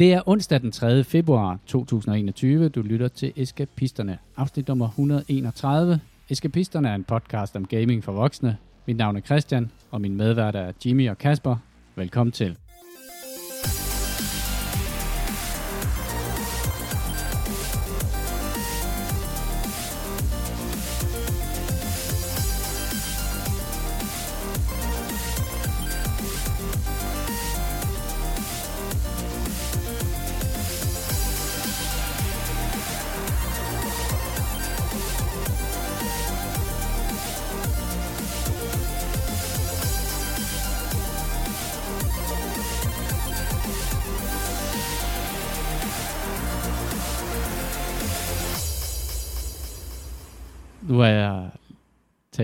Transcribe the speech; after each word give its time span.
Det 0.00 0.12
er 0.12 0.28
onsdag 0.28 0.60
den 0.60 0.72
3. 0.72 1.04
februar 1.04 1.58
2021. 1.66 2.68
Du 2.68 2.82
lytter 2.82 3.08
til 3.08 3.32
Eskapisterne, 3.36 4.18
afsnit 4.36 4.68
nummer 4.68 4.88
131. 4.88 6.00
Eskapisterne 6.30 6.88
er 6.88 6.94
en 6.94 7.04
podcast 7.04 7.56
om 7.56 7.66
gaming 7.66 8.04
for 8.04 8.12
voksne. 8.12 8.56
Mit 8.86 8.96
navn 8.96 9.16
er 9.16 9.20
Christian, 9.20 9.70
og 9.90 10.00
min 10.00 10.16
medvært 10.16 10.56
er 10.56 10.72
Jimmy 10.86 11.10
og 11.10 11.18
Kasper. 11.18 11.56
Velkommen 11.96 12.32
til. 12.32 12.56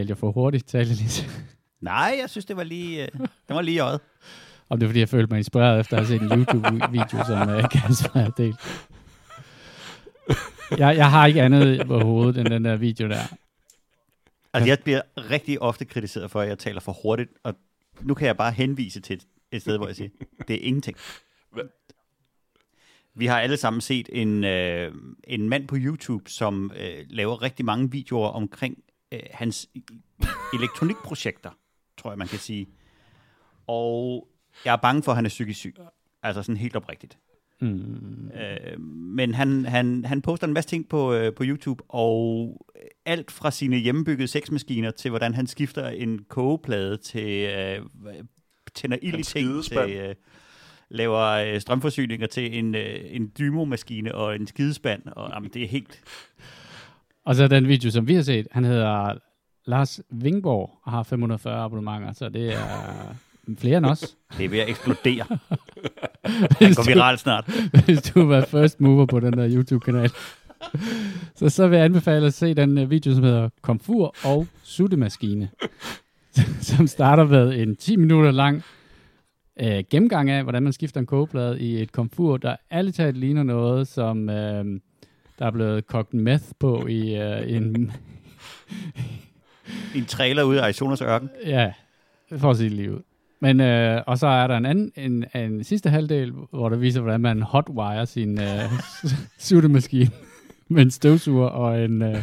Talte 0.06 0.10
jeg 0.10 0.18
for 0.18 0.32
hurtigt? 0.32 0.66
Talte 0.66 0.90
jeg 0.90 0.98
lige... 0.98 1.28
Nej, 1.80 2.16
jeg 2.20 2.30
synes, 2.30 2.44
det 2.44 2.56
var 2.56 2.62
lige, 2.62 3.02
øh, 3.02 3.08
det 3.18 3.54
var 3.56 3.62
lige 3.62 3.80
øjet. 3.80 4.00
Om 4.68 4.78
det 4.78 4.86
er, 4.86 4.88
fordi 4.88 5.00
jeg 5.00 5.08
følte 5.08 5.30
mig 5.30 5.38
inspireret 5.38 5.80
efter 5.80 5.96
at 5.96 6.06
have 6.06 6.18
set 6.18 6.32
en 6.32 6.38
YouTube-video, 6.38 7.24
som 7.26 7.48
uh, 7.48 7.68
Kasper 7.70 8.20
har 8.20 8.30
delt. 8.30 8.56
Jeg, 10.78 10.96
jeg 10.96 11.10
har 11.10 11.26
ikke 11.26 11.42
andet 11.42 11.86
på 11.86 11.98
hovedet 11.98 12.38
end 12.38 12.48
den 12.48 12.64
der 12.64 12.76
video 12.76 13.08
der. 13.08 13.36
Altså, 14.52 14.68
jeg 14.68 14.78
bliver 14.84 15.00
rigtig 15.16 15.62
ofte 15.62 15.84
kritiseret 15.84 16.30
for, 16.30 16.40
at 16.40 16.48
jeg 16.48 16.58
taler 16.58 16.80
for 16.80 16.92
hurtigt, 17.02 17.30
og 17.44 17.54
nu 18.00 18.14
kan 18.14 18.26
jeg 18.26 18.36
bare 18.36 18.52
henvise 18.52 19.00
til 19.00 19.16
et, 19.16 19.26
et 19.52 19.62
sted, 19.62 19.76
hvor 19.76 19.86
jeg 19.86 19.96
siger, 19.96 20.08
det 20.48 20.56
er 20.56 20.60
ingenting. 20.60 20.96
Vi 23.14 23.26
har 23.26 23.40
alle 23.40 23.56
sammen 23.56 23.80
set 23.80 24.08
en, 24.12 24.44
øh, 24.44 24.92
en 25.24 25.48
mand 25.48 25.68
på 25.68 25.76
YouTube, 25.78 26.30
som 26.30 26.72
øh, 26.76 27.04
laver 27.08 27.42
rigtig 27.42 27.64
mange 27.64 27.90
videoer 27.90 28.28
omkring 28.28 28.76
øh, 29.12 29.20
hans 29.30 29.68
elektronikprojekter, 30.54 31.50
tror 31.96 32.10
jeg, 32.10 32.18
man 32.18 32.28
kan 32.28 32.38
sige. 32.38 32.66
Og 33.66 34.28
jeg 34.64 34.72
er 34.72 34.76
bange 34.76 35.02
for, 35.02 35.12
at 35.12 35.16
han 35.16 35.24
er 35.24 35.28
psykisk 35.28 35.58
syg. 35.58 35.76
Altså 36.22 36.42
sådan 36.42 36.56
helt 36.56 36.76
oprigtigt. 36.76 37.18
Mm. 37.60 38.30
Øh, 38.30 38.80
men 38.80 39.34
han, 39.34 39.64
han, 39.64 40.04
han 40.04 40.22
poster 40.22 40.46
en 40.46 40.52
masse 40.52 40.70
ting 40.70 40.88
på, 40.88 41.12
øh, 41.12 41.34
på 41.34 41.42
YouTube, 41.46 41.84
og 41.88 42.66
alt 43.04 43.30
fra 43.30 43.50
sine 43.50 43.76
hjemmebyggede 43.76 44.28
sexmaskiner 44.28 44.90
til, 44.90 45.08
hvordan 45.08 45.34
han 45.34 45.46
skifter 45.46 45.88
en 45.88 46.24
kogeplade 46.28 46.96
til, 46.96 47.50
øh, 47.50 47.82
tænder 48.74 48.98
ild 49.02 49.18
i 49.18 49.22
ting, 49.22 49.64
til, 49.64 49.78
øh, 49.78 50.14
laver 50.88 51.20
øh, 51.20 51.60
strømforsyninger 51.60 52.26
til 52.26 52.58
en, 52.58 52.74
øh, 52.74 53.00
en 53.04 53.32
dymomaskine 53.38 54.14
og 54.14 54.36
en 54.36 54.46
skidespand, 54.46 55.02
og 55.06 55.30
jamen, 55.34 55.50
det 55.54 55.62
er 55.62 55.68
helt... 55.68 56.02
Og 57.26 57.36
så 57.36 57.48
den 57.48 57.68
video, 57.68 57.90
som 57.90 58.08
vi 58.08 58.14
har 58.14 58.22
set, 58.22 58.46
han 58.52 58.64
hedder 58.64 59.14
Lars 59.64 60.00
Vingborg 60.10 60.70
og 60.82 60.92
har 60.92 61.02
540 61.02 61.64
abonnementer, 61.64 62.12
så 62.12 62.28
det 62.28 62.54
er 62.54 63.16
flere 63.58 63.78
end 63.78 63.86
os. 63.86 64.16
Det 64.38 64.44
er 64.44 64.48
ved 64.48 64.58
at 64.58 64.68
eksplodere. 64.68 65.26
Han 66.60 66.74
går 66.74 66.86
viralt 66.86 67.20
snart. 67.20 67.50
hvis 67.84 68.02
du 68.02 68.26
være 68.26 68.46
first 68.46 68.80
mover 68.80 69.06
på 69.06 69.20
den 69.20 69.32
der 69.32 69.54
YouTube-kanal. 69.56 70.10
Så 71.34 71.48
så 71.48 71.68
vil 71.68 71.76
jeg 71.76 71.84
anbefale 71.84 72.26
at 72.26 72.34
se 72.34 72.54
den 72.54 72.78
øh, 72.78 72.90
video, 72.90 73.14
som 73.14 73.22
hedder 73.22 73.48
Komfur 73.62 74.14
og 74.24 74.46
suttemaskine, 74.62 75.48
som 76.68 76.86
starter 76.86 77.24
med 77.24 77.60
en 77.62 77.76
10 77.76 77.96
minutter 77.96 78.30
lang 78.30 78.62
øh, 79.60 79.84
gennemgang 79.90 80.30
af, 80.30 80.42
hvordan 80.42 80.62
man 80.62 80.72
skifter 80.72 81.00
en 81.00 81.06
kogeplade 81.06 81.60
i 81.60 81.82
et 81.82 81.92
komfur, 81.92 82.36
der 82.36 82.56
ærligt 82.72 82.96
talt 82.96 83.16
ligner 83.16 83.42
noget, 83.42 83.88
som 83.88 84.30
øh, 84.30 84.64
der 85.38 85.46
er 85.46 85.50
blevet 85.50 85.86
kogt 85.86 86.14
meth 86.14 86.44
på 86.58 86.86
i 86.86 87.14
øh, 87.16 87.52
en, 87.52 87.92
En 89.94 90.04
trailer 90.06 90.42
ude 90.42 90.60
af 90.60 90.64
Arizonas 90.64 91.00
ørken. 91.02 91.30
Ja, 91.46 91.72
for 92.38 92.50
at 92.50 92.56
sige 92.56 92.68
det 92.68 92.76
lige 92.76 92.92
ud. 92.92 93.00
Men, 93.40 93.60
øh, 93.60 94.02
og 94.06 94.18
så 94.18 94.26
er 94.26 94.46
der 94.46 94.56
en 94.56 94.66
anden, 94.66 94.92
en, 94.96 95.24
en 95.34 95.64
sidste 95.64 95.90
halvdel, 95.90 96.30
hvor 96.50 96.68
der 96.68 96.76
viser, 96.76 97.00
hvordan 97.00 97.20
man 97.20 97.42
hotwire 97.42 98.06
sin 98.06 98.40
øh, 98.40 98.60
suttemaskine 99.38 100.10
med 100.68 100.82
en 100.82 100.90
støvsuger 100.90 101.48
og 101.48 101.84
en 101.84 102.02
øh, 102.02 102.16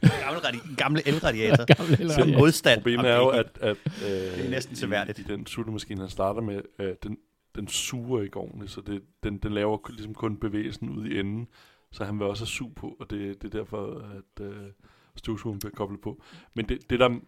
Gammel, 0.00 0.40
radi- 0.40 0.74
gammel 0.82 1.02
elradiator. 1.06 1.64
Som 1.76 1.86
elradiator. 2.00 2.38
modstand. 2.38 2.78
Problemet 2.80 3.04
Og 3.06 3.10
er 3.10 3.16
jo, 3.16 3.28
at, 3.28 3.46
at 3.60 3.76
øh, 3.86 4.10
Det 4.10 4.46
er 4.46 4.50
næsten 4.50 4.76
seværdigt. 4.76 5.18
i, 5.18 5.22
i 5.22 5.24
den 5.24 5.46
suttemaskine, 5.46 6.00
han 6.00 6.10
starter 6.10 6.40
med, 6.40 6.60
øh, 6.78 6.94
den, 7.02 7.16
den 7.56 7.68
suger 7.68 8.22
ikke 8.22 8.36
ordentligt, 8.36 8.70
så 8.72 8.80
det, 8.86 9.00
den, 9.24 9.38
den 9.38 9.52
laver 9.52 9.78
ligesom 9.90 10.14
kun 10.14 10.36
bevægelsen 10.36 10.88
ud 10.90 11.06
i 11.06 11.20
enden, 11.20 11.46
så 11.92 12.04
han 12.04 12.18
vil 12.18 12.26
også 12.26 12.42
have 12.42 12.48
sug 12.48 12.74
på, 12.74 12.96
og 13.00 13.10
det, 13.10 13.42
det 13.42 13.54
er 13.54 13.58
derfor, 13.58 13.98
at 13.98 14.44
øh, 14.46 14.66
støvsugeren 15.16 15.58
bliver 15.58 15.74
koblet 15.74 16.00
på. 16.00 16.22
Men 16.54 16.68
det, 16.68 16.90
det 16.90 17.00
der, 17.00 17.18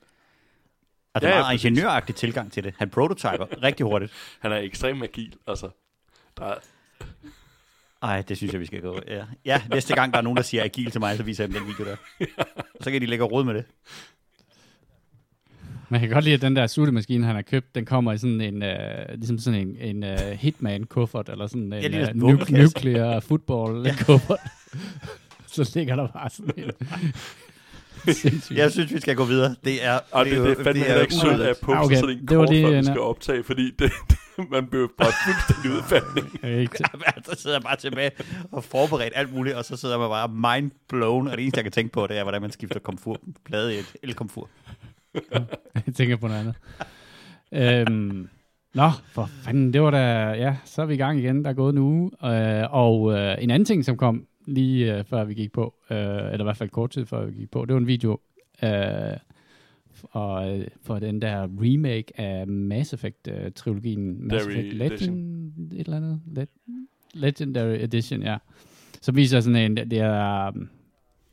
Altså 1.14 1.28
Ja, 1.28 1.32
ja, 1.32 1.38
ja, 1.38 1.42
meget 1.42 1.54
ingeniøragtig 1.64 2.14
tilgang 2.14 2.52
til 2.52 2.64
det. 2.64 2.74
Han 2.78 2.90
prototyper 2.90 3.46
rigtig 3.62 3.86
hurtigt. 3.86 4.12
han 4.40 4.52
er 4.52 4.56
ekstremt 4.56 5.02
agil, 5.02 5.36
altså, 5.46 5.70
der 6.36 6.44
er, 6.44 6.58
Ej, 8.02 8.22
det 8.22 8.36
synes 8.36 8.52
jeg, 8.52 8.60
vi 8.60 8.66
skal 8.66 8.80
gå. 8.80 9.00
Ja. 9.06 9.24
ja, 9.44 9.62
næste 9.70 9.94
gang 9.94 10.12
der 10.12 10.18
er 10.18 10.22
nogen, 10.22 10.36
der 10.36 10.42
siger 10.42 10.64
agil 10.64 10.90
til 10.90 11.00
mig, 11.00 11.16
så 11.16 11.22
viser 11.22 11.44
jeg 11.44 11.52
dem 11.54 11.60
den 11.60 11.68
video 11.68 11.84
der. 11.84 11.96
Så 12.82 12.90
kan 12.90 13.00
de 13.00 13.06
lægge 13.06 13.24
råd 13.24 13.44
med 13.44 13.54
det. 13.54 13.64
Man 15.92 16.00
kan 16.00 16.08
godt 16.10 16.25
lide, 16.25 16.34
at 16.34 16.42
den 16.42 16.56
der 16.56 16.66
suttemaskine, 16.66 17.26
han 17.26 17.34
har 17.34 17.42
købt, 17.42 17.75
den 17.75 17.84
kommer 17.84 18.12
i 18.12 18.19
sådan 18.19 18.41
en, 18.41 18.62
øh, 18.62 18.76
ligesom 19.14 19.38
sådan 19.38 19.60
en, 19.60 19.76
en 19.97 20.04
uh, 20.12 20.30
hitman-kuffert, 20.30 21.28
eller 21.28 21.47
sådan 21.47 21.72
en 21.72 21.94
uh, 21.94 22.16
nu- 22.16 22.38
nuclear 22.50 23.20
football-kuffert. 23.20 24.41
så 25.54 25.72
ligger 25.75 25.97
der 25.97 26.06
bare 26.08 26.30
sådan 26.30 26.53
en... 26.56 26.70
Jeg 28.56 28.72
synes, 28.72 28.92
vi 28.94 29.00
skal 29.00 29.16
gå 29.16 29.25
videre. 29.25 29.54
Det 29.64 29.84
er, 29.84 29.98
og 30.10 30.25
det, 30.25 30.32
det, 30.32 30.42
det 30.44 30.58
er 30.58 30.64
fandme 30.64 30.82
heller 30.84 31.00
ikke 31.03 31.14
sødt 31.14 31.41
at 31.41 31.56
poste 31.62 31.76
Ah, 31.78 31.84
okay. 31.84 31.94
sådan 31.97 32.10
en 32.19 32.26
Det 32.28 32.38
var 32.38 32.47
kort, 32.47 32.56
før 32.56 32.78
vi 32.78 32.84
skal 32.84 33.00
optage, 33.00 33.44
fordi 33.44 33.64
det, 33.78 33.92
det, 34.10 34.50
man 34.50 34.66
bliver 34.66 34.88
bare 34.98 35.12
fuldstændig 35.26 35.82
er 36.42 36.59
ikke 36.60 36.76
til- 36.76 36.86
Så 37.36 37.42
sidder 37.42 37.56
jeg 37.56 37.62
bare 37.62 37.76
tilbage 37.76 38.10
og 38.53 38.64
forberedt 38.64 39.12
alt 39.16 39.34
muligt, 39.34 39.56
og 39.56 39.64
så 39.64 39.76
sidder 39.76 39.98
man 39.98 40.09
bare 40.09 40.28
mind 40.59 40.70
blown, 40.88 41.26
og 41.28 41.36
det 41.36 41.42
eneste, 41.42 41.59
jeg 41.59 41.64
kan 41.64 41.72
tænke 41.72 41.92
på, 41.92 42.06
det 42.06 42.19
er, 42.19 42.22
hvordan 42.22 42.42
man 42.42 42.50
skifter 42.50 42.80
komfur, 42.80 43.20
plade 43.44 43.74
i 43.74 43.78
et 43.78 43.92
elkomfur. 44.03 44.48
Jeg 45.86 45.94
tænker 45.94 46.16
på 46.16 46.28
noget 46.28 46.40
andet. 46.40 46.56
øhm, 47.88 48.28
nå, 48.74 48.90
for 49.04 49.26
fanden, 49.26 49.72
det 49.72 49.82
var 49.82 49.90
da... 49.90 50.30
Ja, 50.30 50.56
så 50.64 50.82
er 50.82 50.86
vi 50.86 50.94
i 50.94 50.96
gang 50.96 51.18
igen. 51.18 51.44
Der 51.44 51.50
er 51.50 51.54
gået 51.54 51.72
en 51.72 51.78
uge. 51.78 52.10
Øh, 52.24 52.74
og 52.74 53.12
øh, 53.12 53.36
en 53.40 53.50
anden 53.50 53.64
ting, 53.64 53.84
som 53.84 53.96
kom 53.96 54.26
lige 54.46 54.98
øh, 54.98 55.04
før 55.04 55.24
vi 55.24 55.34
gik 55.34 55.52
på, 55.52 55.74
øh, 55.90 55.96
eller 55.98 56.40
i 56.40 56.42
hvert 56.42 56.56
fald 56.56 56.70
kort 56.70 56.90
tid 56.90 57.06
før 57.06 57.26
vi 57.26 57.32
gik 57.32 57.50
på, 57.50 57.64
det 57.64 57.74
var 57.74 57.80
en 57.80 57.86
video 57.86 58.18
øh, 58.62 59.16
og, 60.02 60.58
øh, 60.60 60.66
for 60.82 60.98
den 60.98 61.22
der 61.22 61.48
remake 61.60 62.20
af 62.20 62.46
Mass 62.46 62.92
Effect-trilogien. 62.92 64.28
Mass 64.28 64.46
Legendary 64.46 64.86
Effect 64.86 65.00
Legend, 65.02 65.52
et 65.72 65.80
eller 65.80 65.96
andet. 65.96 66.20
Le- 66.36 66.46
Legendary 67.14 67.76
Edition, 67.80 68.22
ja. 68.22 68.36
Som 69.00 69.16
viser 69.16 69.40
sådan 69.40 69.56
en, 69.70 69.76
det 69.76 69.98
er... 69.98 70.52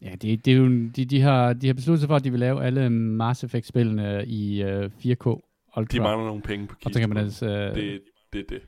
Ja, 0.02 0.12
det, 0.22 0.46
det 0.46 0.54
er 0.54 0.58
jo, 0.58 0.68
de, 0.96 1.06
de, 1.06 1.22
har, 1.22 1.54
de 1.54 1.68
har 1.68 1.74
besluttet 1.74 2.00
sig 2.00 2.08
for, 2.08 2.16
at 2.16 2.24
de 2.24 2.32
vil 2.32 2.40
lave 2.40 2.64
alle 2.64 2.90
Mass 2.90 3.44
Effect-spillene 3.44 4.26
i 4.28 4.64
uh, 4.64 4.70
4K 4.70 5.46
Ultra. 5.78 5.98
De 5.98 6.00
mangler 6.00 6.28
nogle 6.28 6.42
penge 6.42 6.68
på 6.68 6.76
og 6.86 6.92
så 6.94 7.00
kan 7.00 7.10
man 7.10 7.26
kisten. 7.26 7.50
altså... 7.50 7.70
Uh, 7.70 7.76
Det 7.76 8.02
det 8.34 8.40
er 8.40 8.44
det. 8.50 8.62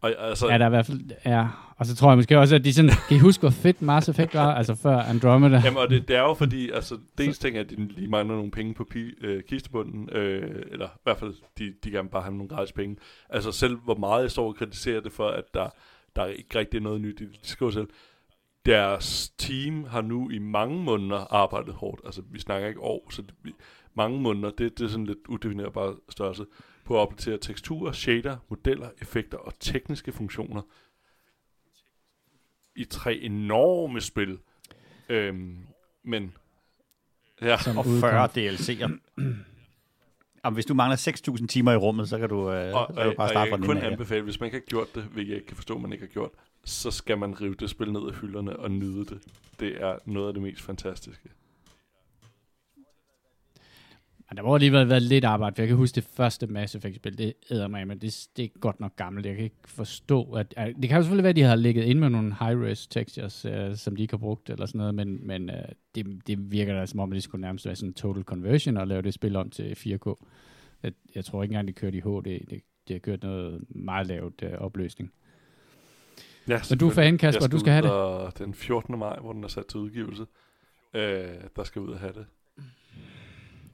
Og, 0.00 0.14
altså, 0.18 0.48
ja, 0.50 0.58
der 0.58 0.64
er 0.64 0.68
i 0.68 0.70
hvert 0.70 0.86
fald... 0.86 1.00
Ja, 1.26 1.48
og 1.76 1.86
så 1.86 1.96
tror 1.96 2.10
jeg 2.10 2.18
måske 2.18 2.38
også, 2.38 2.54
at 2.54 2.64
de 2.64 2.74
sådan... 2.74 2.90
Kan 3.08 3.16
I 3.16 3.20
huske, 3.20 3.40
hvor 3.40 3.50
fedt 3.50 3.82
Mass 3.82 4.08
Effect 4.08 4.34
var? 4.34 4.54
Altså 4.54 4.74
før 4.74 4.98
Andromeda. 4.98 5.60
Jamen, 5.64 5.78
og 5.78 5.90
det, 5.90 6.08
det 6.08 6.16
er 6.16 6.20
jo 6.20 6.34
fordi, 6.34 6.70
altså, 6.70 6.98
dels 7.18 7.38
ting 7.38 7.56
er, 7.56 7.60
at 7.60 7.70
de 7.70 7.88
lige 7.88 8.08
mangler 8.08 8.36
nogle 8.36 8.50
penge 8.50 8.74
på 8.74 8.84
pi, 8.84 9.14
øh, 9.20 9.42
kistebunden, 9.42 10.08
øh, 10.12 10.62
eller 10.70 10.86
i 10.86 11.00
hvert 11.02 11.18
fald, 11.18 11.34
de, 11.58 11.74
de 11.84 11.90
gerne 11.90 12.08
bare 12.08 12.22
have 12.22 12.34
nogle 12.34 12.48
gratis 12.48 12.72
penge. 12.72 12.96
Altså 13.30 13.52
selv, 13.52 13.76
hvor 13.76 13.94
meget 13.94 14.22
jeg 14.22 14.30
står 14.30 14.48
og 14.48 14.56
kritiserer 14.56 15.00
det 15.00 15.12
for, 15.12 15.28
at 15.28 15.44
der, 15.54 15.68
der 16.16 16.22
er 16.22 16.26
ikke 16.26 16.58
rigtig 16.58 16.80
noget 16.80 17.00
nyt. 17.00 17.18
De 17.18 17.28
skriver 17.42 17.72
selv, 17.72 17.88
deres 18.66 19.28
team 19.38 19.84
har 19.84 20.00
nu 20.00 20.30
i 20.30 20.38
mange 20.38 20.82
måneder 20.82 21.32
arbejdet 21.34 21.74
hårdt. 21.74 22.00
Altså, 22.04 22.22
vi 22.30 22.38
snakker 22.40 22.68
ikke 22.68 22.80
år, 22.80 23.10
så 23.10 23.22
det, 23.22 23.34
vi- 23.42 23.54
mange 23.94 24.20
måneder, 24.20 24.50
det, 24.50 24.78
det 24.78 24.84
er 24.84 24.88
sådan 24.88 25.06
lidt 25.06 25.18
udefinerbar 25.28 25.96
størrelse, 26.08 26.46
på 26.84 26.94
at 26.96 27.00
opdatere 27.00 27.38
teksturer, 27.38 27.92
shader, 27.92 28.36
modeller, 28.48 28.88
effekter 29.02 29.38
og 29.38 29.52
tekniske 29.60 30.12
funktioner 30.12 30.62
i 32.76 32.84
tre 32.84 33.14
enorme 33.16 34.00
spil. 34.00 34.38
Øhm, 35.08 35.66
men 36.02 36.34
ja, 37.42 37.58
som 37.58 37.78
Og 37.78 37.86
udkom. 37.86 38.10
40 38.10 38.28
DLC'er. 38.28 38.90
Om 40.44 40.54
hvis 40.54 40.66
du 40.66 40.74
mangler 40.74 40.96
6.000 41.40 41.46
timer 41.46 41.72
i 41.72 41.76
rummet, 41.76 42.08
så 42.08 42.18
kan 42.18 42.28
du, 42.28 42.50
øh, 42.52 42.74
Og, 42.74 42.86
så 42.90 42.94
kan 42.94 43.06
du 43.10 43.14
bare 43.16 43.28
starte 43.28 43.38
jeg 43.38 43.48
fra 43.48 43.56
kan 43.56 43.58
den 43.58 43.66
kun 43.66 43.76
ende 43.76 43.86
af. 43.86 43.90
anbefale, 43.92 44.22
hvis 44.22 44.40
man 44.40 44.46
ikke 44.46 44.56
har 44.56 44.62
gjort 44.68 44.94
det, 44.94 45.02
hvilket 45.02 45.30
jeg 45.30 45.36
ikke 45.36 45.46
kan 45.46 45.56
forstå, 45.56 45.78
man 45.78 45.92
ikke 45.92 46.04
har 46.04 46.12
gjort, 46.12 46.30
så 46.64 46.90
skal 46.90 47.18
man 47.18 47.40
rive 47.40 47.54
det 47.54 47.70
spil 47.70 47.92
ned 47.92 48.00
af 48.08 48.14
hylderne 48.14 48.56
og 48.56 48.70
nyde 48.70 49.04
det. 49.04 49.18
Det 49.60 49.82
er 49.82 49.96
noget 50.04 50.28
af 50.28 50.34
det 50.34 50.42
mest 50.42 50.62
fantastiske. 50.62 51.28
Men 54.30 54.36
der 54.36 54.42
må 54.42 54.54
alligevel 54.54 54.88
være 54.88 55.00
lidt 55.00 55.24
arbejde, 55.24 55.54
for 55.54 55.62
jeg 55.62 55.68
kan 55.68 55.76
huske 55.76 55.94
det 55.94 56.04
første 56.04 56.46
Mass 56.46 56.74
Effect-spil, 56.74 57.18
det 57.18 57.32
æder 57.50 57.68
mig, 57.68 57.86
men 57.86 57.98
det, 57.98 58.28
det 58.36 58.44
er 58.44 58.48
godt 58.60 58.80
nok 58.80 58.96
gammelt. 58.96 59.26
Jeg 59.26 59.34
kan 59.34 59.44
ikke 59.44 59.56
forstå, 59.64 60.32
at... 60.32 60.54
at 60.56 60.74
det 60.82 60.88
kan 60.88 60.96
jo 60.96 61.02
selvfølgelig 61.02 61.22
være, 61.22 61.30
at 61.30 61.36
de 61.36 61.42
har 61.42 61.56
ligget 61.56 61.84
ind 61.84 61.98
med 61.98 62.10
nogle 62.10 62.34
high-res 62.40 62.86
textures, 62.86 63.44
øh, 63.44 63.76
som 63.76 63.96
de 63.96 64.02
ikke 64.02 64.12
har 64.12 64.18
brugt, 64.18 64.50
eller 64.50 64.66
sådan 64.66 64.78
noget, 64.78 64.94
men, 64.94 65.26
men 65.26 65.50
øh, 65.50 65.56
det, 65.94 66.26
det 66.26 66.52
virker 66.52 66.74
da 66.74 66.86
som 66.86 67.00
om, 67.00 67.12
at 67.12 67.14
det 67.14 67.22
skulle 67.22 67.40
nærmest 67.40 67.66
være 67.66 67.76
sådan 67.76 67.90
en 67.90 67.94
total 67.94 68.22
conversion 68.22 68.76
og 68.76 68.86
lave 68.86 69.02
det 69.02 69.14
spil 69.14 69.36
om 69.36 69.50
til 69.50 69.72
4K. 69.72 70.24
Jeg, 70.82 70.92
jeg 71.14 71.24
tror 71.24 71.42
ikke 71.42 71.52
engang, 71.52 71.68
de 71.68 71.72
kørte 71.72 71.96
i 71.96 72.00
HD. 72.00 72.24
Det, 72.24 72.60
de 72.88 72.92
har 72.92 73.00
kørt 73.00 73.22
noget 73.22 73.64
meget 73.68 74.06
lavt 74.06 74.42
øh, 74.42 74.52
opløsning. 74.52 75.12
Ja, 76.48 76.60
Men 76.70 76.78
du 76.78 76.88
er 76.88 76.92
fan, 76.92 77.18
Kasper, 77.18 77.46
du 77.46 77.58
skal 77.58 77.72
have 77.72 78.26
det. 78.26 78.38
Den 78.38 78.54
14. 78.54 78.98
maj, 78.98 79.18
hvor 79.20 79.32
den 79.32 79.44
er 79.44 79.48
sat 79.48 79.66
til 79.66 79.80
udgivelse, 79.80 80.26
øh, 80.94 81.28
der 81.56 81.64
skal 81.64 81.82
ud 81.82 81.88
og 81.88 81.98
have 81.98 82.12
det. 82.12 82.26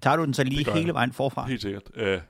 Tager 0.02 0.16
du 0.16 0.24
den 0.24 0.34
så 0.34 0.44
lige 0.44 0.64
Det 0.64 0.72
hele 0.72 0.86
jeg. 0.86 0.94
vejen 0.94 1.12
forfra? 1.12 1.46
Helt 1.46 1.62
sikkert. 1.62 1.82
Øh, 1.94 2.20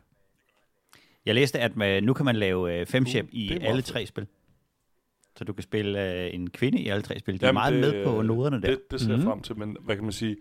Jeg 1.27 1.35
læste, 1.35 1.59
at 1.61 1.77
man, 1.77 2.03
nu 2.05 2.13
kan 2.13 2.25
man 2.25 2.37
lave 2.37 2.81
øh, 2.81 2.87
femship 2.87 3.25
Uh, 3.25 3.31
i 3.33 3.49
det 3.49 3.63
er 3.65 3.69
alle 3.69 3.83
tre 3.83 4.07
spil. 4.07 4.27
Så 5.37 5.45
du 5.45 5.53
kan 5.53 5.63
spille 5.63 6.13
øh, 6.25 6.35
en 6.35 6.51
kvinde 6.51 6.81
i 6.81 6.89
alle 6.89 7.03
tre 7.03 7.19
spil. 7.19 7.41
De 7.41 7.45
er 7.45 7.49
Jamen, 7.49 7.55
meget 7.55 7.73
det, 7.73 7.95
med 7.95 8.05
på 8.05 8.23
noderne 8.23 8.63
der. 8.63 8.69
Det, 8.71 8.91
det 8.91 9.01
ser 9.01 9.09
Mhm. 9.09 9.17
jeg 9.17 9.25
frem 9.25 9.41
til, 9.43 9.59
men 9.59 9.77
hvad 9.81 9.95
kan 9.97 10.05
man 10.05 10.13
sige? 10.13 10.37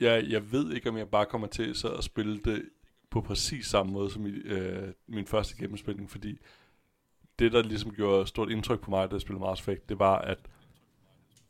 Jeg, 0.00 0.24
jeg 0.28 0.52
ved 0.52 0.72
ikke, 0.72 0.88
om 0.90 0.96
jeg 0.96 1.08
bare 1.08 1.26
kommer 1.26 1.46
til 1.46 1.74
så 1.74 1.88
at 1.88 2.04
spille 2.04 2.38
det 2.44 2.62
på 3.10 3.20
præcis 3.20 3.66
samme 3.66 3.92
måde 3.92 4.10
som 4.10 4.26
i, 4.26 4.30
øh, 4.30 4.88
min 5.06 5.26
første 5.26 5.56
gennemspilning, 5.56 6.10
fordi 6.10 6.38
det, 7.38 7.52
der 7.52 7.62
ligesom 7.62 7.94
gjorde 7.94 8.26
stort 8.26 8.50
indtryk 8.50 8.80
på 8.80 8.90
mig, 8.90 9.10
da 9.10 9.14
jeg 9.14 9.20
spillede 9.20 9.40
Mars 9.44 9.60
Effect, 9.60 9.88
det 9.88 9.98
var, 9.98 10.18
at 10.18 10.38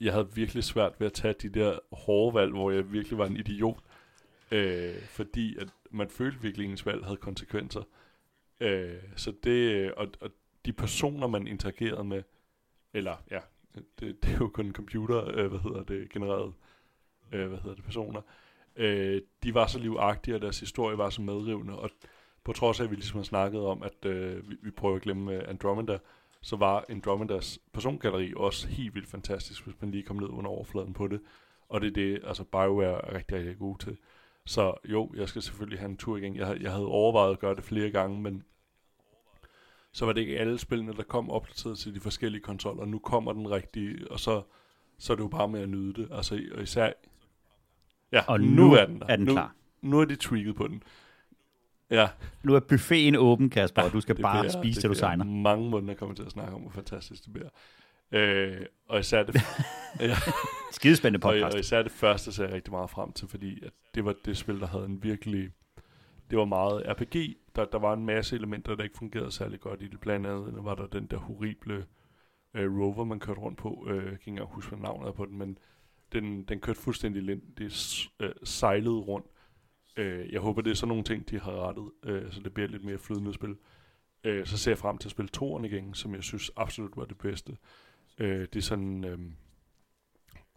jeg 0.01 0.13
havde 0.13 0.29
virkelig 0.35 0.65
svært 0.65 0.93
ved 0.99 1.07
at 1.07 1.13
tage 1.13 1.35
de 1.43 1.49
der 1.49 1.79
hårde 1.93 2.35
valg, 2.35 2.53
hvor 2.53 2.71
jeg 2.71 2.93
virkelig 2.93 3.19
var 3.19 3.27
en 3.27 3.37
idiot, 3.37 3.79
øh, 4.53 5.03
fordi 5.03 5.57
at 5.57 5.69
man 5.91 6.11
følte 6.11 6.43
virkelig, 6.43 6.65
at 6.65 6.71
ens 6.71 6.87
valg 6.87 7.05
havde 7.05 7.17
konsekvenser. 7.17 7.83
Øh, 8.61 9.03
så 9.17 9.33
det, 9.45 9.73
øh, 9.75 9.93
og, 9.97 10.09
og 10.21 10.31
de 10.67 10.73
personer, 10.73 11.27
man 11.27 11.47
interagerede 11.47 12.05
med, 12.05 12.23
eller 12.93 13.17
ja, 13.31 13.41
det, 13.75 14.23
det 14.23 14.31
er 14.31 14.39
jo 14.41 14.49
kun 14.49 14.67
en 14.67 14.73
computer, 14.73 15.29
øh, 15.29 15.47
hvad 15.47 15.59
hedder 15.59 15.83
det, 15.83 16.11
genereret, 16.11 16.53
øh, 17.33 17.49
hvad 17.49 17.59
hedder 17.59 17.75
det, 17.75 17.85
personer, 17.85 18.21
øh, 18.77 19.23
de 19.43 19.55
var 19.55 19.67
så 19.67 19.79
livagtige, 19.79 20.35
og 20.35 20.43
deres 20.43 20.61
historie 20.61 20.99
var 20.99 21.11
så 21.11 21.23
medrivende, 21.23 21.79
og 21.79 21.91
på 22.45 22.53
trods 22.53 22.81
af, 22.81 22.85
at 22.85 22.91
vi 22.91 22.97
ligesom 22.97 23.17
har 23.17 23.25
snakket 23.25 23.61
om, 23.61 23.83
at 23.83 24.05
øh, 24.05 24.51
vi, 24.51 24.57
vi 24.63 24.71
prøver 24.71 24.97
at 24.97 25.03
glemme 25.03 25.33
øh, 25.33 25.49
Andromeda, 25.49 25.99
så 26.41 26.57
var 26.57 26.85
Andromedas 26.89 27.59
persongalleri 27.73 28.33
også 28.37 28.69
helt 28.69 28.95
vildt 28.95 29.09
fantastisk, 29.09 29.65
hvis 29.65 29.81
man 29.81 29.91
lige 29.91 30.03
kom 30.03 30.17
ned 30.17 30.29
under 30.29 30.51
overfladen 30.51 30.93
på 30.93 31.09
det. 31.09 31.21
Og 31.69 31.81
det 31.81 31.87
er 31.87 31.93
det, 31.93 32.21
altså 32.25 32.45
BioWare 32.45 33.09
er 33.09 33.15
rigtig, 33.15 33.39
rigtig 33.39 33.59
god 33.59 33.79
til. 33.79 33.99
Så 34.47 34.75
jo, 34.85 35.13
jeg 35.17 35.29
skal 35.29 35.43
selvfølgelig 35.43 35.79
have 35.79 35.89
en 35.91 35.97
tur 35.97 36.17
igen. 36.17 36.37
Jeg, 36.37 36.59
jeg 36.61 36.71
havde 36.73 36.87
overvejet 36.87 37.33
at 37.33 37.39
gøre 37.39 37.55
det 37.55 37.65
flere 37.65 37.91
gange, 37.91 38.21
men 38.21 38.45
så 39.93 40.07
var 40.07 40.13
det 40.13 40.21
ikke 40.21 40.39
alle 40.39 40.59
spillene, 40.59 40.93
der 40.93 41.03
kom 41.03 41.31
opdateret 41.31 41.79
til 41.79 41.95
de 41.95 42.01
forskellige 42.01 42.43
konsoller. 42.43 42.85
Nu 42.85 42.99
kommer 42.99 43.33
den 43.33 43.51
rigtige, 43.51 44.11
og 44.11 44.21
så, 44.21 44.43
så 44.99 45.13
er 45.13 45.17
det 45.17 45.23
jo 45.23 45.29
bare 45.29 45.49
med 45.49 45.61
at 45.61 45.69
nyde 45.69 46.03
det. 46.03 46.09
Altså, 46.13 46.41
og 46.55 46.63
især... 46.63 46.93
Ja, 48.13 48.23
Og 48.29 48.41
nu, 48.41 48.47
nu 48.47 48.73
er 48.73 48.85
den 48.87 49.01
der. 49.01 49.07
er 49.09 49.17
den 49.17 49.25
nu, 49.25 49.33
klar. 49.33 49.55
Nu 49.83 50.01
er 50.01 50.05
de 50.05 50.17
tweaked 50.17 50.53
på 50.55 50.69
den. 50.69 50.83
Ja, 51.91 52.09
Nu 52.43 52.55
er 52.55 52.61
buffeten 52.61 53.17
åben, 53.17 53.51
Kasper, 53.51 53.83
og 53.83 53.93
du 53.93 54.01
skal 54.01 54.21
bare 54.23 54.43
bliver- 54.43 54.63
spise, 54.63 54.81
til 54.81 54.91
du 54.91 54.95
signer. 54.95 55.25
mange 55.25 55.71
måneder 55.71 55.95
kommer 55.95 56.15
til 56.15 56.23
at 56.23 56.31
snakke 56.31 56.55
om, 56.55 56.61
hvor 56.61 56.71
fantastisk 56.71 57.25
det 57.25 57.33
bliver. 57.33 57.49
Øh, 58.13 58.67
og 58.89 59.01
især 59.01 59.23
det, 59.23 59.35
ja, 60.01 60.15
Skidespændende 60.73 61.27
og, 61.27 61.33
podcast. 61.33 61.55
og 61.55 61.61
især 61.61 61.83
det 61.83 61.93
første 61.93 62.33
ser 62.33 62.45
jeg 62.45 62.55
rigtig 62.55 62.71
meget 62.73 62.91
frem 62.91 63.13
til, 63.13 63.29
fordi 63.29 63.65
at 63.65 63.73
det 63.95 64.05
var 64.05 64.15
det 64.25 64.37
spil, 64.37 64.61
der 64.61 64.67
havde 64.67 64.85
en 64.85 65.03
virkelig... 65.03 65.51
Det 66.31 66.39
var 66.39 66.45
meget 66.45 66.83
RPG. 66.89 67.37
Der, 67.57 67.65
der 67.65 67.79
var 67.79 67.93
en 67.93 68.07
masse 68.07 68.37
elementer, 68.37 68.75
der 68.75 68.83
ikke 68.85 68.99
fungerede 68.99 69.31
særlig 69.33 69.61
godt 69.61 69.83
i 69.83 69.89
det. 69.89 70.01
Blandt 70.01 70.27
andet 70.27 70.65
var 70.65 70.75
der 70.75 70.87
den 70.87 71.07
der 71.07 71.17
horrible 71.17 71.87
øh, 72.55 72.79
rover, 72.81 73.05
man 73.05 73.21
kørte 73.21 73.41
rundt 73.41 73.59
på. 73.59 73.87
Øh, 73.91 73.97
jeg 73.97 74.05
kan 74.05 74.13
ikke 74.13 74.29
engang 74.29 74.49
huske, 74.49 74.69
hvad 74.71 74.79
navnet 74.79 75.09
er 75.09 75.13
på 75.13 75.27
den, 75.27 75.39
men 75.39 75.59
den, 76.13 76.45
den 76.45 76.61
kørte 76.61 76.81
fuldstændig 76.81 77.23
lind. 77.23 77.43
Det 77.59 77.73
s- 77.73 78.11
øh, 78.21 78.31
sejlede 78.45 78.95
rundt. 79.01 79.27
Øh, 79.97 80.33
jeg 80.33 80.41
håber, 80.41 80.63
det 80.63 80.71
er 80.71 80.75
sådan 80.75 80.89
nogle 80.89 81.05
ting, 81.05 81.31
de 81.31 81.41
har 81.41 81.53
rettet, 81.69 81.91
øh, 82.05 82.33
så 82.33 82.41
det 82.41 82.55
bliver 82.55 82.69
lidt 82.69 82.85
mere 82.85 82.99
flydende 82.99 83.33
spil. 83.35 83.57
Øh, 84.25 84.47
så 84.47 84.59
ser 84.59 84.71
jeg 84.71 84.79
frem 84.79 84.99
til 84.99 85.09
at 85.09 85.11
spille 85.11 85.29
toren 85.29 85.65
igen, 85.65 85.95
som 85.95 86.15
jeg 86.15 86.23
synes 86.23 86.51
absolut 86.57 86.97
var 86.97 87.05
det 87.05 87.19
bedste. 87.19 87.57
Øh, 88.19 88.41
det 88.41 88.57
er 88.57 88.61
sådan 88.61 89.05
øh, 89.05 89.19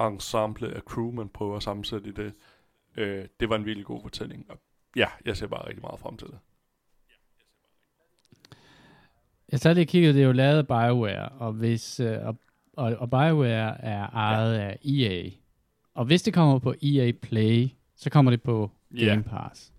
ensemble 0.01 0.73
af 0.75 0.81
crew, 0.81 1.11
man 1.11 1.29
prøver 1.29 1.55
at 1.57 1.63
sammensætte 1.63 2.09
i 2.09 2.11
det. 2.13 2.33
Øh, 2.97 3.25
det 3.39 3.49
var 3.49 3.55
en 3.55 3.65
virkelig 3.65 3.85
god 3.85 4.01
fortælling. 4.01 4.45
Og 4.49 4.59
ja, 4.95 5.07
jeg 5.25 5.37
ser 5.37 5.47
bare 5.47 5.67
rigtig 5.67 5.81
meget 5.81 5.99
frem 5.99 6.17
til 6.17 6.27
det. 6.27 6.37
Jeg 9.51 9.59
så 9.59 9.73
lige 9.73 9.85
kigget, 9.85 10.15
det 10.15 10.21
er 10.21 10.25
jo 10.25 10.31
lavet 10.31 10.57
af 10.57 10.67
BioWare, 10.67 11.29
og, 11.29 11.53
hvis, 11.53 11.99
øh, 11.99 12.17
og, 12.27 12.37
og, 12.73 12.95
og 12.95 13.09
BioWare 13.09 13.81
er 13.81 14.07
ejet 14.09 14.57
ja. 14.57 14.61
af 14.63 14.79
EA. 14.85 15.29
Og 15.93 16.05
hvis 16.05 16.21
det 16.23 16.33
kommer 16.33 16.59
på 16.59 16.73
EA 16.83 17.11
Play, 17.21 17.67
så 17.95 18.09
kommer 18.09 18.31
det 18.31 18.41
på 18.41 18.71
Ja. 18.97 19.05
Game 19.05 19.23
Pass. 19.23 19.73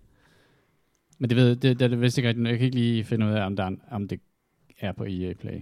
Men 1.19 1.29
det 1.29 1.37
ved 1.37 1.55
det, 1.55 1.79
det, 1.79 1.91
det 1.91 2.01
vidste 2.01 2.19
ikke 2.21 2.29
rigtigt. 2.29 2.47
Jeg 2.47 2.57
kan 2.57 2.65
ikke 2.65 2.77
lige 2.77 3.03
finde 3.03 3.25
ud 3.25 3.31
af, 3.31 3.45
om, 3.45 3.55
der 3.55 3.63
er, 3.63 3.67
en- 3.67 3.81
om 3.91 4.07
det 4.07 4.19
er 4.79 4.91
på 4.91 5.03
EA 5.03 5.33
Play. 5.33 5.61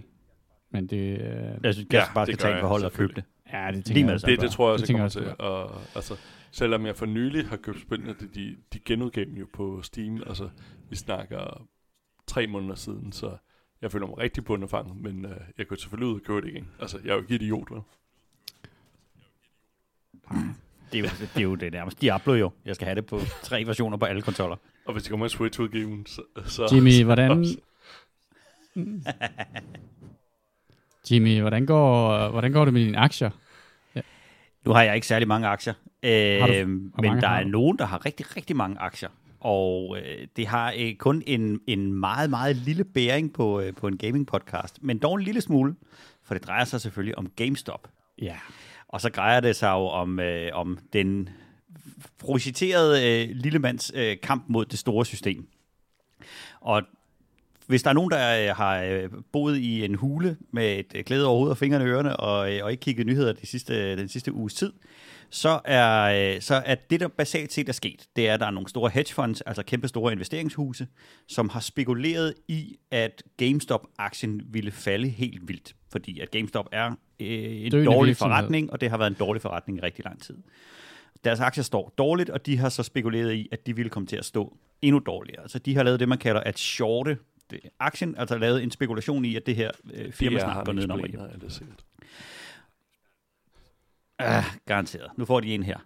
Men 0.70 0.86
det... 0.86 1.20
Øh, 1.20 1.58
Jeg 1.64 1.74
synes, 1.74 1.86
Ja, 1.92 1.98
Kasper 1.98 2.14
bare 2.14 2.26
det 2.26 2.34
skal 2.34 2.42
tage 2.42 2.54
jeg, 2.54 2.60
for 2.62 2.68
holdet 2.68 2.86
og 2.86 2.92
købe 2.92 3.12
det. 3.12 3.24
Ja, 3.52 3.66
det 3.66 3.74
lige 3.74 3.82
tænker 3.82 3.94
med 3.94 4.00
jeg 4.00 4.06
det 4.08 4.14
også, 4.14 4.26
Det, 4.26 4.40
det 4.40 4.50
tror 4.50 4.66
jeg 4.68 4.72
også, 4.72 4.82
jeg 4.82 4.86
tænker 4.86 4.98
kommer 4.98 5.04
også, 5.04 5.20
til. 5.20 5.34
Og, 5.38 5.80
altså, 5.94 6.16
selvom 6.50 6.86
jeg 6.86 6.96
for 6.96 7.06
nylig 7.06 7.48
har 7.48 7.56
købt 7.56 7.80
spillene, 7.80 8.14
de, 8.20 8.28
de, 8.34 8.56
de 8.72 8.78
genudgav 8.78 9.24
dem 9.24 9.34
jo 9.34 9.46
på 9.52 9.82
Steam. 9.82 10.22
Altså, 10.26 10.48
vi 10.90 10.96
snakker 10.96 11.68
tre 12.26 12.46
måneder 12.46 12.74
siden, 12.74 13.12
så 13.12 13.36
jeg 13.82 13.92
føler 13.92 14.06
mig 14.06 14.18
rigtig 14.18 14.44
bundefanget, 14.44 14.96
men 14.96 15.24
øh, 15.24 15.36
jeg 15.58 15.68
kunne 15.68 15.78
selvfølgelig 15.78 16.08
ud 16.08 16.20
og 16.20 16.24
købe 16.26 16.40
det 16.40 16.48
igen. 16.48 16.68
Altså, 16.80 16.98
jeg 17.04 17.10
er 17.10 17.14
jo 17.14 17.20
ikke 17.20 17.34
idiot, 17.34 17.70
vel? 17.70 17.80
Det 20.92 20.98
er 20.98 21.02
jo 21.02 21.08
det, 21.20 21.30
er 21.36 21.40
jo 21.40 21.54
det 21.54 21.72
nærmest. 21.72 22.00
Diablo 22.00 22.34
jo. 22.34 22.50
Jeg 22.64 22.74
skal 22.74 22.84
have 22.86 22.94
det 22.94 23.06
på 23.06 23.20
tre 23.42 23.64
versioner 23.66 23.96
på 23.96 24.04
alle 24.04 24.22
konsoller. 24.22 24.56
Og 24.86 24.92
hvis 24.92 25.02
det 25.02 25.10
kommer 25.10 25.26
en 25.26 25.30
Switch-udgiven, 25.30 26.06
så... 26.06 26.22
så 26.46 26.68
Jimmy, 26.74 26.90
så- 26.90 27.04
hvordan... 27.04 27.44
Jimmy, 31.10 31.40
hvordan 31.40 31.66
går, 31.66 32.28
hvordan 32.28 32.52
går 32.52 32.64
det 32.64 32.74
med 32.74 32.84
dine 32.84 32.98
aktier? 32.98 33.30
Nu 34.64 34.72
har 34.72 34.82
jeg 34.82 34.94
ikke 34.94 35.06
særlig 35.06 35.28
mange 35.28 35.48
aktier, 35.48 35.74
øh, 36.02 36.68
men 36.68 37.20
der 37.20 37.28
er 37.28 37.44
nogen, 37.44 37.78
der 37.78 37.84
har 37.84 38.06
rigtig, 38.06 38.36
rigtig 38.36 38.56
mange 38.56 38.78
aktier. 38.78 39.08
Og 39.40 39.98
øh, 39.98 40.26
det 40.36 40.46
har 40.46 40.74
øh, 40.78 40.94
kun 40.94 41.22
en, 41.26 41.60
en 41.66 41.92
meget, 41.92 42.30
meget 42.30 42.56
lille 42.56 42.84
bæring 42.84 43.32
på, 43.32 43.60
øh, 43.60 43.74
på 43.74 43.86
en 43.86 43.98
gaming-podcast. 44.04 44.74
Men 44.80 44.98
dog 44.98 45.14
en 45.14 45.22
lille 45.22 45.40
smule, 45.40 45.74
for 46.24 46.34
det 46.34 46.46
drejer 46.46 46.64
sig 46.64 46.80
selvfølgelig 46.80 47.18
om 47.18 47.30
GameStop. 47.36 47.88
Ja. 48.22 48.36
Og 48.88 49.00
så 49.00 49.08
drejer 49.08 49.40
det 49.40 49.56
sig 49.56 49.68
jo 49.68 49.86
om, 49.86 50.20
øh, 50.20 50.50
om 50.52 50.78
den 50.92 51.28
projiciterede 52.18 53.22
øh, 53.24 53.28
lille 53.30 53.58
mands 53.58 53.92
øh, 53.94 54.16
kamp 54.22 54.44
mod 54.48 54.64
det 54.64 54.78
store 54.78 55.06
system. 55.06 55.48
Og 56.60 56.82
hvis 57.66 57.82
der 57.82 57.90
er 57.90 57.94
nogen, 57.94 58.10
der 58.10 58.48
øh, 58.48 58.56
har 58.56 58.82
øh, 58.82 59.10
boet 59.32 59.56
i 59.56 59.84
en 59.84 59.94
hule 59.94 60.36
med 60.52 60.78
et 60.78 60.92
øh, 60.94 61.04
glæde 61.04 61.26
over 61.26 61.36
hovedet 61.36 61.50
og 61.50 61.58
fingrene 61.58 61.84
i 61.84 61.88
ørerne, 61.88 62.16
og, 62.16 62.54
øh, 62.54 62.64
og 62.64 62.70
ikke 62.70 62.80
kigget 62.80 63.06
nyheder 63.06 63.32
de 63.32 63.46
sidste, 63.46 63.96
den 63.96 64.08
sidste 64.08 64.32
uges 64.32 64.54
tid, 64.54 64.72
så 65.30 65.60
er, 65.64 66.34
øh, 66.34 66.40
så 66.40 66.62
er 66.66 66.74
det, 66.74 67.00
der 67.00 67.08
basalt 67.08 67.52
set 67.52 67.68
er 67.68 67.72
sket, 67.72 68.06
det 68.16 68.28
er, 68.28 68.34
at 68.34 68.40
der 68.40 68.46
er 68.46 68.50
nogle 68.50 68.68
store 68.68 68.90
hedgefonds, 68.90 69.40
altså 69.40 69.62
kæmpe 69.62 69.88
store 69.88 70.12
investeringshuse, 70.12 70.86
som 71.28 71.48
har 71.48 71.60
spekuleret 71.60 72.34
i, 72.48 72.76
at 72.90 73.22
GameStop-aktien 73.36 74.42
ville 74.50 74.70
falde 74.70 75.08
helt 75.08 75.48
vildt. 75.48 75.74
Fordi 75.92 76.20
at 76.20 76.30
GameStop 76.30 76.68
er 76.72 76.86
øh, 76.86 76.94
en 77.20 77.70
Døende 77.70 77.90
dårlig 77.90 78.08
virksomhed. 78.08 78.36
forretning, 78.36 78.72
og 78.72 78.80
det 78.80 78.90
har 78.90 78.98
været 78.98 79.10
en 79.10 79.16
dårlig 79.18 79.42
forretning 79.42 79.78
i 79.78 79.80
rigtig 79.80 80.04
lang 80.04 80.22
tid. 80.22 80.36
Deres 81.24 81.40
aktier 81.40 81.64
står 81.64 81.94
dårligt, 81.98 82.30
og 82.30 82.46
de 82.46 82.56
har 82.58 82.68
så 82.68 82.82
spekuleret 82.82 83.34
i, 83.34 83.48
at 83.52 83.66
de 83.66 83.76
ville 83.76 83.90
komme 83.90 84.06
til 84.06 84.16
at 84.16 84.24
stå 84.24 84.56
endnu 84.82 84.98
dårligere. 84.98 85.42
Altså 85.42 85.58
de 85.58 85.76
har 85.76 85.82
lavet 85.82 86.00
det, 86.00 86.08
man 86.08 86.18
kalder 86.18 86.40
at 86.40 86.58
shorte 86.58 87.18
det, 87.50 87.60
aktien, 87.80 88.16
altså 88.16 88.38
lavet 88.38 88.62
en 88.62 88.70
spekulation 88.70 89.24
i, 89.24 89.36
at 89.36 89.46
det 89.46 89.56
her 89.56 89.70
øh, 89.94 90.12
firma 90.12 90.34
Det 90.34 90.42
snart 90.42 90.66
går 90.66 90.72
nedenom 90.72 91.00
og 91.00 91.06
explainer, 91.06 91.34
er 91.34 91.38
det 91.38 91.52
sikkert. 91.52 91.84
Ah, 94.18 94.44
garanteret. 94.66 95.10
Nu 95.16 95.24
får 95.24 95.40
de 95.40 95.54
en 95.54 95.62
her. 95.62 95.78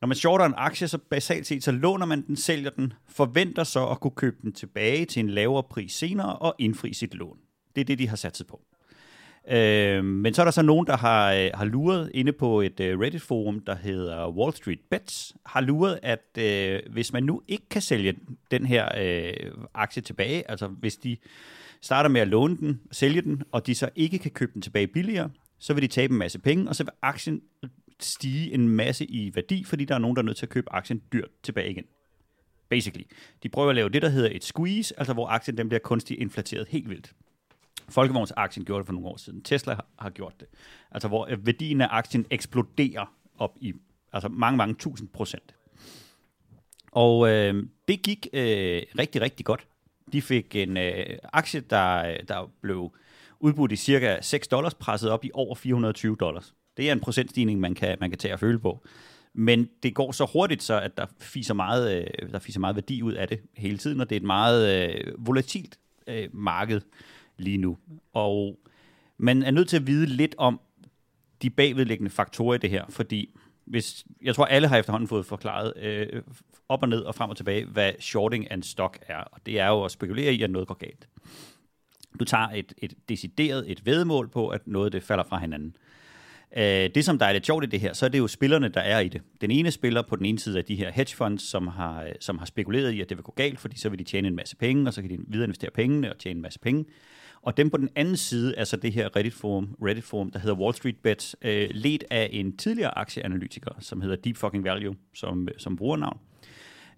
Når 0.00 0.06
man 0.06 0.16
shorter 0.16 0.44
en 0.44 0.54
aktie, 0.56 0.88
så 0.88 0.98
basalt 0.98 1.46
set, 1.46 1.64
så 1.64 1.72
låner 1.72 2.06
man 2.06 2.26
den, 2.26 2.36
sælger 2.36 2.70
den, 2.70 2.92
forventer 3.08 3.64
så 3.64 3.88
at 3.88 4.00
kunne 4.00 4.10
købe 4.10 4.36
den 4.42 4.52
tilbage 4.52 5.04
til 5.04 5.20
en 5.20 5.30
lavere 5.30 5.62
pris 5.62 5.92
senere 5.92 6.36
og 6.36 6.54
indfri 6.58 6.92
sit 6.92 7.14
lån. 7.14 7.38
Det 7.74 7.80
er 7.80 7.84
det, 7.84 7.98
de 7.98 8.08
har 8.08 8.16
sat 8.16 8.36
sig 8.36 8.46
på. 8.46 8.62
Øh, 9.50 10.04
men 10.04 10.34
så 10.34 10.42
er 10.42 10.44
der 10.44 10.50
så 10.50 10.62
nogen, 10.62 10.86
der 10.86 10.96
har, 10.96 11.32
øh, 11.32 11.50
har 11.54 11.64
luret 11.64 12.10
inde 12.14 12.32
på 12.32 12.60
et 12.60 12.80
øh, 12.80 12.98
Reddit-forum, 13.00 13.60
der 13.60 13.74
hedder 13.74 14.28
Wall 14.28 14.54
Street 14.54 14.80
Bets, 14.90 15.36
har 15.46 15.60
luret, 15.60 15.98
at 16.02 16.38
øh, 16.38 16.80
hvis 16.92 17.12
man 17.12 17.22
nu 17.22 17.42
ikke 17.48 17.68
kan 17.68 17.82
sælge 17.82 18.14
den 18.50 18.66
her 18.66 18.88
øh, 18.98 19.52
aktie 19.74 20.02
tilbage, 20.02 20.50
altså 20.50 20.66
hvis 20.66 20.96
de 20.96 21.16
starter 21.80 22.10
med 22.10 22.20
at 22.20 22.28
låne 22.28 22.56
den, 22.56 22.80
sælge 22.92 23.22
den, 23.22 23.42
og 23.52 23.66
de 23.66 23.74
så 23.74 23.88
ikke 23.96 24.18
kan 24.18 24.30
købe 24.30 24.52
den 24.54 24.62
tilbage 24.62 24.86
billigere, 24.86 25.30
så 25.58 25.74
vil 25.74 25.82
de 25.82 25.88
tabe 25.88 26.12
en 26.12 26.18
masse 26.18 26.38
penge, 26.38 26.68
og 26.68 26.76
så 26.76 26.84
vil 26.84 26.92
aktien 27.02 27.42
stige 28.00 28.54
en 28.54 28.68
masse 28.68 29.04
i 29.04 29.34
værdi, 29.34 29.64
fordi 29.64 29.84
der 29.84 29.94
er 29.94 29.98
nogen, 29.98 30.16
der 30.16 30.22
er 30.22 30.26
nødt 30.26 30.36
til 30.36 30.46
at 30.46 30.50
købe 30.50 30.72
aktien 30.72 31.02
dyrt 31.12 31.28
tilbage 31.42 31.70
igen. 31.70 31.84
Basically. 32.68 33.04
De 33.42 33.48
prøver 33.48 33.68
at 33.68 33.74
lave 33.74 33.88
det, 33.88 34.02
der 34.02 34.08
hedder 34.08 34.30
et 34.32 34.44
squeeze, 34.44 34.98
altså 34.98 35.12
hvor 35.12 35.26
aktien 35.26 35.58
den 35.58 35.68
bliver 35.68 35.80
kunstigt 35.80 36.20
inflateret 36.20 36.68
helt 36.68 36.88
vildt. 36.88 37.12
Folkevognsaktien 37.88 38.64
gjorde 38.64 38.78
det 38.78 38.86
for 38.86 38.92
nogle 38.92 39.08
år 39.08 39.16
siden. 39.16 39.42
Tesla 39.42 39.74
har, 39.74 39.86
har 39.98 40.10
gjort 40.10 40.40
det. 40.40 40.48
Altså 40.90 41.08
hvor 41.08 41.26
øh, 41.30 41.46
værdien 41.46 41.80
af 41.80 41.88
aktien 41.90 42.26
eksploderer 42.30 43.14
op 43.38 43.56
i 43.60 43.72
altså 44.12 44.28
mange, 44.28 44.56
mange 44.56 44.74
tusind 44.74 45.08
procent. 45.08 45.54
Og 46.92 47.28
øh, 47.28 47.66
det 47.88 48.02
gik 48.02 48.26
øh, 48.32 48.82
rigtig, 48.98 49.20
rigtig 49.20 49.46
godt. 49.46 49.66
De 50.12 50.22
fik 50.22 50.56
en 50.56 50.76
øh, 50.76 51.18
aktie, 51.32 51.60
der, 51.60 52.06
øh, 52.06 52.16
der 52.28 52.50
blev 52.60 52.92
udbudt 53.40 53.72
i 53.72 53.76
cirka 53.76 54.20
6 54.20 54.48
dollars, 54.48 54.74
presset 54.74 55.10
op 55.10 55.24
i 55.24 55.30
over 55.34 55.54
420 55.54 56.16
dollars. 56.20 56.54
Det 56.76 56.88
er 56.88 56.92
en 56.92 57.00
procentstigning, 57.00 57.60
man 57.60 57.74
kan, 57.74 57.96
man 58.00 58.10
kan 58.10 58.18
tage 58.18 58.34
og 58.34 58.40
føle 58.40 58.58
på. 58.58 58.84
Men 59.34 59.68
det 59.82 59.94
går 59.94 60.12
så 60.12 60.26
hurtigt, 60.32 60.62
så 60.62 60.80
at 60.80 60.96
der 60.96 61.06
fiser 61.20 61.54
meget, 61.54 61.96
øh, 61.96 62.32
der 62.32 62.38
fiser 62.38 62.60
meget 62.60 62.76
værdi 62.76 63.02
ud 63.02 63.12
af 63.12 63.28
det 63.28 63.40
hele 63.56 63.78
tiden, 63.78 64.00
og 64.00 64.10
det 64.10 64.16
er 64.16 64.20
et 64.20 64.26
meget 64.26 64.88
øh, 64.88 65.26
volatilt 65.26 65.78
øh, 66.06 66.28
marked 66.32 66.80
lige 67.38 67.58
nu. 67.58 67.78
Og 68.12 68.58
man 69.18 69.42
er 69.42 69.50
nødt 69.50 69.68
til 69.68 69.76
at 69.76 69.86
vide 69.86 70.06
lidt 70.06 70.34
om 70.38 70.60
de 71.42 71.50
bagvedliggende 71.50 72.10
faktorer 72.10 72.54
i 72.54 72.58
det 72.58 72.70
her, 72.70 72.84
fordi 72.88 73.34
hvis, 73.64 74.04
jeg 74.22 74.34
tror, 74.34 74.44
alle 74.44 74.68
har 74.68 74.76
efterhånden 74.76 75.08
fået 75.08 75.26
forklaret 75.26 75.72
øh, 75.76 76.22
op 76.68 76.82
og 76.82 76.88
ned 76.88 77.00
og 77.00 77.14
frem 77.14 77.30
og 77.30 77.36
tilbage, 77.36 77.64
hvad 77.64 77.92
shorting 78.00 78.50
af 78.50 78.54
en 78.54 78.62
stok 78.62 78.98
er. 79.08 79.16
Og 79.16 79.40
det 79.46 79.60
er 79.60 79.68
jo 79.68 79.84
at 79.84 79.90
spekulere 79.90 80.34
i, 80.34 80.42
at 80.42 80.50
noget 80.50 80.68
går 80.68 80.74
galt. 80.74 81.08
Du 82.20 82.24
tager 82.24 82.48
et, 82.48 82.72
et 82.78 82.94
decideret 83.08 83.70
et 83.70 83.86
vedmål 83.86 84.28
på, 84.28 84.48
at 84.48 84.66
noget 84.66 84.92
det 84.92 85.02
falder 85.02 85.24
fra 85.24 85.38
hinanden. 85.38 85.76
Øh, 86.56 86.90
det, 86.94 87.04
som 87.04 87.18
der 87.18 87.26
er 87.26 87.32
lidt 87.32 87.46
sjovt 87.46 87.64
i 87.64 87.66
det 87.66 87.80
her, 87.80 87.92
så 87.92 88.04
er 88.06 88.10
det 88.10 88.18
jo 88.18 88.28
spillerne, 88.28 88.68
der 88.68 88.80
er 88.80 89.00
i 89.00 89.08
det. 89.08 89.22
Den 89.40 89.50
ene 89.50 89.70
spiller 89.70 90.02
på 90.02 90.16
den 90.16 90.26
ene 90.26 90.38
side 90.38 90.58
af 90.58 90.64
de 90.64 90.76
her 90.76 90.90
hedge 90.90 91.16
funds, 91.16 91.42
som 91.42 91.66
har, 91.66 92.06
som 92.20 92.38
har 92.38 92.46
spekuleret 92.46 92.92
i, 92.92 93.00
at 93.00 93.08
det 93.08 93.16
vil 93.16 93.24
gå 93.24 93.32
galt, 93.36 93.60
fordi 93.60 93.78
så 93.78 93.88
vil 93.88 93.98
de 93.98 94.04
tjene 94.04 94.28
en 94.28 94.36
masse 94.36 94.56
penge, 94.56 94.86
og 94.86 94.94
så 94.94 95.00
kan 95.00 95.10
de 95.10 95.18
videreinvestere 95.26 95.70
pengene 95.70 96.12
og 96.12 96.18
tjene 96.18 96.38
en 96.38 96.42
masse 96.42 96.58
penge. 96.58 96.84
Og 97.44 97.56
dem 97.56 97.70
på 97.70 97.76
den 97.76 97.88
anden 97.94 98.16
side, 98.16 98.56
altså 98.56 98.76
det 98.76 98.92
her 98.92 99.16
Reddit-forum, 99.16 99.76
Reddit 99.82 100.04
forum 100.04 100.30
der 100.30 100.38
hedder 100.38 100.56
Wall 100.56 100.74
Street 100.74 100.96
Bets, 101.02 101.36
øh, 101.42 101.68
ledt 101.70 102.04
af 102.10 102.28
en 102.32 102.56
tidligere 102.56 102.98
aktieanalytiker, 102.98 103.70
som 103.80 104.00
hedder 104.00 104.16
Deep 104.16 104.36
Fucking 104.36 104.64
Value, 104.64 104.96
som, 105.14 105.48
øh, 105.48 105.54
som 105.58 105.76
brugernavn. 105.76 106.18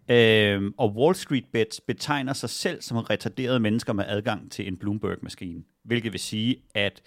Øh, 0.08 0.72
og 0.76 0.96
Wall 0.96 1.14
Street 1.14 1.44
Bets 1.52 1.80
betegner 1.80 2.32
sig 2.32 2.50
selv 2.50 2.82
som 2.82 2.96
retarderede 2.96 3.60
mennesker 3.60 3.92
med 3.92 4.04
adgang 4.08 4.52
til 4.52 4.68
en 4.68 4.76
Bloomberg-maskine. 4.76 5.62
Hvilket 5.84 6.12
vil 6.12 6.20
sige, 6.20 6.56
at 6.74 7.02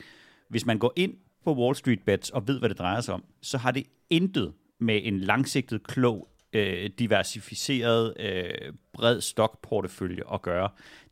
hvis 0.49 0.65
man 0.65 0.79
går 0.79 0.93
ind 0.95 1.13
på 1.43 1.55
Wall 1.55 1.75
Street 1.75 1.99
Bets 2.05 2.29
og 2.29 2.47
ved, 2.47 2.59
hvad 2.59 2.69
det 2.69 2.77
drejer 2.77 3.01
sig 3.01 3.13
om, 3.13 3.23
så 3.41 3.57
har 3.57 3.71
det 3.71 3.83
intet 4.09 4.53
med 4.79 5.01
en 5.03 5.19
langsigtet, 5.19 5.83
klog, 5.83 6.27
øh, 6.53 6.89
diversificeret, 6.99 8.13
øh, 8.19 8.73
bred 8.93 9.21
stokportefølje 9.21 10.33
at 10.33 10.41
gøre. 10.41 10.69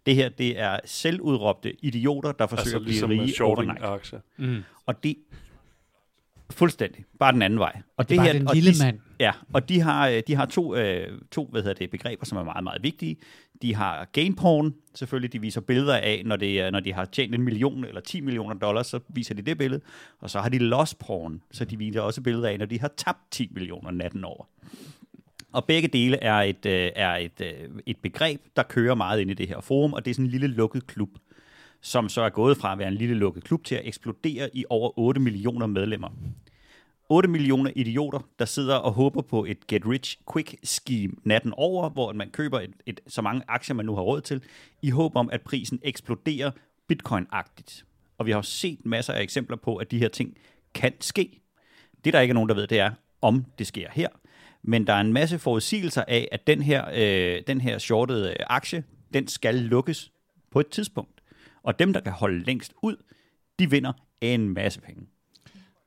Det 0.07 0.15
her, 0.15 0.29
det 0.29 0.59
er 0.59 0.79
selvudråbte 0.85 1.85
idioter, 1.85 2.31
der 2.31 2.47
forsøger 2.47 2.61
altså, 2.61 2.75
at 2.75 2.81
blive 2.81 2.93
ligesom 2.93 3.09
rige 3.09 3.43
overnight. 3.43 3.83
Aktier. 3.83 4.19
Mm. 4.37 4.63
Og 4.85 5.03
det 5.03 5.15
fuldstændig, 6.49 7.05
bare 7.19 7.31
den 7.31 7.41
anden 7.41 7.59
vej. 7.59 7.81
Og 7.97 8.09
det, 8.09 8.09
det 8.09 8.17
er 8.17 8.21
her, 8.21 8.33
den 8.33 8.47
lille 8.53 8.73
de, 8.73 8.83
mand. 8.85 8.99
Ja, 9.19 9.31
og 9.53 9.69
de 9.69 9.81
har, 9.81 10.07
øh, 10.07 10.21
de 10.27 10.35
har 10.35 10.45
to, 10.45 10.75
øh, 10.75 11.19
to 11.31 11.47
hvad 11.51 11.61
hedder 11.61 11.73
det, 11.73 11.89
begreber, 11.89 12.25
som 12.25 12.37
er 12.37 12.43
meget, 12.43 12.63
meget 12.63 12.83
vigtige. 12.83 13.15
De 13.61 13.75
har 13.75 14.09
gain 14.11 14.35
porn, 14.35 14.73
selvfølgelig, 14.95 15.33
de 15.33 15.41
viser 15.41 15.61
billeder 15.61 15.97
af, 15.97 16.21
når, 16.25 16.35
det, 16.35 16.71
når 16.71 16.79
de 16.79 16.93
har 16.93 17.05
tjent 17.05 17.35
en 17.35 17.41
million 17.41 17.85
eller 17.85 18.01
10 18.01 18.21
millioner 18.21 18.55
dollars, 18.55 18.87
så 18.87 18.99
viser 19.09 19.35
de 19.35 19.41
det 19.41 19.57
billede. 19.57 19.81
Og 20.19 20.29
så 20.29 20.39
har 20.39 20.49
de 20.49 20.57
loss 20.57 20.95
porn, 20.95 21.41
så 21.51 21.65
de 21.65 21.77
viser 21.77 22.01
også 22.01 22.21
billeder 22.21 22.49
af, 22.49 22.59
når 22.59 22.65
de 22.65 22.79
har 22.79 22.91
tabt 22.97 23.19
10 23.31 23.49
millioner 23.51 23.91
natten 23.91 24.23
over. 24.23 24.45
Og 25.53 25.65
begge 25.65 25.87
dele 25.87 26.23
er 26.23 26.35
et, 26.35 26.65
øh, 26.65 26.91
er 26.95 27.15
et, 27.15 27.41
øh, 27.41 27.69
et 27.85 27.97
begreb, 27.97 28.41
der 28.55 28.63
kører 28.63 28.95
meget 28.95 29.21
ind 29.21 29.31
i 29.31 29.33
det 29.33 29.47
her 29.47 29.61
forum, 29.61 29.93
og 29.93 30.05
det 30.05 30.11
er 30.11 30.15
sådan 30.15 30.25
en 30.25 30.31
lille 30.31 30.47
lukket 30.47 30.87
klub, 30.87 31.09
som 31.81 32.09
så 32.09 32.21
er 32.21 32.29
gået 32.29 32.57
fra 32.57 32.71
at 32.71 32.79
være 32.79 32.87
en 32.87 32.93
lille 32.93 33.15
lukket 33.15 33.43
klub 33.43 33.63
til 33.63 33.75
at 33.75 33.81
eksplodere 33.85 34.49
i 34.53 34.65
over 34.69 34.99
8 34.99 35.21
millioner 35.21 35.67
medlemmer. 35.67 36.09
8 37.09 37.29
millioner 37.29 37.71
idioter, 37.75 38.19
der 38.39 38.45
sidder 38.45 38.75
og 38.75 38.91
håber 38.91 39.21
på 39.21 39.45
et 39.45 39.67
get 39.67 39.85
rich 39.85 40.17
quick 40.33 40.55
scheme 40.63 41.13
natten 41.23 41.53
over, 41.57 41.89
hvor 41.89 42.13
man 42.13 42.29
køber 42.29 42.59
et, 42.59 42.73
et, 42.85 42.99
så 43.07 43.21
mange 43.21 43.41
aktier, 43.47 43.75
man 43.75 43.85
nu 43.85 43.95
har 43.95 44.01
råd 44.01 44.21
til, 44.21 44.43
i 44.81 44.89
håb 44.89 45.15
om, 45.15 45.29
at 45.31 45.41
prisen 45.41 45.79
eksploderer 45.83 46.51
bitcoin-agtigt. 46.87 47.83
Og 48.17 48.25
vi 48.25 48.31
har 48.31 48.37
jo 48.37 48.43
set 48.43 48.85
masser 48.85 49.13
af 49.13 49.21
eksempler 49.21 49.57
på, 49.57 49.75
at 49.75 49.91
de 49.91 49.99
her 49.99 50.07
ting 50.09 50.37
kan 50.73 50.93
ske. 50.99 51.41
Det, 52.05 52.13
der 52.13 52.19
ikke 52.19 52.31
er 52.31 52.33
nogen, 52.33 52.49
der 52.49 52.55
ved, 52.55 52.67
det 52.67 52.79
er, 52.79 52.91
om 53.21 53.45
det 53.59 53.67
sker 53.67 53.87
her. 53.91 54.07
Men 54.69 54.87
der 54.87 54.93
er 54.93 55.01
en 55.01 55.13
masse 55.13 55.39
forudsigelser 55.39 56.03
af, 56.07 56.27
at 56.31 56.47
den 56.47 56.61
her, 56.61 56.85
øh, 56.93 57.41
den 57.47 57.61
her 57.61 57.77
shortede 57.77 58.35
aktie, 58.49 58.83
den 59.13 59.27
skal 59.27 59.55
lukkes 59.55 60.11
på 60.51 60.59
et 60.59 60.67
tidspunkt. 60.67 61.21
Og 61.63 61.79
dem, 61.79 61.93
der 61.93 61.99
kan 61.99 62.11
holde 62.11 62.43
længst 62.43 62.73
ud, 62.83 62.95
de 63.59 63.69
vinder 63.69 63.93
en 64.21 64.49
masse 64.49 64.81
penge. 64.81 65.01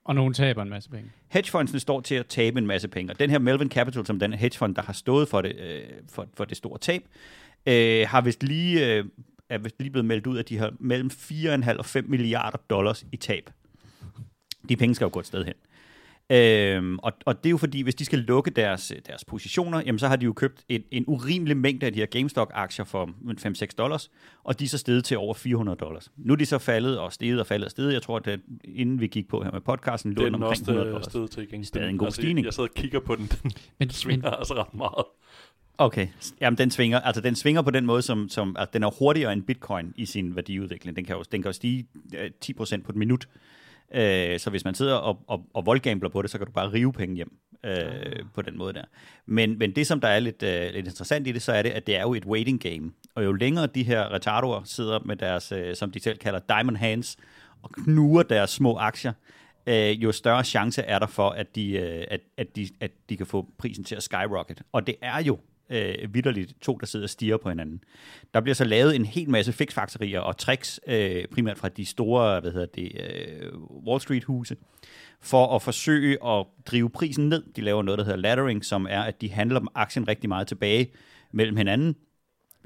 Og 0.04 0.14
nogen 0.14 0.34
taber 0.34 0.62
en 0.62 0.68
masse 0.68 0.90
penge. 0.90 1.10
Hedgefondsene 1.28 1.80
står 1.80 2.00
til 2.00 2.14
at 2.14 2.26
tabe 2.26 2.58
en 2.58 2.66
masse 2.66 2.88
penge. 2.88 3.12
Og 3.12 3.18
den 3.18 3.30
her 3.30 3.38
Melvin 3.38 3.70
Capital, 3.70 4.06
som 4.06 4.18
den 4.18 4.32
hedgefond, 4.32 4.74
der 4.74 4.82
har 4.82 4.92
stået 4.92 5.28
for 5.28 5.42
det, 5.42 5.56
øh, 5.56 5.82
for, 6.08 6.26
for 6.34 6.44
det 6.44 6.56
store 6.56 6.78
tab, 6.78 7.02
øh, 7.66 8.08
har 8.08 8.20
vist 8.20 8.42
lige, 8.42 8.94
øh, 8.94 9.04
er 9.48 9.58
vist 9.58 9.76
lige 9.78 9.90
blevet 9.90 10.06
meldt 10.06 10.26
ud, 10.26 10.38
at 10.38 10.48
de 10.48 10.58
har 10.58 10.72
mellem 10.78 11.10
4,5 11.10 11.78
og 11.78 11.86
5 11.86 12.04
milliarder 12.08 12.58
dollars 12.70 13.06
i 13.12 13.16
tab. 13.16 13.50
De 14.68 14.76
penge 14.76 14.94
skal 14.94 15.04
jo 15.04 15.10
gå 15.12 15.20
et 15.20 15.26
sted 15.26 15.44
hen. 15.44 15.54
Øhm, 16.32 16.98
og, 16.98 17.12
og 17.26 17.44
det 17.44 17.48
er 17.48 17.50
jo 17.50 17.56
fordi, 17.56 17.82
hvis 17.82 17.94
de 17.94 18.04
skal 18.04 18.18
lukke 18.18 18.50
deres, 18.50 18.92
deres 19.06 19.24
positioner, 19.24 19.82
jamen 19.86 19.98
så 19.98 20.08
har 20.08 20.16
de 20.16 20.24
jo 20.24 20.32
købt 20.32 20.64
en, 20.68 20.82
en 20.90 21.04
urimelig 21.06 21.56
mængde 21.56 21.86
af 21.86 21.92
de 21.92 21.98
her 21.98 22.06
GameStop-aktier 22.06 22.84
for 22.84 23.10
5-6 23.26 23.66
dollars, 23.78 24.10
og 24.44 24.60
de 24.60 24.64
er 24.64 24.68
så 24.68 24.78
steget 24.78 25.04
til 25.04 25.18
over 25.18 25.34
400 25.34 25.78
dollars. 25.78 26.10
Nu 26.16 26.32
er 26.32 26.36
de 26.36 26.46
så 26.46 26.58
faldet 26.58 26.98
og 26.98 27.12
steget 27.12 27.40
og 27.40 27.46
faldet 27.46 27.64
og 27.64 27.70
steget. 27.70 27.92
Jeg 27.92 28.02
tror, 28.02 28.16
at 28.26 28.40
inden 28.64 29.00
vi 29.00 29.06
gik 29.06 29.28
på 29.28 29.42
her 29.42 29.50
med 29.50 29.60
podcasten, 29.60 30.12
lå 30.12 30.24
den 30.24 30.34
omkring 30.34 30.60
100 30.60 30.86
dollars. 30.86 31.02
Det 31.02 31.06
er 31.06 31.10
steget 31.10 31.30
til 31.30 31.42
igen. 31.42 31.64
Stadig 31.64 31.90
en 31.90 31.98
god 31.98 32.06
altså, 32.06 32.20
stigning. 32.20 32.44
Jeg 32.44 32.54
sidder 32.54 32.68
og 32.68 32.74
kigger 32.74 33.00
på 33.00 33.16
den. 33.16 33.26
Den 33.26 33.52
men, 33.78 33.90
svinger 33.90 34.30
men, 34.30 34.38
altså 34.38 34.54
ret 34.54 34.74
meget. 34.74 35.04
Okay, 35.78 36.08
jamen 36.40 36.58
den 36.58 36.70
svinger, 36.70 37.00
altså 37.00 37.20
den 37.22 37.34
svinger 37.34 37.62
på 37.62 37.70
den 37.70 37.86
måde, 37.86 38.02
som, 38.02 38.28
som 38.28 38.56
altså, 38.58 38.70
den 38.72 38.82
er 38.82 38.90
hurtigere 38.98 39.32
end 39.32 39.42
bitcoin 39.42 39.92
i 39.96 40.06
sin 40.06 40.36
værdiudvikling. 40.36 40.96
Den 40.96 41.04
kan 41.04 41.16
jo, 41.16 41.24
den 41.32 41.42
kan 41.42 41.48
jo 41.48 41.52
stige 41.52 41.86
10% 42.44 42.82
på 42.82 42.92
et 42.92 42.96
minut. 42.96 43.28
Øh, 43.94 44.38
så 44.38 44.50
hvis 44.50 44.64
man 44.64 44.74
sidder 44.74 44.94
og, 44.94 45.18
og, 45.26 45.46
og 45.54 45.66
voldgambler 45.66 46.08
på 46.08 46.22
det, 46.22 46.30
så 46.30 46.38
kan 46.38 46.46
du 46.46 46.52
bare 46.52 46.72
rive 46.72 46.92
penge 46.92 47.16
hjem 47.16 47.32
øh, 47.64 48.24
på 48.34 48.42
den 48.42 48.58
måde 48.58 48.72
der. 48.72 48.84
Men, 49.26 49.58
men 49.58 49.76
det, 49.76 49.86
som 49.86 50.00
der 50.00 50.08
er 50.08 50.20
lidt, 50.20 50.42
øh, 50.42 50.62
lidt 50.62 50.86
interessant 50.86 51.26
i 51.26 51.32
det, 51.32 51.42
så 51.42 51.52
er 51.52 51.62
det, 51.62 51.70
at 51.70 51.86
det 51.86 51.96
er 51.96 52.02
jo 52.02 52.14
et 52.14 52.24
waiting 52.24 52.60
game. 52.60 52.92
Og 53.14 53.24
jo 53.24 53.32
længere 53.32 53.66
de 53.66 53.82
her 53.82 54.12
retardoer 54.12 54.62
sidder 54.64 54.98
med 55.04 55.16
deres, 55.16 55.52
øh, 55.52 55.74
som 55.76 55.90
de 55.90 56.00
selv 56.00 56.18
kalder 56.18 56.40
diamond 56.48 56.76
hands, 56.76 57.16
og 57.62 57.70
knuger 57.70 58.22
deres 58.22 58.50
små 58.50 58.76
aktier, 58.76 59.12
øh, 59.66 60.02
jo 60.02 60.12
større 60.12 60.44
chance 60.44 60.82
er 60.82 60.98
der 60.98 61.06
for, 61.06 61.30
at 61.30 61.54
de, 61.54 61.72
øh, 61.72 62.04
at, 62.10 62.20
at, 62.36 62.56
de, 62.56 62.68
at 62.80 62.90
de 63.08 63.16
kan 63.16 63.26
få 63.26 63.46
prisen 63.58 63.84
til 63.84 63.94
at 63.94 64.02
skyrocket. 64.02 64.62
Og 64.72 64.86
det 64.86 64.94
er 65.02 65.22
jo 65.22 65.38
øh, 65.70 66.14
vidderligt 66.14 66.54
to, 66.60 66.76
der 66.76 66.86
sidder 66.86 67.06
og 67.06 67.10
stiger 67.10 67.36
på 67.36 67.48
hinanden. 67.48 67.84
Der 68.34 68.40
bliver 68.40 68.54
så 68.54 68.64
lavet 68.64 68.96
en 68.96 69.04
hel 69.04 69.30
masse 69.30 69.52
fixfaktorier 69.52 70.20
og 70.20 70.36
tricks, 70.36 70.80
øh, 70.86 71.24
primært 71.32 71.58
fra 71.58 71.68
de 71.68 71.86
store 71.86 72.40
hvad 72.40 72.52
hedder 72.52 72.66
det, 72.66 72.92
øh, 73.00 73.52
Wall 73.86 74.00
Street-huse, 74.00 74.56
for 75.20 75.56
at 75.56 75.62
forsøge 75.62 76.26
at 76.26 76.46
drive 76.66 76.90
prisen 76.90 77.28
ned. 77.28 77.42
De 77.56 77.60
laver 77.60 77.82
noget, 77.82 77.98
der 77.98 78.04
hedder 78.04 78.18
laddering, 78.18 78.64
som 78.64 78.86
er, 78.90 79.02
at 79.02 79.20
de 79.20 79.30
handler 79.30 79.60
aktien 79.74 80.08
rigtig 80.08 80.28
meget 80.28 80.46
tilbage 80.46 80.90
mellem 81.32 81.56
hinanden. 81.56 81.96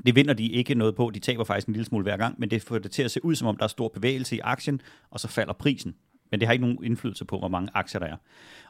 Det 0.07 0.15
vinder 0.15 0.35
de 0.35 0.49
ikke 0.49 0.75
noget 0.75 0.95
på, 0.95 1.11
de 1.15 1.19
taber 1.19 1.45
faktisk 1.45 1.67
en 1.67 1.73
lille 1.73 1.87
smule 1.87 2.03
hver 2.03 2.17
gang, 2.17 2.35
men 2.39 2.51
det 2.51 2.63
får 2.63 2.79
det 2.79 2.91
til 2.91 3.03
at 3.03 3.11
se 3.11 3.25
ud, 3.25 3.35
som 3.35 3.49
om 3.49 3.57
der 3.57 3.65
er 3.65 3.69
stor 3.69 3.89
bevægelse 3.89 4.37
i 4.37 4.41
aktien, 4.43 4.81
og 5.11 5.21
så 5.21 5.29
falder 5.29 5.53
prisen 5.53 5.95
men 6.35 6.41
det 6.41 6.49
har 6.49 6.53
ikke 6.53 6.65
nogen 6.65 6.85
indflydelse 6.85 7.25
på, 7.25 7.39
hvor 7.39 7.49
mange 7.49 7.71
aktier 7.75 7.99
der 7.99 8.07
er. 8.07 8.17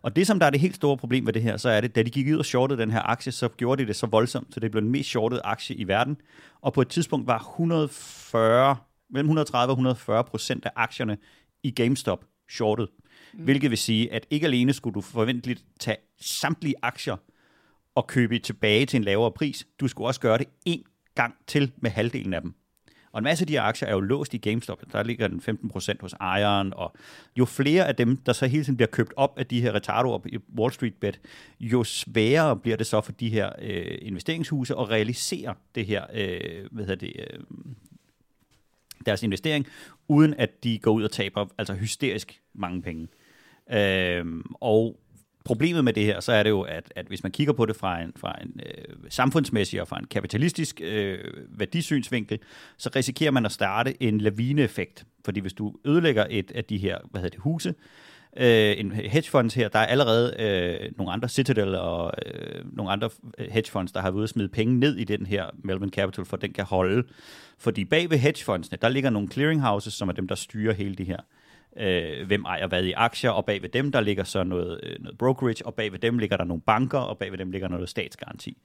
Og 0.02 0.16
det, 0.16 0.26
som 0.26 0.38
der 0.38 0.47
er 0.47 0.50
det 0.50 0.61
helt 0.61 0.76
store 0.76 0.97
problem 0.97 1.26
ved 1.26 1.33
det 1.33 1.42
her, 1.42 1.56
så 1.56 1.68
er 1.68 1.80
det, 1.80 1.94
da 1.94 2.02
de 2.02 2.11
gik 2.11 2.26
ud 2.33 2.38
og 2.38 2.44
shortede 2.44 2.80
den 2.80 2.90
her 2.90 3.02
aktie, 3.02 3.33
så 3.33 3.49
gjorde 3.49 3.83
de 3.83 3.88
det 3.88 3.97
så 3.97 4.06
voldsomt, 4.06 4.54
så 4.54 4.61
det 4.61 4.71
blev 4.71 4.83
den 4.83 4.90
mest 4.90 5.09
shortede 5.09 5.40
aktie 5.44 5.76
i 5.76 5.88
verden. 5.88 6.16
Og 6.61 6.73
på 6.73 6.80
et 6.80 6.88
tidspunkt 6.88 7.26
var 7.26 7.38
140, 7.38 8.76
mellem 9.11 9.26
130 9.26 9.71
og 9.71 9.73
140 9.73 10.25
procent 10.25 10.66
af 10.66 10.71
aktierne 10.76 11.18
i 11.62 11.71
GameStop 11.71 12.25
shortet. 12.50 12.88
Mm. 13.35 13.44
Hvilket 13.44 13.71
vil 13.71 13.78
sige, 13.78 14.12
at 14.12 14.26
ikke 14.30 14.47
alene 14.47 14.73
skulle 14.73 14.94
du 14.94 15.00
forventeligt 15.00 15.64
tage 15.80 15.97
samtlige 16.21 16.75
aktier 16.83 17.16
og 17.94 18.06
købe 18.06 18.38
tilbage 18.38 18.87
til 18.87 18.97
en 18.97 19.04
lavere 19.04 19.33
pris, 19.33 19.66
du 19.80 19.88
skulle 19.88 20.09
også 20.09 20.21
gøre 20.21 20.38
det 20.38 20.47
en 20.66 20.83
gang 21.14 21.35
til 21.47 21.73
med 21.76 21.90
halvdelen 21.90 22.35
af 22.35 22.40
dem. 22.40 22.54
Og 23.14 23.18
en 23.18 23.25
masse 23.25 23.42
af 23.42 23.47
de 23.47 23.52
her 23.52 23.62
aktier 23.62 23.88
er 23.88 23.92
jo 23.92 24.00
låst 24.00 24.35
i 24.35 24.38
GameStop. 24.38 24.83
Der 24.92 25.02
ligger 25.02 25.28
den 25.28 25.42
15% 25.75 25.92
hos 26.00 26.12
ejeren, 26.12 26.73
og 26.76 26.94
jo 27.37 27.44
flere 27.44 27.88
af 27.88 27.97
dem, 27.97 28.16
der 28.16 28.33
så 28.33 28.47
hele 28.47 28.64
tiden 28.64 28.76
bliver 28.76 28.88
købt 28.88 29.12
op 29.16 29.38
af 29.38 29.47
de 29.47 29.61
her 29.61 29.75
retardoer 29.75 30.18
i 30.26 30.38
Wall 30.59 30.73
Street 30.73 30.94
Bet, 30.94 31.21
jo 31.61 31.85
sværere 31.85 32.56
bliver 32.56 32.76
det 32.76 32.87
så 32.87 33.00
for 33.00 33.12
de 33.12 33.28
her 33.28 33.50
øh, 33.62 33.99
investeringshuse 34.02 34.75
at 34.75 34.90
realisere 34.90 35.54
det 35.75 35.87
her, 35.87 36.04
øh, 36.14 36.66
hvad 36.71 36.85
hedder 36.85 37.06
det, 37.06 37.12
øh, 37.18 37.40
deres 39.06 39.23
investering, 39.23 39.66
uden 40.09 40.35
at 40.35 40.64
de 40.64 40.78
går 40.78 40.90
ud 40.92 41.02
og 41.02 41.11
taber 41.11 41.47
altså 41.59 41.75
hysterisk 41.75 42.40
mange 42.54 42.83
penge. 42.83 43.09
Øh, 43.73 44.26
og 44.61 45.00
problemet 45.44 45.84
med 45.84 45.92
det 45.92 46.04
her, 46.04 46.20
så 46.20 46.32
er 46.32 46.42
det 46.42 46.50
jo, 46.50 46.60
at, 46.60 46.92
at 46.96 47.06
hvis 47.06 47.22
man 47.22 47.32
kigger 47.32 47.52
på 47.52 47.66
det 47.66 47.76
fra 47.76 48.00
en, 48.00 48.12
fra 48.16 48.34
en 48.42 48.60
øh, 48.66 48.94
samfundsmæssig 49.08 49.80
og 49.80 49.88
fra 49.88 49.98
en 49.98 50.06
kapitalistisk 50.06 50.80
øh, 50.84 51.18
værdisynsvinkel, 51.48 52.38
så 52.76 52.90
risikerer 52.96 53.30
man 53.30 53.46
at 53.46 53.52
starte 53.52 54.02
en 54.02 54.20
lavineeffekt. 54.20 55.04
Fordi 55.24 55.40
hvis 55.40 55.52
du 55.52 55.74
ødelægger 55.84 56.26
et 56.30 56.52
af 56.54 56.64
de 56.64 56.78
her 56.78 56.98
hvad 57.10 57.20
hedder 57.20 57.36
det, 57.36 57.40
huse, 57.40 57.74
øh, 58.36 58.74
en 58.78 58.92
hedgefonds 58.92 59.54
her, 59.54 59.68
der 59.68 59.78
er 59.78 59.86
allerede 59.86 60.34
øh, 60.38 60.92
nogle 60.96 61.12
andre, 61.12 61.28
Citadel 61.28 61.74
og 61.74 62.12
øh, 62.26 62.76
nogle 62.76 62.92
andre 62.92 63.10
øh, 63.38 63.46
hedgefonds, 63.50 63.92
der 63.92 64.00
har 64.00 64.10
været 64.10 64.16
ude 64.16 64.24
at 64.24 64.28
smide 64.28 64.48
penge 64.48 64.78
ned 64.78 64.96
i 64.96 65.04
den 65.04 65.26
her 65.26 65.46
Melvin 65.54 65.90
Capital, 65.90 66.24
for 66.24 66.36
den 66.36 66.52
kan 66.52 66.64
holde. 66.64 67.08
Fordi 67.58 67.84
bag 67.84 68.10
ved 68.10 68.18
hedgefondsene, 68.18 68.78
der 68.82 68.88
ligger 68.88 69.10
nogle 69.10 69.28
clearinghouses, 69.28 69.94
som 69.94 70.08
er 70.08 70.12
dem, 70.12 70.28
der 70.28 70.34
styrer 70.34 70.74
hele 70.74 70.94
det 70.94 71.06
her 71.06 71.18
øh, 71.76 72.26
hvem 72.26 72.44
ejer 72.44 72.66
hvad 72.66 72.84
i 72.84 72.92
aktier, 72.92 73.30
og 73.30 73.44
bag 73.44 73.62
ved 73.62 73.68
dem, 73.68 73.92
der 73.92 74.00
ligger 74.00 74.24
så 74.24 74.44
noget, 74.44 74.80
øh, 74.82 74.96
noget 75.00 75.18
brokerage, 75.18 75.66
og 75.66 75.74
bag 75.74 75.92
ved 75.92 75.98
dem 75.98 76.18
ligger 76.18 76.36
der 76.36 76.44
nogle 76.44 76.60
banker, 76.60 76.98
og 76.98 77.18
bag 77.18 77.30
ved 77.30 77.38
dem 77.38 77.50
ligger 77.50 77.68
noget 77.68 77.88
statsgaranti. 77.88 78.56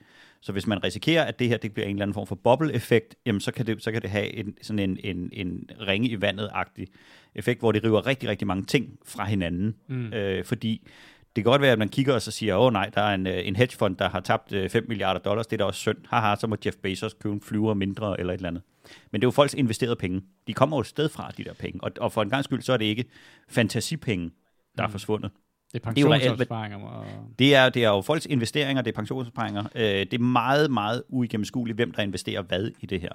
Så 0.41 0.51
hvis 0.51 0.67
man 0.67 0.83
risikerer, 0.83 1.23
at 1.23 1.39
det 1.39 1.47
her 1.47 1.57
det 1.57 1.73
bliver 1.73 1.87
en 1.87 1.95
eller 1.95 2.03
anden 2.03 2.13
form 2.13 2.27
for 2.27 2.35
bobble-effekt, 2.35 3.15
jamen 3.25 3.41
så 3.41 3.51
kan 3.51 3.67
det, 3.67 3.83
så 3.83 3.91
kan 3.91 4.01
det 4.01 4.09
have 4.09 4.33
en, 4.33 4.55
sådan 4.61 4.79
en, 4.79 4.99
en, 5.03 5.29
en 5.33 5.69
ringe 5.87 6.09
i 6.09 6.21
vandet-agtig 6.21 6.87
effekt, 7.35 7.59
hvor 7.59 7.71
det 7.71 7.83
river 7.83 8.07
rigtig, 8.07 8.29
rigtig 8.29 8.47
mange 8.47 8.65
ting 8.65 8.99
fra 9.05 9.25
hinanden. 9.25 9.75
Mm. 9.87 10.13
Øh, 10.13 10.45
fordi 10.45 10.87
det 11.35 11.43
kan 11.43 11.51
godt 11.51 11.61
være, 11.61 11.71
at 11.71 11.79
man 11.79 11.89
kigger 11.89 12.13
og 12.13 12.21
så 12.21 12.31
siger, 12.31 12.55
åh 12.55 12.65
oh, 12.65 12.73
nej, 12.73 12.89
der 12.95 13.01
er 13.01 13.15
en, 13.15 13.27
øh, 13.27 13.47
en 13.47 13.55
hedgefond, 13.55 13.95
der 13.95 14.09
har 14.09 14.19
tabt 14.19 14.49
5 14.49 14.69
øh, 14.75 14.87
milliarder 14.87 15.19
dollars, 15.19 15.47
det 15.47 15.53
er 15.53 15.57
da 15.57 15.63
også 15.63 15.79
synd. 15.79 15.97
Haha, 16.07 16.35
så 16.35 16.47
må 16.47 16.57
Jeff 16.65 16.77
Bezos 16.83 17.13
købe 17.13 17.33
en 17.33 17.41
flyver 17.41 17.73
mindre 17.73 18.19
eller 18.19 18.33
et 18.33 18.37
eller 18.37 18.49
andet. 18.49 18.63
Men 19.11 19.21
det 19.21 19.25
er 19.25 19.27
jo 19.27 19.31
folks 19.31 19.53
investerede 19.53 19.95
penge. 19.95 20.21
De 20.47 20.53
kommer 20.53 20.77
jo 20.77 20.81
et 20.81 20.87
sted 20.87 21.09
fra, 21.09 21.31
de 21.37 21.43
der 21.43 21.53
penge. 21.53 21.79
Og, 21.83 21.91
og 21.99 22.11
for 22.11 22.21
en 22.21 22.29
gang 22.29 22.43
skyld, 22.43 22.61
så 22.61 22.73
er 22.73 22.77
det 22.77 22.85
ikke 22.85 23.05
fantasipenge, 23.49 24.31
der 24.77 24.83
mm. 24.83 24.87
er 24.87 24.91
forsvundet. 24.91 25.31
Det 25.73 25.79
er 25.79 25.83
pensionsopsparinger. 25.83 26.77
Og... 26.77 27.05
Det 27.39 27.55
er, 27.55 27.69
det 27.69 27.83
er 27.83 27.89
jo 27.89 28.01
folks 28.01 28.25
investeringer, 28.25 28.81
det 28.81 28.91
er 28.91 28.95
pensionsopsparinger. 28.95 29.63
Øh, 29.75 29.83
det 29.83 30.13
er 30.13 30.19
meget, 30.19 30.71
meget 30.71 31.03
uigennemskueligt, 31.09 31.75
hvem 31.75 31.91
der 31.91 32.03
investerer 32.03 32.41
hvad 32.41 32.71
i 32.81 32.85
det 32.85 33.01
her. 33.01 33.11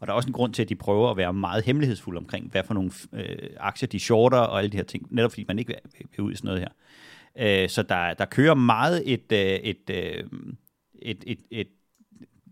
Og 0.00 0.06
der 0.06 0.12
er 0.12 0.16
også 0.16 0.28
en 0.28 0.32
grund 0.32 0.54
til, 0.54 0.62
at 0.62 0.68
de 0.68 0.74
prøver 0.74 1.10
at 1.10 1.16
være 1.16 1.32
meget 1.32 1.64
hemmelighedsfulde 1.64 2.18
omkring, 2.18 2.50
hvad 2.50 2.64
for 2.64 2.74
nogle 2.74 2.90
øh, 3.12 3.36
aktier 3.60 3.88
de 3.88 4.00
shorter 4.00 4.38
og 4.38 4.58
alle 4.58 4.70
de 4.70 4.76
her 4.76 4.84
ting. 4.84 5.06
Netop 5.10 5.30
fordi 5.30 5.44
man 5.48 5.58
ikke 5.58 5.74
vil 6.16 6.20
ud 6.20 6.32
i 6.32 6.36
sådan 6.36 6.48
noget 6.48 6.60
her. 6.60 6.68
Øh, 7.38 7.68
så 7.68 7.82
der, 7.82 8.14
der 8.14 8.24
kører 8.24 8.54
meget 8.54 9.12
et, 9.12 9.32
øh, 9.32 9.38
et, 9.38 9.90
øh, 9.90 10.24
et, 11.02 11.24
et, 11.26 11.38
et, 11.50 11.68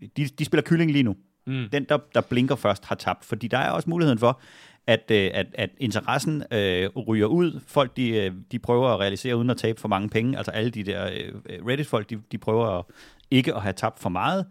et 0.01 0.17
de, 0.17 0.25
de 0.25 0.45
spiller 0.45 0.61
kylling 0.61 0.91
lige 0.91 1.03
nu. 1.03 1.15
Mm. 1.47 1.69
Den, 1.71 1.83
der, 1.89 1.97
der 2.15 2.21
blinker 2.21 2.55
først, 2.55 2.85
har 2.85 2.95
tabt. 2.95 3.25
Fordi 3.25 3.47
der 3.47 3.57
er 3.57 3.69
også 3.69 3.89
muligheden 3.89 4.19
for, 4.19 4.41
at, 4.87 5.11
øh, 5.11 5.31
at, 5.33 5.47
at 5.53 5.69
interessen 5.77 6.43
øh, 6.51 6.89
ryger 6.89 7.25
ud. 7.25 7.59
Folk, 7.67 7.97
de, 7.97 8.09
øh, 8.09 8.31
de 8.51 8.59
prøver 8.59 8.89
at 8.89 8.99
realisere 8.99 9.37
uden 9.37 9.49
at 9.49 9.57
tabe 9.57 9.79
for 9.79 9.87
mange 9.87 10.09
penge. 10.09 10.37
Altså 10.37 10.51
alle 10.51 10.71
de 10.71 10.83
der 10.83 11.09
øh, 11.13 11.65
Reddit-folk, 11.67 12.09
de, 12.09 12.21
de 12.31 12.37
prøver 12.37 12.79
at, 12.79 12.85
ikke 13.31 13.55
at 13.55 13.61
have 13.61 13.73
tabt 13.73 13.99
for 13.99 14.09
meget. 14.09 14.45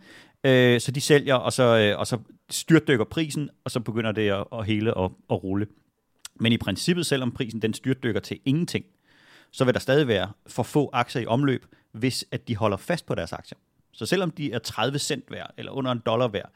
Øh, 0.45 0.81
så 0.81 0.93
de 0.93 1.01
sælger, 1.01 1.35
og 1.35 1.53
så, 1.53 1.79
øh, 1.79 1.99
og 1.99 2.07
så 2.07 2.19
styrtdykker 2.51 3.05
prisen, 3.05 3.51
og 3.65 3.71
så 3.71 3.81
begynder 3.81 4.13
det 4.13 4.31
at, 4.31 4.45
at 4.53 4.67
hele 4.67 4.95
og 4.95 5.19
at 5.31 5.45
rulle. 5.45 5.67
Men 6.41 6.53
i 6.53 6.59
princippet, 6.59 7.07
selvom 7.07 7.33
prisen 7.33 7.63
den 7.63 7.75
styrtdykker 7.75 8.21
til 8.21 8.39
ingenting, 8.45 8.85
så 9.51 9.65
vil 9.65 9.75
der 9.75 9.81
stadig 9.81 10.09
være 10.09 10.33
for 10.47 10.63
få 10.63 10.91
aktier 10.93 11.23
i 11.23 11.27
omløb, 11.27 11.67
hvis 11.93 12.25
at 12.31 12.49
de 12.49 12.57
holder 12.57 12.77
fast 12.77 13.07
på 13.07 13.15
deres 13.15 13.33
aktier. 13.33 13.59
Så 13.93 14.07
selvom 14.07 14.31
de 14.31 14.53
er 14.53 14.59
30 14.59 14.99
cent 14.99 15.31
værd, 15.31 15.55
eller 15.59 15.73
under 15.73 15.93
en 15.93 16.03
dollar 16.07 16.29
værd, 16.29 16.53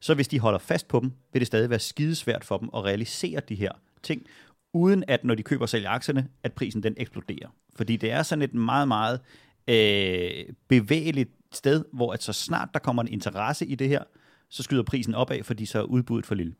så 0.00 0.14
hvis 0.14 0.28
de 0.28 0.40
holder 0.40 0.58
fast 0.58 0.88
på 0.88 1.00
dem, 1.00 1.12
vil 1.32 1.40
det 1.40 1.46
stadig 1.46 1.70
være 1.70 1.78
skidesvært 1.78 2.44
for 2.44 2.58
dem 2.58 2.70
at 2.74 2.84
realisere 2.84 3.40
de 3.48 3.54
her 3.54 3.72
ting, 4.02 4.26
uden 4.72 5.04
at 5.08 5.24
når 5.24 5.34
de 5.34 5.42
køber 5.42 5.62
og 5.62 5.68
sælger 5.68 5.90
aktierne, 5.90 6.28
at 6.42 6.52
prisen 6.52 6.82
den 6.82 6.94
eksploderer. 6.96 7.48
Fordi 7.76 7.96
det 7.96 8.10
er 8.10 8.22
sådan 8.22 8.42
et 8.42 8.54
meget, 8.54 8.88
meget 8.88 9.20
øh, 9.68 10.54
bevægeligt 10.68 11.30
sted, 11.52 11.84
hvor 11.92 12.12
at 12.12 12.22
så 12.22 12.32
snart 12.32 12.68
der 12.74 12.80
kommer 12.80 13.02
en 13.02 13.08
interesse 13.08 13.66
i 13.66 13.74
det 13.74 13.88
her, 13.88 14.02
så 14.48 14.62
skyder 14.62 14.82
prisen 14.82 15.14
opad, 15.14 15.42
fordi 15.42 15.66
så 15.66 15.78
er 15.78 15.82
udbuddet 15.82 16.26
for 16.26 16.34
lille. 16.34 16.54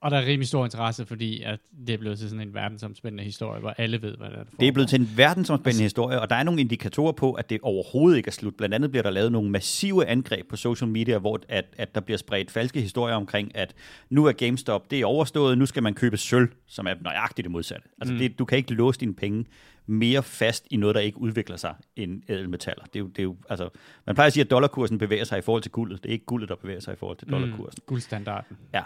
Og 0.00 0.10
der 0.10 0.16
er 0.16 0.26
rimelig 0.26 0.48
stor 0.48 0.64
interesse, 0.64 1.06
fordi 1.06 1.42
at 1.42 1.58
det 1.86 1.94
er 1.94 1.98
blevet 1.98 2.18
til 2.18 2.28
sådan 2.28 2.48
en 2.48 2.54
verdensomspændende 2.54 3.24
historie, 3.24 3.60
hvor 3.60 3.70
alle 3.78 4.02
ved, 4.02 4.16
hvad 4.16 4.30
det 4.30 4.38
er, 4.38 4.44
der 4.44 4.50
Det 4.60 4.68
er 4.68 4.72
blevet 4.72 4.88
til 4.88 5.00
en 5.00 5.10
verdensomspændende 5.16 5.68
altså, 5.68 5.82
historie, 5.82 6.20
og 6.20 6.30
der 6.30 6.36
er 6.36 6.42
nogle 6.42 6.60
indikatorer 6.60 7.12
på, 7.12 7.32
at 7.32 7.50
det 7.50 7.60
overhovedet 7.62 8.16
ikke 8.16 8.28
er 8.28 8.32
slut. 8.32 8.54
Blandt 8.54 8.74
andet 8.74 8.90
bliver 8.90 9.02
der 9.02 9.10
lavet 9.10 9.32
nogle 9.32 9.50
massive 9.50 10.06
angreb 10.06 10.48
på 10.48 10.56
social 10.56 10.90
media, 10.90 11.18
hvor 11.18 11.40
at, 11.48 11.64
at 11.78 11.94
der 11.94 12.00
bliver 12.00 12.18
spredt 12.18 12.50
falske 12.50 12.80
historier 12.80 13.14
omkring, 13.14 13.56
at 13.56 13.74
nu 14.10 14.24
er 14.26 14.32
GameStop, 14.32 14.90
det 14.90 15.00
er 15.00 15.06
overstået, 15.06 15.58
nu 15.58 15.66
skal 15.66 15.82
man 15.82 15.94
købe 15.94 16.16
sølv, 16.16 16.48
som 16.66 16.86
er 16.86 16.94
nøjagtigt 17.00 17.44
det 17.44 17.52
modsatte. 17.52 17.88
Altså 18.00 18.12
mm. 18.12 18.18
det, 18.18 18.38
du 18.38 18.44
kan 18.44 18.58
ikke 18.58 18.74
låse 18.74 19.00
dine 19.00 19.14
penge 19.14 19.44
mere 19.86 20.22
fast 20.22 20.66
i 20.70 20.76
noget, 20.76 20.94
der 20.94 21.00
ikke 21.00 21.20
udvikler 21.20 21.56
sig 21.56 21.74
end 21.96 22.22
ædelmetaller. 22.28 22.84
Det 22.84 22.96
er 22.96 23.00
jo, 23.00 23.06
det 23.06 23.18
er 23.18 23.22
jo, 23.22 23.36
altså, 23.48 23.68
man 24.06 24.14
plejer 24.14 24.26
at 24.26 24.32
sige, 24.32 24.44
at 24.44 24.50
dollarkursen 24.50 24.98
bevæger 24.98 25.24
sig 25.24 25.38
i 25.38 25.42
forhold 25.42 25.62
til 25.62 25.72
guldet. 25.72 26.02
Det 26.02 26.08
er 26.08 26.12
ikke 26.12 26.24
guldet, 26.24 26.48
der 26.48 26.54
bevæger 26.54 26.80
sig 26.80 26.92
i 26.92 26.96
forhold 26.96 27.16
til 27.16 27.26
mm. 27.28 27.32
dollarkursen. 27.32 27.78
Mm, 27.78 27.86
guldstandarden. 27.86 28.56
Ja, 28.74 28.82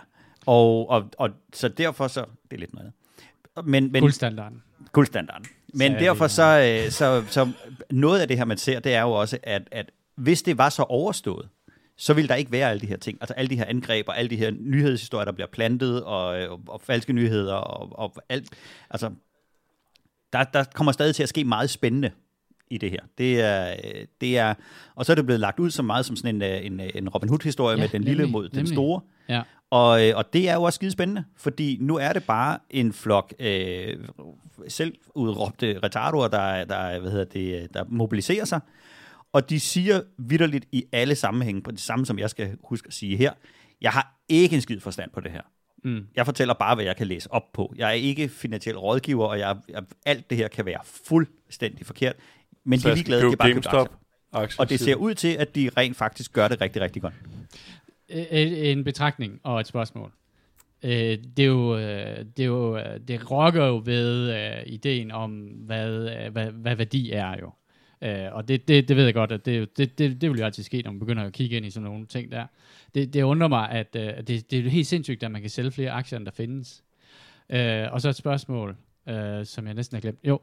og, 0.47 0.89
og, 0.89 1.11
og 1.19 1.31
så 1.53 1.69
derfor 1.69 2.09
så, 2.09 2.25
det 2.51 2.57
er 2.57 2.61
lidt 2.61 2.75
noget 2.75 2.93
men, 3.65 3.93
men, 3.93 4.03
guldstandarden. 4.03 4.63
Guldstandarden. 4.93 5.47
Men 5.75 5.93
derfor 5.93 6.27
så, 6.27 6.83
øh, 6.85 6.91
så, 6.91 7.25
så, 7.29 7.53
noget 7.91 8.21
af 8.21 8.29
det 8.29 8.37
her, 8.37 8.45
man 8.45 8.57
ser, 8.57 8.81
det 8.81 8.95
er 8.95 9.03
jo 9.03 9.11
også, 9.11 9.39
at, 9.43 9.69
at 9.71 9.91
hvis 10.15 10.43
det 10.43 10.59
var 10.59 10.69
så 10.69 10.83
overstået, 10.83 11.49
så 11.97 12.15
vil 12.15 12.29
der 12.29 12.35
ikke 12.35 12.53
være 12.53 12.71
alle 12.71 12.81
de 12.81 12.87
her 12.87 12.97
ting. 12.97 13.19
Altså 13.21 13.35
alle 13.35 13.49
de 13.49 13.57
her 13.57 13.65
angreb 13.65 14.09
og 14.09 14.19
alle 14.19 14.31
de 14.31 14.37
her 14.37 14.51
nyhedshistorier, 14.51 15.25
der 15.25 15.33
bliver 15.33 15.47
plantet, 15.47 16.05
og, 16.05 16.25
og, 16.27 16.61
og 16.69 16.81
falske 16.81 17.13
nyheder, 17.13 17.55
og, 17.55 17.99
og 17.99 18.15
alt. 18.29 18.51
Altså, 18.91 19.11
der, 20.33 20.45
der 20.45 20.65
kommer 20.75 20.93
stadig 20.93 21.15
til 21.15 21.23
at 21.23 21.29
ske 21.29 21.45
meget 21.45 21.71
spændende 21.71 22.11
i 22.71 22.79
det 22.79 22.91
her. 22.91 23.01
Det 23.19 23.41
er, 23.41 23.75
det 24.21 24.39
er, 24.39 24.55
og 24.95 25.07
så 25.07 25.13
er 25.13 25.15
det 25.15 25.27
blevet 25.27 25.41
lagt 25.41 25.59
ud 25.59 25.71
så 25.71 25.83
meget 25.83 26.07
som 26.07 26.17
sådan 26.17 26.43
en, 26.43 26.73
en, 26.73 26.91
en 26.95 27.09
Robin 27.09 27.29
Hood-historie 27.29 27.77
ja, 27.77 27.83
med 27.83 27.89
den 27.89 28.05
lille 28.05 28.27
mod 28.27 28.49
den 28.49 28.67
store. 28.67 29.01
Ja. 29.29 29.43
Og, 29.73 30.09
øh, 30.09 30.17
og 30.17 30.33
det 30.33 30.49
er 30.49 30.55
jo 30.55 30.63
også 30.63 30.77
skide 30.77 30.91
spændende, 30.91 31.25
fordi 31.37 31.79
nu 31.81 31.97
er 31.97 32.13
det 32.13 32.25
bare 32.25 32.59
en 32.71 32.93
flok 32.93 33.35
øh, 33.39 33.97
selv 34.69 34.95
udråbte 35.15 35.79
retardoer, 35.83 36.29
der, 36.29 36.65
der, 36.65 36.99
hvad 37.01 37.11
hedder 37.11 37.25
det, 37.25 37.75
der 37.75 37.85
mobiliserer 37.89 38.45
sig. 38.45 38.61
Og 39.33 39.51
de 39.51 39.61
siger 39.61 40.03
vidderligt 40.19 40.65
i 40.73 40.85
alle 40.93 41.15
sammenhænge, 41.15 41.63
på 41.63 41.71
det 41.71 41.81
samme 41.81 42.07
som 42.07 42.19
jeg 42.19 42.31
skal 42.31 42.57
huske 42.65 42.87
at 42.87 42.95
sige 42.95 43.17
her, 43.17 43.33
jeg 43.81 43.91
har 43.91 44.15
ikke 44.29 44.57
en 44.57 44.63
skid 44.63 44.81
forstand 44.81 45.11
på 45.11 45.21
det 45.21 45.31
her. 45.31 45.43
Mm. 45.85 46.07
Jeg 46.17 46.25
fortæller 46.25 46.55
bare, 46.55 46.75
hvad 46.75 46.85
jeg 46.85 46.97
kan 46.97 47.07
læse 47.07 47.33
op 47.33 47.53
på. 47.53 47.75
Jeg 47.77 47.89
er 47.89 47.93
ikke 47.93 48.29
finansiel 48.29 48.79
rådgiver, 48.79 49.27
og 49.27 49.39
jeg, 49.39 49.57
jeg, 49.69 49.83
alt 50.07 50.31
det 50.31 50.39
her 50.39 50.49
kan 50.49 50.67
være 50.67 50.81
fuldstændig 50.85 51.87
forkert. 51.87 52.17
Men 52.65 52.81
Så 52.81 52.89
de 52.89 52.93
er 52.93 52.95
ligeglade, 52.95 53.23
de 53.23 53.33
er 53.33 53.37
bare 53.37 53.49
GameStop, 53.49 53.99
aktier. 54.33 54.61
Og 54.61 54.69
det 54.69 54.81
ser 54.81 54.95
ud 54.95 55.15
til, 55.15 55.29
at 55.29 55.55
de 55.55 55.71
rent 55.77 55.97
faktisk 55.97 56.33
gør 56.33 56.49
det 56.49 56.61
rigtig, 56.61 56.83
rigtig 56.83 57.03
godt. 57.03 57.15
Øh, 58.13 58.27
øh, 58.31 58.69
en 58.69 58.85
betragtning 58.85 59.41
og 59.43 59.61
et 59.61 59.67
spørgsmål. 59.67 60.13
Øh, 60.83 61.19
det 61.37 61.39
er 61.39 61.47
jo, 61.47 61.79
det 62.37 62.41
er 62.41 62.45
jo, 62.45 62.79
det 63.09 63.31
rokker 63.31 63.67
jo 63.67 63.83
ved 63.85 64.35
ideen 64.67 65.11
om, 65.11 65.31
hvad, 65.41 66.11
hvad, 66.31 66.51
hvad 66.51 66.77
værdi 66.77 67.11
er 67.11 67.37
jo. 67.41 67.53
og 68.33 68.49
det, 68.49 68.69
det, 68.69 68.89
det 68.89 68.97
ved 68.97 69.05
jeg 69.05 69.15
godt, 69.15 69.33
at 69.33 69.47
det, 69.47 69.79
det, 69.79 69.99
det, 69.99 70.21
det 70.21 70.31
vil 70.31 70.39
jo 70.39 70.45
altid 70.45 70.63
ske, 70.63 70.83
når 70.83 70.91
man 70.91 71.01
begynder 71.01 71.25
at 71.25 71.33
kigge 71.33 71.57
ind 71.57 71.67
i 71.67 71.71
sådan 71.71 71.89
nogle 71.89 72.07
ting 72.07 72.33
der. 72.33 72.47
Det, 72.95 73.15
det 73.15 73.23
undrer 73.23 73.49
mig, 73.49 73.71
at 73.71 73.95
det, 73.95 74.51
det 74.51 74.53
er 74.53 74.71
helt 74.71 74.87
sindssygt, 74.87 75.23
at 75.23 75.31
man 75.31 75.41
kan 75.41 75.51
sælge 75.51 75.71
flere 75.71 75.91
aktier, 75.91 76.19
end 76.19 76.27
der 76.27 76.33
findes. 76.33 76.85
og 77.93 78.01
så 78.01 78.09
et 78.09 78.17
spørgsmål, 78.17 78.77
som 79.45 79.67
jeg 79.67 79.75
næsten 79.75 79.97
har 79.97 80.01
glemt. 80.01 80.19
Jo, 80.25 80.41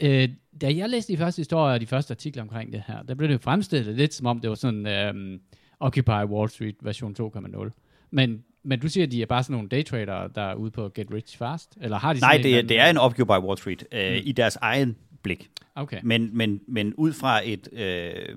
øh, 0.00 0.28
da 0.60 0.74
jeg 0.76 0.88
læste 0.88 1.12
de 1.12 1.18
første 1.18 1.40
historier 1.40 1.74
og 1.74 1.80
de 1.80 1.86
første 1.86 2.12
artikler 2.12 2.42
omkring 2.42 2.72
det 2.72 2.82
her, 2.86 3.02
der 3.02 3.14
blev 3.14 3.28
det 3.28 3.40
fremstillet 3.40 3.96
lidt 3.96 4.14
som 4.14 4.26
om 4.26 4.40
det 4.40 4.50
var 4.50 4.56
sådan 4.56 4.86
øh, 4.86 5.40
Occupy 5.82 6.24
Wall 6.32 6.48
Street 6.48 6.76
version 6.82 7.16
2.0. 7.20 7.70
Men, 8.10 8.44
men 8.62 8.80
du 8.80 8.88
siger, 8.88 9.06
at 9.06 9.12
de 9.12 9.22
er 9.22 9.26
bare 9.26 9.42
sådan 9.42 9.54
nogle 9.54 9.68
daytrader, 9.68 10.28
der 10.28 10.42
er 10.42 10.54
ude 10.54 10.70
på 10.70 10.90
get 10.94 11.06
rich 11.14 11.38
fast? 11.38 11.78
Eller 11.80 11.98
har 11.98 12.12
de 12.12 12.20
Nej, 12.20 12.40
det 12.42 12.58
er, 12.58 12.62
det 12.62 12.78
er 12.78 12.90
en 12.90 12.98
Occupy 12.98 13.30
Wall 13.30 13.58
Street 13.58 13.84
øh, 13.92 14.12
mm. 14.12 14.20
i 14.24 14.32
deres 14.32 14.56
egen 14.56 14.96
blik. 15.22 15.50
Okay. 15.74 16.00
Men, 16.02 16.36
men, 16.36 16.60
men 16.68 16.94
ud 16.94 17.12
fra 17.12 17.40
et... 17.44 17.68
Øh, 17.72 18.36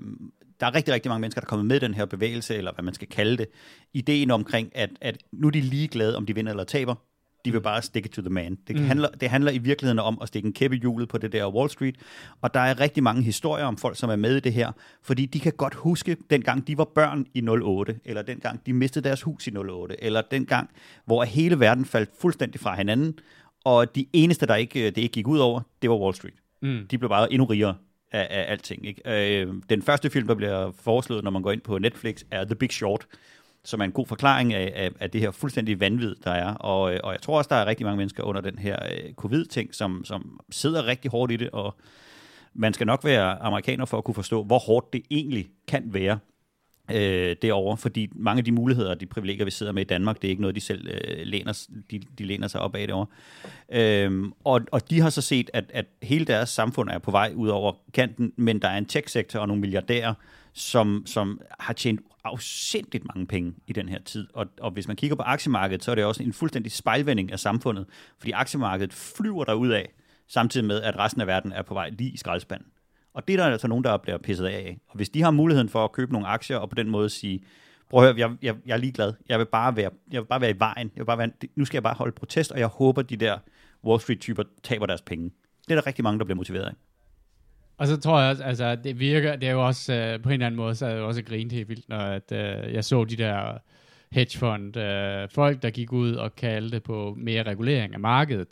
der 0.60 0.66
er 0.66 0.74
rigtig, 0.74 0.94
rigtig 0.94 1.10
mange 1.10 1.20
mennesker, 1.20 1.40
der 1.40 1.46
er 1.46 1.48
kommet 1.48 1.66
med 1.66 1.80
den 1.80 1.94
her 1.94 2.04
bevægelse, 2.04 2.56
eller 2.56 2.72
hvad 2.72 2.84
man 2.84 2.94
skal 2.94 3.08
kalde 3.08 3.36
det. 3.36 3.46
Ideen 3.94 4.30
omkring, 4.30 4.70
at, 4.74 4.90
at 5.00 5.18
nu 5.32 5.46
er 5.46 5.50
de 5.50 5.60
ligeglade, 5.60 6.16
om 6.16 6.26
de 6.26 6.34
vinder 6.34 6.52
eller 6.52 6.64
taber. 6.64 6.94
De 7.46 7.52
vil 7.52 7.60
bare 7.60 7.82
stick 7.82 8.06
it 8.06 8.12
to 8.12 8.22
the 8.22 8.30
man. 8.30 8.58
Det, 8.68 8.76
mm. 8.76 8.84
handler, 8.84 9.08
det 9.08 9.28
handler 9.28 9.52
i 9.52 9.58
virkeligheden 9.58 9.98
om 9.98 10.18
at 10.22 10.28
stikke 10.28 10.46
en 10.46 10.52
kæppe 10.52 10.76
i 10.76 10.80
hjulet 10.80 11.08
på 11.08 11.18
det 11.18 11.32
der 11.32 11.54
Wall 11.54 11.70
Street, 11.70 11.96
og 12.42 12.54
der 12.54 12.60
er 12.60 12.80
rigtig 12.80 13.02
mange 13.02 13.22
historier 13.22 13.64
om 13.64 13.76
folk, 13.76 13.96
som 13.96 14.10
er 14.10 14.16
med 14.16 14.36
i 14.36 14.40
det 14.40 14.52
her, 14.52 14.72
fordi 15.02 15.26
de 15.26 15.40
kan 15.40 15.52
godt 15.52 15.74
huske, 15.74 16.16
dengang 16.30 16.66
de 16.66 16.78
var 16.78 16.84
børn 16.84 17.26
i 17.34 17.48
08, 17.48 17.98
eller 18.04 18.22
dengang 18.22 18.66
de 18.66 18.72
mistede 18.72 19.08
deres 19.08 19.22
hus 19.22 19.46
i 19.46 19.56
08, 19.56 20.04
eller 20.04 20.22
dengang, 20.30 20.70
hvor 21.04 21.24
hele 21.24 21.60
verden 21.60 21.84
faldt 21.84 22.10
fuldstændig 22.20 22.60
fra 22.60 22.76
hinanden, 22.76 23.18
og 23.64 23.94
de 23.94 24.06
eneste, 24.12 24.46
der 24.46 24.54
ikke, 24.54 24.84
det 24.90 24.98
ikke 24.98 25.12
gik 25.12 25.28
ud 25.28 25.38
over, 25.38 25.60
det 25.82 25.90
var 25.90 25.96
Wall 25.96 26.14
Street. 26.14 26.34
Mm. 26.62 26.86
De 26.90 26.98
blev 26.98 27.08
bare 27.08 27.32
endnu 27.32 27.44
rigere 27.44 27.74
af, 28.12 28.26
af 28.30 28.52
alting. 28.52 28.86
Ikke? 28.86 29.40
Øh, 29.40 29.54
den 29.70 29.82
første 29.82 30.10
film, 30.10 30.26
der 30.26 30.34
bliver 30.34 30.72
foreslået, 30.80 31.24
når 31.24 31.30
man 31.30 31.42
går 31.42 31.52
ind 31.52 31.60
på 31.60 31.78
Netflix, 31.78 32.22
er 32.30 32.44
The 32.44 32.54
Big 32.54 32.72
Short, 32.72 33.06
som 33.66 33.80
er 33.80 33.84
en 33.84 33.92
god 33.92 34.06
forklaring 34.06 34.54
af, 34.54 34.72
af, 34.74 34.90
af 35.00 35.10
det 35.10 35.20
her 35.20 35.30
fuldstændig 35.30 35.80
vanvid, 35.80 36.14
der 36.24 36.30
er. 36.30 36.54
Og, 36.54 36.94
øh, 36.94 37.00
og 37.04 37.12
jeg 37.12 37.22
tror 37.22 37.38
også, 37.38 37.48
der 37.48 37.56
er 37.56 37.66
rigtig 37.66 37.86
mange 37.86 37.96
mennesker 37.96 38.22
under 38.22 38.40
den 38.40 38.58
her 38.58 38.76
øh, 38.92 39.14
covid-ting, 39.14 39.74
som, 39.74 40.04
som 40.04 40.40
sidder 40.50 40.86
rigtig 40.86 41.10
hårdt 41.10 41.32
i 41.32 41.36
det, 41.36 41.50
og 41.50 41.76
man 42.54 42.74
skal 42.74 42.86
nok 42.86 43.04
være 43.04 43.42
amerikaner 43.42 43.84
for 43.84 43.98
at 43.98 44.04
kunne 44.04 44.14
forstå, 44.14 44.44
hvor 44.44 44.58
hårdt 44.58 44.92
det 44.92 45.02
egentlig 45.10 45.46
kan 45.68 45.82
være 45.86 46.18
øh, 46.90 47.36
derovre, 47.42 47.76
fordi 47.76 48.08
mange 48.14 48.38
af 48.38 48.44
de 48.44 48.52
muligheder 48.52 48.90
og 48.90 49.00
de 49.00 49.06
privilegier, 49.06 49.44
vi 49.44 49.50
sidder 49.50 49.72
med 49.72 49.82
i 49.82 49.86
Danmark, 49.86 50.22
det 50.22 50.28
er 50.28 50.30
ikke 50.30 50.42
noget, 50.42 50.56
de 50.56 50.60
selv 50.60 50.88
øh, 50.88 51.26
læner, 51.26 51.66
de, 51.90 52.00
de 52.18 52.24
læner 52.24 52.48
sig 52.48 52.60
op 52.60 52.74
af 52.74 52.86
derovre. 52.86 53.06
Øhm, 53.72 54.32
og, 54.44 54.60
og 54.72 54.90
de 54.90 55.00
har 55.00 55.10
så 55.10 55.22
set, 55.22 55.50
at, 55.52 55.64
at 55.68 55.86
hele 56.02 56.24
deres 56.24 56.48
samfund 56.48 56.90
er 56.90 56.98
på 56.98 57.10
vej 57.10 57.32
ud 57.34 57.48
over 57.48 57.72
kanten, 57.94 58.32
men 58.36 58.62
der 58.62 58.68
er 58.68 58.78
en 58.78 58.86
tech-sektor 58.86 59.40
og 59.40 59.48
nogle 59.48 59.60
milliardærer, 59.60 60.14
som, 60.52 61.02
som 61.06 61.40
har 61.58 61.72
tjent 61.72 62.00
afsindigt 62.26 63.04
mange 63.14 63.26
penge 63.26 63.54
i 63.66 63.72
den 63.72 63.88
her 63.88 63.98
tid. 64.04 64.26
Og, 64.34 64.46
og 64.60 64.70
hvis 64.70 64.88
man 64.88 64.96
kigger 64.96 65.16
på 65.16 65.22
aktiemarkedet, 65.22 65.84
så 65.84 65.90
er 65.90 65.94
det 65.94 66.04
også 66.04 66.22
en 66.22 66.32
fuldstændig 66.32 66.72
spejlvending 66.72 67.32
af 67.32 67.40
samfundet, 67.40 67.86
fordi 68.18 68.32
aktiemarkedet 68.32 68.92
flyver 68.92 69.44
derud 69.44 69.68
af, 69.68 69.92
samtidig 70.28 70.66
med, 70.66 70.82
at 70.82 70.98
resten 70.98 71.20
af 71.20 71.26
verden 71.26 71.52
er 71.52 71.62
på 71.62 71.74
vej 71.74 71.90
lige 71.90 72.10
i 72.10 72.16
skraldespanden. 72.16 72.68
Og 73.14 73.28
det 73.28 73.32
er 73.32 73.36
der 73.36 73.52
altså 73.52 73.68
nogen, 73.68 73.84
der 73.84 73.96
bliver 73.96 74.18
pisset 74.18 74.46
af. 74.46 74.78
Og 74.88 74.96
hvis 74.96 75.08
de 75.08 75.22
har 75.22 75.30
muligheden 75.30 75.68
for 75.68 75.84
at 75.84 75.92
købe 75.92 76.12
nogle 76.12 76.26
aktier, 76.26 76.56
og 76.56 76.68
på 76.68 76.74
den 76.74 76.90
måde 76.90 77.10
sige, 77.10 77.44
prøv 77.90 78.00
at 78.00 78.06
høre, 78.06 78.28
jeg, 78.28 78.36
jeg, 78.42 78.56
jeg 78.66 78.72
er 78.72 78.78
ligeglad. 78.78 79.12
Jeg 79.28 79.38
vil, 79.38 79.46
bare 79.46 79.76
være, 79.76 79.90
jeg 80.10 80.20
vil 80.20 80.26
bare 80.26 80.40
være 80.40 80.50
i 80.50 80.58
vejen. 80.58 80.90
Jeg 80.94 81.00
vil 81.00 81.04
bare 81.04 81.18
være, 81.18 81.30
nu 81.56 81.64
skal 81.64 81.76
jeg 81.76 81.82
bare 81.82 81.94
holde 81.94 82.12
protest, 82.12 82.52
og 82.52 82.58
jeg 82.58 82.66
håber, 82.66 83.02
de 83.02 83.16
der 83.16 83.38
Wall 83.84 84.00
Street-typer 84.00 84.42
taber 84.62 84.86
deres 84.86 85.02
penge. 85.02 85.30
Det 85.64 85.70
er 85.70 85.74
der 85.74 85.86
rigtig 85.86 86.02
mange, 86.04 86.18
der 86.18 86.24
bliver 86.24 86.36
motiveret 86.36 86.64
af. 86.64 86.72
Og 87.78 87.86
så 87.86 88.00
tror 88.00 88.20
jeg 88.20 88.30
også, 88.30 88.42
altså 88.44 88.76
det 88.76 89.00
virker, 89.00 89.36
det 89.36 89.48
er 89.48 89.52
jo 89.52 89.66
også, 89.66 89.92
uh, 89.92 90.22
på 90.22 90.28
en 90.28 90.32
eller 90.32 90.46
anden 90.46 90.56
måde, 90.56 90.74
så 90.74 90.86
er 90.86 90.94
det 90.94 91.02
også 91.02 91.22
grint 91.22 91.52
helt 91.52 91.68
vildt, 91.68 91.88
når 91.88 91.98
at, 91.98 92.32
uh, 92.32 92.74
jeg 92.74 92.84
så 92.84 93.04
de 93.04 93.16
der 93.16 93.58
hedgefond 94.12 94.76
uh, 94.76 95.34
folk, 95.34 95.62
der 95.62 95.70
gik 95.70 95.92
ud 95.92 96.12
og 96.12 96.36
kaldte 96.36 96.80
på 96.80 97.14
mere 97.18 97.42
regulering 97.42 97.94
af 97.94 98.00
markedet, 98.00 98.48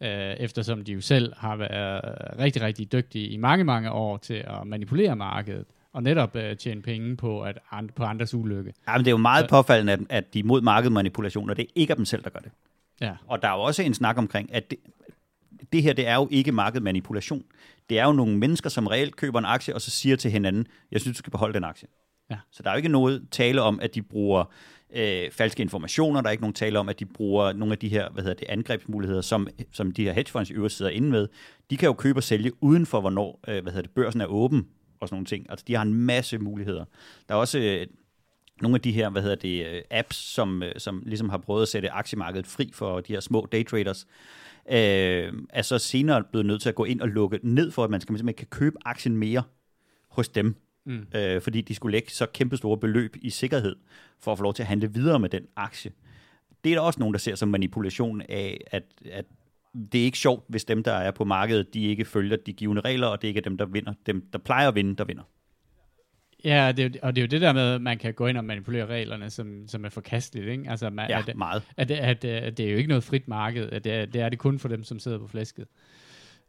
uh, 0.00 0.06
eftersom 0.38 0.84
de 0.84 0.92
jo 0.92 1.00
selv 1.00 1.32
har 1.36 1.56
været 1.56 2.00
rigtig, 2.38 2.62
rigtig 2.62 2.92
dygtige 2.92 3.28
i 3.28 3.36
mange, 3.36 3.64
mange 3.64 3.92
år 3.92 4.16
til 4.16 4.34
at 4.34 4.66
manipulere 4.66 5.16
markedet 5.16 5.64
og 5.92 6.02
netop 6.02 6.36
uh, 6.36 6.56
tjene 6.58 6.82
penge 6.82 7.16
på, 7.16 7.42
at 7.42 7.58
and, 7.70 7.88
på 7.96 8.04
andres 8.04 8.34
ulykke. 8.34 8.72
Ja, 8.88 8.92
men 8.92 9.04
det 9.04 9.06
er 9.06 9.10
jo 9.12 9.16
meget 9.16 9.44
så, 9.44 9.48
påfaldende, 9.48 9.92
at, 9.92 10.00
at 10.08 10.34
de 10.34 10.42
mod 10.42 10.60
markedmanipulation, 10.60 11.50
og 11.50 11.56
det 11.56 11.62
er 11.62 11.72
ikke 11.74 11.90
af 11.92 11.96
dem 11.96 12.04
selv, 12.04 12.24
der 12.24 12.30
gør 12.30 12.40
det. 12.40 12.50
Ja. 13.00 13.12
Og 13.26 13.42
der 13.42 13.48
er 13.48 13.52
jo 13.52 13.60
også 13.60 13.82
en 13.82 13.94
snak 13.94 14.18
omkring, 14.18 14.54
at 14.54 14.70
det, 14.70 14.78
det 15.72 15.82
her 15.82 15.92
det 15.92 16.06
er 16.06 16.14
jo 16.14 16.28
ikke 16.30 16.52
markedmanipulation. 16.52 17.44
Det 17.90 17.98
er 17.98 18.04
jo 18.04 18.12
nogle 18.12 18.38
mennesker, 18.38 18.70
som 18.70 18.86
reelt 18.86 19.16
køber 19.16 19.38
en 19.38 19.44
aktie, 19.44 19.74
og 19.74 19.80
så 19.80 19.90
siger 19.90 20.16
til 20.16 20.30
hinanden, 20.30 20.66
jeg 20.92 21.00
synes, 21.00 21.16
du 21.16 21.18
skal 21.18 21.30
beholde 21.30 21.54
den 21.54 21.64
aktie. 21.64 21.88
Ja. 22.30 22.36
Så 22.52 22.62
der 22.62 22.70
er 22.70 22.74
jo 22.74 22.76
ikke 22.76 22.88
noget 22.88 23.26
tale 23.30 23.62
om, 23.62 23.80
at 23.80 23.94
de 23.94 24.02
bruger 24.02 24.44
øh, 24.92 25.30
falske 25.30 25.62
informationer. 25.62 26.20
Der 26.20 26.28
er 26.28 26.30
ikke 26.30 26.42
nogen 26.42 26.54
tale 26.54 26.78
om, 26.78 26.88
at 26.88 27.00
de 27.00 27.06
bruger 27.06 27.52
nogle 27.52 27.72
af 27.72 27.78
de 27.78 27.88
her 27.88 28.10
hvad 28.10 28.22
hedder 28.22 28.36
det, 28.36 28.48
angrebsmuligheder, 28.48 29.20
som, 29.20 29.48
som 29.72 29.90
de 29.90 30.04
her 30.04 30.12
hedgefonds 30.12 30.50
i 30.50 30.52
øvrigt 30.52 30.74
sidder 30.74 30.90
inde 30.90 31.10
med. 31.10 31.28
De 31.70 31.76
kan 31.76 31.86
jo 31.86 31.92
købe 31.92 32.18
og 32.18 32.22
sælge 32.22 32.52
uden 32.60 32.86
for, 32.86 33.00
hvornår 33.00 33.40
øh, 33.48 33.62
hvad 33.62 33.72
hedder 33.72 33.82
det, 33.82 33.90
børsen 33.90 34.20
er 34.20 34.26
åben 34.26 34.66
og 35.00 35.08
sådan 35.08 35.14
nogle 35.14 35.26
ting. 35.26 35.46
Altså, 35.50 35.64
de 35.68 35.74
har 35.74 35.82
en 35.82 35.94
masse 35.94 36.38
muligheder. 36.38 36.84
Der 37.28 37.34
er 37.34 37.38
også 37.38 37.58
øh, 37.58 37.86
nogle 38.62 38.74
af 38.74 38.80
de 38.80 38.92
her, 38.92 39.10
hvad 39.10 39.22
hedder 39.22 39.36
det, 39.36 39.66
øh, 39.66 39.82
apps, 39.90 40.16
som, 40.16 40.62
øh, 40.62 40.72
som 40.78 41.02
ligesom 41.06 41.28
har 41.28 41.38
prøvet 41.38 41.62
at 41.62 41.68
sætte 41.68 41.90
aktiemarkedet 41.90 42.46
fri 42.46 42.70
for 42.74 43.00
de 43.00 43.12
her 43.12 43.20
små 43.20 43.48
daytraders, 43.52 44.06
øh, 44.70 45.32
er 45.50 45.62
så 45.62 45.78
senere 45.78 46.24
blevet 46.24 46.46
nødt 46.46 46.62
til 46.62 46.68
at 46.68 46.74
gå 46.74 46.84
ind 46.84 47.00
og 47.00 47.08
lukke 47.08 47.40
ned 47.42 47.70
for, 47.70 47.84
at 47.84 47.90
man 47.90 48.00
simpelthen 48.00 48.34
kan 48.34 48.46
købe 48.46 48.76
aktien 48.84 49.16
mere 49.16 49.42
hos 50.08 50.28
dem. 50.28 50.56
Mm. 50.84 51.06
Øh, 51.14 51.40
fordi 51.40 51.60
de 51.60 51.74
skulle 51.74 51.92
lægge 51.92 52.10
så 52.10 52.26
kæmpe 52.26 52.56
store 52.56 52.78
beløb 52.78 53.16
i 53.22 53.30
sikkerhed 53.30 53.76
for 54.20 54.32
at 54.32 54.38
få 54.38 54.42
lov 54.44 54.54
til 54.54 54.62
at 54.62 54.66
handle 54.66 54.94
videre 54.94 55.18
med 55.18 55.28
den 55.28 55.46
aktie. 55.56 55.92
Det 56.64 56.72
er 56.72 56.76
der 56.76 56.82
også 56.82 57.00
nogen, 57.00 57.14
der 57.14 57.18
ser 57.18 57.34
som 57.34 57.48
manipulation 57.48 58.22
af, 58.28 58.60
at, 58.66 58.84
at 59.10 59.24
det 59.92 60.00
er 60.00 60.04
ikke 60.04 60.18
sjovt, 60.18 60.44
hvis 60.48 60.64
dem, 60.64 60.82
der 60.82 60.92
er 60.92 61.10
på 61.10 61.24
markedet, 61.24 61.74
de 61.74 61.82
ikke 61.82 62.04
følger 62.04 62.36
de 62.36 62.52
givende 62.52 62.82
regler, 62.82 63.06
og 63.06 63.22
det 63.22 63.28
ikke 63.28 63.38
er 63.38 63.42
dem, 63.42 63.58
der 63.58 63.66
vinder. 63.66 63.92
Dem, 64.06 64.28
der 64.32 64.38
plejer 64.38 64.68
at 64.68 64.74
vinde, 64.74 64.96
der 64.96 65.04
vinder. 65.04 65.22
Ja, 66.44 66.72
det 66.72 66.96
og 67.02 67.16
det 67.16 67.22
er 67.22 67.26
jo 67.26 67.28
det 67.28 67.40
der 67.40 67.52
med, 67.52 67.74
at 67.74 67.82
man 67.82 67.98
kan 67.98 68.14
gå 68.14 68.26
ind 68.26 68.38
og 68.38 68.44
manipulere 68.44 68.86
reglerne, 68.86 69.30
som, 69.30 69.68
som 69.68 69.84
er 69.84 69.88
forkasteligt. 69.88 70.48
Ikke? 70.48 70.70
Altså, 70.70 70.90
man, 70.90 71.10
ja, 71.10 71.22
at, 71.28 71.36
meget. 71.36 71.62
At, 71.76 71.90
at, 71.90 72.24
at, 72.24 72.24
at 72.24 72.58
det 72.58 72.66
er 72.66 72.70
jo 72.70 72.76
ikke 72.76 72.88
noget 72.88 73.04
frit 73.04 73.28
marked. 73.28 73.68
At 73.72 73.84
det, 73.84 73.92
er, 73.92 74.06
det 74.06 74.20
er 74.20 74.28
det 74.28 74.38
kun 74.38 74.58
for 74.58 74.68
dem, 74.68 74.84
som 74.84 74.98
sidder 74.98 75.18
på 75.18 75.26
flæsket. 75.26 75.66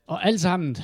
Og 0.07 0.25
alt 0.25 0.41
sammen 0.41 0.75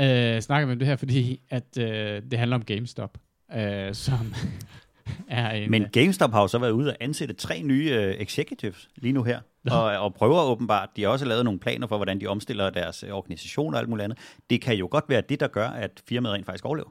øh, 0.00 0.40
snakker 0.40 0.66
vi 0.66 0.72
om 0.72 0.78
det 0.78 0.88
her, 0.88 0.96
fordi 0.96 1.40
at 1.50 1.78
øh, 1.78 2.22
det 2.30 2.38
handler 2.38 2.56
om 2.56 2.64
GameStop, 2.64 3.18
øh, 3.56 3.94
som 3.94 4.34
er 5.28 5.50
en... 5.50 5.70
Men 5.70 5.86
GameStop 5.92 6.32
har 6.32 6.40
jo 6.40 6.48
så 6.48 6.58
været 6.58 6.70
ude 6.70 6.90
og 6.90 6.96
ansætte 7.00 7.34
tre 7.34 7.62
nye 7.62 7.90
øh, 7.92 8.14
executives 8.14 8.88
lige 8.96 9.12
nu 9.12 9.22
her, 9.22 9.40
og, 9.70 9.84
og 9.84 10.14
prøver 10.14 10.42
åbenbart, 10.42 10.88
de 10.96 11.02
har 11.02 11.08
også 11.08 11.24
lavet 11.24 11.44
nogle 11.44 11.60
planer 11.60 11.86
for, 11.86 11.96
hvordan 11.96 12.20
de 12.20 12.26
omstiller 12.26 12.70
deres 12.70 13.02
øh, 13.02 13.10
organisation 13.10 13.74
og 13.74 13.80
alt 13.80 13.88
muligt 13.88 14.04
andet. 14.04 14.18
Det 14.50 14.60
kan 14.60 14.76
jo 14.76 14.88
godt 14.90 15.04
være 15.08 15.22
det, 15.28 15.40
der 15.40 15.48
gør, 15.48 15.68
at 15.68 16.02
firmaet 16.08 16.34
rent 16.34 16.46
faktisk 16.46 16.64
overlever. 16.64 16.90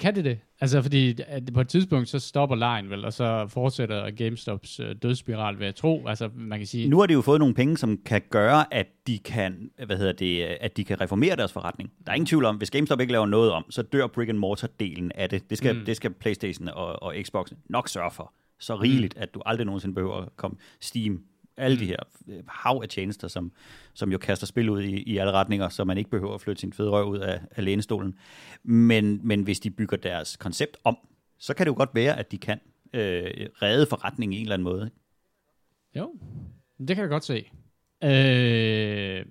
Kan 0.00 0.14
det 0.14 0.24
det? 0.24 0.38
Altså, 0.60 0.82
fordi 0.82 1.20
at 1.26 1.42
på 1.54 1.60
et 1.60 1.68
tidspunkt, 1.68 2.08
så 2.08 2.18
stopper 2.18 2.56
lejen 2.56 2.90
vel, 2.90 3.04
og 3.04 3.12
så 3.12 3.46
fortsætter 3.48 4.10
GameStops 4.10 4.80
øh, 4.80 4.94
dødsspiral, 5.02 5.58
ved 5.58 5.66
at 5.66 5.74
tro. 5.74 6.06
Altså, 6.06 6.30
man 6.34 6.58
kan 6.58 6.66
sige... 6.66 6.88
Nu 6.88 6.98
har 6.98 7.06
de 7.06 7.14
jo 7.14 7.20
fået 7.20 7.38
nogle 7.38 7.54
penge, 7.54 7.76
som 7.76 7.98
kan 8.06 8.22
gøre, 8.30 8.74
at 8.74 8.86
de 9.06 9.18
kan, 9.18 9.70
hvad 9.86 9.96
hedder 9.96 10.12
det, 10.12 10.42
at 10.42 10.76
de 10.76 10.84
kan 10.84 11.00
reformere 11.00 11.36
deres 11.36 11.52
forretning. 11.52 11.90
Der 12.06 12.12
er 12.12 12.14
ingen 12.16 12.26
tvivl 12.26 12.44
om, 12.44 12.56
hvis 12.56 12.70
GameStop 12.70 13.00
ikke 13.00 13.12
laver 13.12 13.26
noget 13.26 13.50
om, 13.52 13.64
så 13.70 13.82
dør 13.82 14.06
brick 14.06 14.28
and 14.28 14.38
mortar-delen 14.38 15.10
af 15.14 15.28
det. 15.28 15.50
Det 15.50 15.58
skal, 15.58 15.78
mm. 15.78 15.84
det 15.84 15.96
skal 15.96 16.10
PlayStation 16.10 16.68
og, 16.68 17.02
og 17.02 17.14
Xbox 17.22 17.52
nok 17.68 17.88
sørge 17.88 18.10
for. 18.10 18.32
Så 18.60 18.76
rigeligt, 18.76 19.16
mm. 19.16 19.22
at 19.22 19.34
du 19.34 19.42
aldrig 19.46 19.66
nogensinde 19.66 19.94
behøver 19.94 20.16
at 20.16 20.36
komme 20.36 20.56
Steam 20.80 21.20
alle 21.56 21.78
de 21.78 21.86
her 21.86 21.96
øh, 22.28 22.42
hav 22.48 22.80
af 22.82 22.88
tjenester, 22.88 23.28
som, 23.28 23.52
som 23.94 24.12
jo 24.12 24.18
kaster 24.18 24.46
spil 24.46 24.70
ud 24.70 24.82
i, 24.82 25.02
i 25.02 25.16
alle 25.18 25.32
retninger, 25.32 25.68
så 25.68 25.84
man 25.84 25.98
ikke 25.98 26.10
behøver 26.10 26.34
at 26.34 26.40
flytte 26.40 26.60
sin 26.60 26.72
fede 26.72 26.90
røv 26.90 27.06
ud 27.08 27.18
af, 27.18 27.40
af 27.50 27.64
lænestolen. 27.64 28.14
Men, 28.62 29.20
men 29.26 29.42
hvis 29.42 29.60
de 29.60 29.70
bygger 29.70 29.96
deres 29.96 30.36
koncept 30.36 30.76
om, 30.84 30.96
så 31.38 31.54
kan 31.54 31.66
det 31.66 31.70
jo 31.72 31.76
godt 31.76 31.90
være, 31.94 32.18
at 32.18 32.32
de 32.32 32.38
kan 32.38 32.60
øh, 32.92 33.30
redde 33.62 33.86
forretningen 33.86 34.32
i 34.32 34.36
en 34.36 34.42
eller 34.42 34.54
anden 34.54 34.64
måde. 34.64 34.90
Jo, 35.96 36.12
det 36.78 36.88
kan 36.96 36.98
jeg 37.02 37.08
godt 37.08 37.24
se. 37.24 37.50
Øh, 38.04 39.24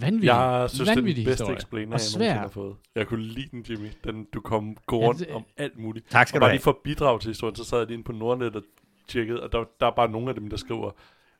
vanvittig, 0.00 0.26
jeg 0.26 0.66
synes, 0.70 0.88
vanvittig 0.88 1.16
det 1.16 1.22
er 1.22 1.24
den 1.24 1.24
bedste 1.24 1.42
historie. 1.44 1.56
explainer, 1.56 1.86
jeg 1.86 1.88
nogensinde 1.88 2.30
har 2.32 2.48
fået. 2.48 2.76
Jeg 2.94 3.06
kunne 3.06 3.24
lide 3.24 3.48
den, 3.50 3.64
Jimmy. 3.70 3.88
Den, 4.04 4.26
du 4.34 4.40
kom 4.40 4.76
gå 4.86 4.98
rundt 4.98 5.20
Ja, 5.20 5.24
det- 5.26 5.34
om 5.34 5.44
alt 5.56 5.78
muligt. 5.78 6.10
Tak 6.10 6.28
skal 6.28 6.36
og 6.36 6.40
du 6.40 6.42
bare 6.44 6.48
have. 6.50 6.54
lige 6.56 6.62
for 6.62 6.70
at 6.70 6.76
bidrage 6.84 7.20
til 7.20 7.28
historien, 7.28 7.56
så 7.56 7.64
sad 7.64 7.78
jeg 7.78 7.86
lige 7.86 7.94
inde 7.94 8.04
på 8.04 8.12
Nordnet 8.12 8.56
og 8.56 8.62
tjekkede, 9.08 9.42
og 9.42 9.52
der, 9.52 9.64
der 9.80 9.86
er 9.86 9.90
bare 9.96 10.10
nogle 10.10 10.28
af 10.28 10.34
dem, 10.34 10.50
der 10.50 10.56
skriver, 10.56 10.90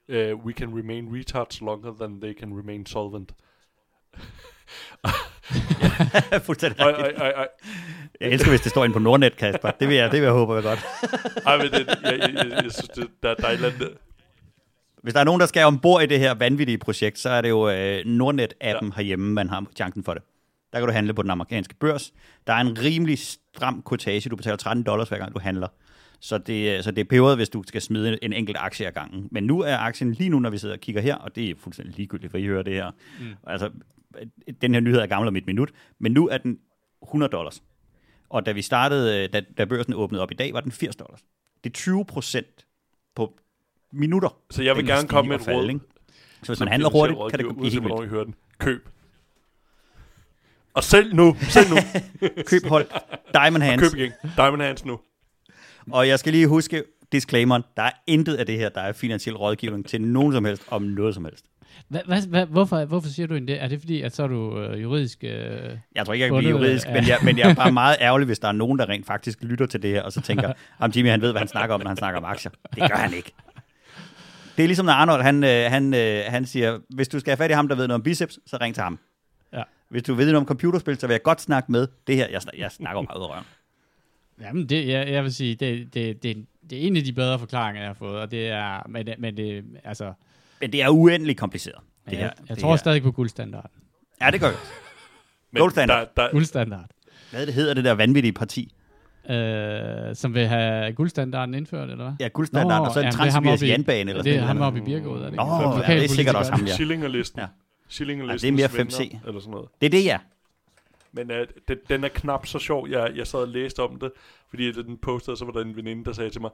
uh, 0.08 0.44
we 0.44 0.52
can 0.52 0.78
remain 0.78 1.16
retards 1.16 1.60
longer 1.60 1.94
than 2.00 2.20
they 2.20 2.38
can 2.38 2.58
remain 2.58 2.86
solvent. 2.86 3.32
Fuldstændig 6.46 6.86
rigtigt. 6.86 7.18
ej, 7.18 7.26
ej, 7.26 7.30
ej. 7.30 7.48
Jeg 8.20 8.30
elsker, 8.30 8.50
hvis 8.50 8.60
det 8.60 8.70
står 8.70 8.84
inde 8.84 8.92
på 8.92 8.98
Nordnet, 8.98 9.36
Kasper. 9.36 9.70
Det 9.70 9.88
vil 9.88 9.96
jeg, 9.96 10.12
det 10.12 10.20
vil 10.20 10.26
jeg 10.26 10.34
håbe 10.34 10.54
jeg 10.54 10.62
godt. 10.62 10.78
ej 11.46 11.56
men 11.56 11.70
det, 11.70 11.86
jeg, 12.02 12.04
jeg, 12.04 12.34
jeg, 12.34 12.62
jeg 12.64 12.72
synes, 12.72 12.88
det, 12.88 13.08
der, 13.22 13.34
der 13.34 13.48
er 13.48 13.52
et. 13.52 13.96
Hvis 15.02 15.14
der 15.14 15.20
er 15.20 15.24
nogen, 15.24 15.40
der 15.40 15.46
skal 15.46 15.64
ombord 15.64 16.02
i 16.02 16.06
det 16.06 16.18
her 16.18 16.34
vanvittige 16.34 16.78
projekt, 16.78 17.18
så 17.18 17.30
er 17.30 17.40
det 17.40 17.48
jo 17.48 17.68
øh, 17.68 17.98
Nordnet-appen. 17.98 18.86
Ja. 18.86 18.90
herhjemme, 18.96 19.32
man 19.32 19.48
har 19.48 19.64
chancen 19.76 20.04
for 20.04 20.14
det. 20.14 20.22
Der 20.72 20.78
kan 20.78 20.88
du 20.88 20.92
handle 20.92 21.14
på 21.14 21.22
den 21.22 21.30
amerikanske 21.30 21.74
børs. 21.74 22.12
Der 22.46 22.52
er 22.52 22.60
en 22.60 22.78
rimelig 22.82 23.18
stram 23.18 23.82
kortage. 23.82 24.30
Du 24.30 24.36
betaler 24.36 24.56
13 24.56 24.84
dollars 24.84 25.08
hver 25.08 25.18
gang 25.18 25.34
du 25.34 25.40
handler. 25.40 25.68
Så 26.20 26.38
det, 26.38 26.84
så 26.84 26.90
det 26.90 27.00
er 27.00 27.04
peberet, 27.04 27.36
hvis 27.36 27.48
du 27.48 27.62
skal 27.66 27.82
smide 27.82 28.24
en 28.24 28.32
enkelt 28.32 28.56
aktie 28.60 28.86
ad 28.86 28.92
gangen. 28.92 29.28
Men 29.30 29.44
nu 29.44 29.60
er 29.60 29.76
aktien 29.76 30.12
lige 30.12 30.30
nu, 30.30 30.38
når 30.38 30.50
vi 30.50 30.58
sidder 30.58 30.74
og 30.74 30.80
kigger 30.80 31.00
her, 31.00 31.14
og 31.14 31.36
det 31.36 31.50
er 31.50 31.54
fuldstændig 31.58 31.96
ligegyldigt, 31.96 32.30
for 32.30 32.38
I 32.38 32.44
hører 32.46 32.62
det 32.62 32.74
her. 32.74 32.90
Mm. 33.20 33.26
Altså, 33.46 33.70
den 34.62 34.74
her 34.74 34.80
nyhed 34.80 34.98
er 35.00 35.06
gammel 35.06 35.28
om 35.28 35.36
et 35.36 35.46
minut, 35.46 35.70
men 35.98 36.12
nu 36.12 36.28
er 36.28 36.38
den 36.38 36.58
100 37.02 37.30
dollars. 37.32 37.62
Og 38.28 38.46
da 38.46 38.52
vi 38.52 38.62
startede, 38.62 39.22
øh, 39.24 39.32
da, 39.32 39.40
da 39.58 39.64
børsen 39.64 39.94
åbnede 39.94 40.22
op 40.22 40.30
i 40.30 40.34
dag, 40.34 40.54
var 40.54 40.60
den 40.60 40.72
80 40.72 40.96
dollars. 40.96 41.20
Det 41.64 41.70
er 41.70 41.74
20 41.74 42.04
procent 42.04 42.66
på 43.14 43.38
minutter. 43.92 44.38
Så 44.50 44.62
jeg 44.62 44.76
vil 44.76 44.86
gerne 44.86 45.08
komme 45.08 45.28
med 45.28 45.36
og 45.36 45.52
et 45.52 45.58
råd. 45.58 45.68
ikke? 45.68 45.80
Så 46.42 46.52
hvis 46.52 46.60
man 46.60 46.68
handler 46.68 46.88
hurtigt, 46.90 47.18
kan 47.30 47.38
det 47.46 47.56
blive 47.56 47.70
helt 47.70 47.84
vildt. 47.84 48.04
I 48.04 48.08
hører 48.08 48.24
den. 48.24 48.34
Køb. 48.58 48.88
Og 50.74 50.84
sælg 50.84 51.14
nu. 51.14 51.36
Sælg 51.40 51.66
nu. 51.70 51.76
Køb 52.50 52.64
hold 52.66 52.86
Diamond 53.34 53.62
Og 53.62 53.68
Hands. 53.68 53.82
køb 53.90 53.98
igen. 54.00 54.12
Diamond 54.36 54.62
Hands 54.62 54.84
nu. 54.84 55.00
Og 55.92 56.08
jeg 56.08 56.18
skal 56.18 56.32
lige 56.32 56.46
huske, 56.46 56.84
disclaimeren, 57.12 57.62
der 57.76 57.82
er 57.82 57.90
intet 58.06 58.34
af 58.34 58.46
det 58.46 58.58
her, 58.58 58.68
der 58.68 58.80
er 58.80 58.92
finansiel 58.92 59.36
rådgivning 59.36 59.86
til 59.86 60.02
nogen 60.02 60.32
som 60.32 60.44
helst 60.44 60.62
om 60.70 60.82
noget 60.82 61.14
som 61.14 61.24
helst. 61.24 61.44
Hva, 61.88 62.00
hva, 62.06 62.20
hva, 62.28 62.44
hvorfor, 62.44 62.84
hvorfor 62.84 63.08
siger 63.08 63.26
du 63.26 63.34
egentlig 63.34 63.54
det? 63.54 63.62
Er 63.62 63.68
det 63.68 63.80
fordi, 63.80 64.02
at 64.02 64.14
så 64.16 64.22
er 64.22 64.26
du 64.26 64.60
øh, 64.60 64.82
juridisk... 64.82 65.24
Øh, 65.24 65.30
Jeg 65.94 66.06
tror 66.06 66.12
ikke, 66.14 66.24
jeg 66.24 66.32
kan 66.32 66.38
blive 66.38 66.50
juridisk, 66.50 66.86
men 66.88 67.08
jeg, 67.08 67.18
men 67.24 67.38
jeg 67.38 67.50
er 67.50 67.54
bare 67.54 67.72
meget 67.72 67.96
ærgerlig, 68.00 68.26
hvis 68.26 68.38
der 68.38 68.48
er 68.48 68.52
nogen, 68.52 68.78
der 68.78 68.88
rent 68.88 69.06
faktisk 69.06 69.38
lytter 69.42 69.66
til 69.66 69.82
det 69.82 69.90
her, 69.90 70.02
og 70.02 70.12
så 70.12 70.20
tænker, 70.20 70.52
om 70.78 70.90
Jimmy 70.96 71.10
han 71.10 71.20
ved, 71.20 71.30
hvad 71.30 71.38
han 71.40 71.48
snakker 71.48 71.74
om, 71.74 71.80
når 71.80 71.88
han 71.88 71.96
snakker 71.96 72.18
om 72.20 72.24
aktier. 72.24 72.50
Det 72.74 72.90
gør 72.90 72.96
han 72.96 73.14
ikke. 73.14 73.32
Det 74.56 74.62
er 74.62 74.66
ligesom, 74.66 74.86
når 74.86 74.92
Arnold 74.92 75.22
han, 75.22 75.44
øh, 75.44 75.70
han, 75.70 75.94
øh, 75.94 76.22
han 76.26 76.46
siger, 76.46 76.78
hvis 76.94 77.08
du 77.08 77.20
skal 77.20 77.30
have 77.30 77.36
fat 77.36 77.50
i 77.50 77.54
ham, 77.54 77.68
der 77.68 77.74
ved 77.74 77.86
noget 77.86 77.94
om 77.94 78.02
biceps, 78.02 78.38
så 78.46 78.58
ring 78.60 78.74
til 78.74 78.82
ham. 78.82 78.98
Ja. 79.52 79.62
Hvis 79.88 80.02
du 80.02 80.14
ved 80.14 80.24
noget 80.26 80.36
om 80.36 80.46
computerspil, 80.46 80.98
så 80.98 81.06
vil 81.06 81.14
jeg 81.14 81.22
godt 81.22 81.40
snakke 81.40 81.72
med 81.72 81.86
det 82.06 82.16
her. 82.16 82.26
Jeg, 82.30 82.40
jeg 82.58 82.72
snakker 82.72 83.02
meget 83.02 83.18
ud 83.18 83.22
af 83.22 83.28
røven. 83.30 83.44
Jamen, 84.42 84.66
det, 84.68 84.88
jeg, 84.88 85.08
jeg 85.08 85.24
vil 85.24 85.34
sige, 85.34 85.54
det, 85.54 85.94
det, 85.94 86.22
det, 86.22 86.46
det 86.70 86.82
er 86.82 86.86
en 86.86 86.96
af 86.96 87.02
de 87.04 87.12
bedre 87.12 87.38
forklaringer, 87.38 87.82
jeg 87.82 87.88
har 87.88 87.94
fået, 87.94 88.20
og 88.20 88.30
det 88.30 88.48
er, 88.48 88.88
men, 88.88 89.06
det- 89.06 89.14
men 89.18 89.36
det, 89.36 89.64
altså, 89.84 90.12
Men 90.60 90.72
det 90.72 90.82
er 90.82 90.88
uendelig 90.88 91.36
kompliceret. 91.36 91.78
Det 92.06 92.12
jeg, 92.12 92.20
her, 92.20 92.30
jeg 92.40 92.48
det 92.48 92.58
tror 92.58 92.70
her. 92.70 92.76
stadig 92.76 93.02
på 93.02 93.12
guldstandarden. 93.12 93.70
Ja, 94.20 94.30
det 94.30 94.40
gør 94.40 94.46
jeg. 94.46 94.56
Men 95.52 95.60
Gold 95.60 95.70
standard. 95.70 96.08
Der, 96.16 96.22
der, 96.22 96.30
Guldstandard. 96.32 96.86
Hvad 97.30 97.46
det 97.46 97.54
hedder 97.54 97.74
det 97.74 97.84
der 97.84 97.92
vanvittige 97.92 98.32
parti? 98.32 98.72
Øh, 99.30 100.14
som 100.14 100.34
vil 100.34 100.46
have 100.46 100.92
guldstandarden 100.92 101.54
indført, 101.54 101.90
eller 101.90 102.04
hvad? 102.04 102.14
Ja, 102.20 102.28
guldstandard, 102.28 102.86
og 102.86 102.92
så 102.92 102.98
en 103.00 103.04
ham 103.04 103.12
transsibirisk 103.14 103.64
jernbane. 103.64 104.10
Eller 104.10 104.22
Det 104.22 104.36
er 104.36 104.40
ham 104.40 104.60
oppe 104.60 104.78
i 104.78 104.82
Birkerød, 104.82 105.18
er 105.20 105.24
det 105.24 105.32
ikke? 105.32 105.36
Nå, 105.44 105.82
ja, 105.88 105.94
det 105.94 106.04
er 106.04 106.08
sikkert 106.08 106.34
også 106.36 106.52
ham, 106.52 106.64
ja. 106.66 106.72
Schillingerlisten. 106.72 107.38
Ja. 107.38 107.44
Ja. 107.44 107.48
Schillingerlisten. 107.88 108.58
Ja, 108.58 108.62
det 108.68 108.78
er 108.78 108.84
mere 108.84 108.86
5C. 108.86 109.26
Eller 109.26 109.40
sådan 109.40 109.50
noget. 109.50 109.68
Det 109.80 109.86
er 109.86 109.90
det, 109.90 110.04
ja. 110.04 110.18
Men 111.12 111.30
uh, 111.30 111.36
den, 111.68 111.78
den 111.88 112.04
er 112.04 112.08
knap 112.08 112.46
så 112.46 112.58
sjov. 112.58 112.88
Jeg, 112.88 113.12
jeg 113.14 113.26
sad 113.26 113.40
og 113.40 113.48
læste 113.48 113.82
om 113.82 113.98
det, 113.98 114.12
fordi 114.48 114.72
da 114.72 114.82
den 114.82 114.98
postede, 114.98 115.36
så 115.36 115.44
var 115.44 115.52
der 115.52 115.60
en 115.60 115.76
veninde, 115.76 116.04
der 116.04 116.12
sagde 116.12 116.30
til 116.30 116.40
mig, 116.40 116.50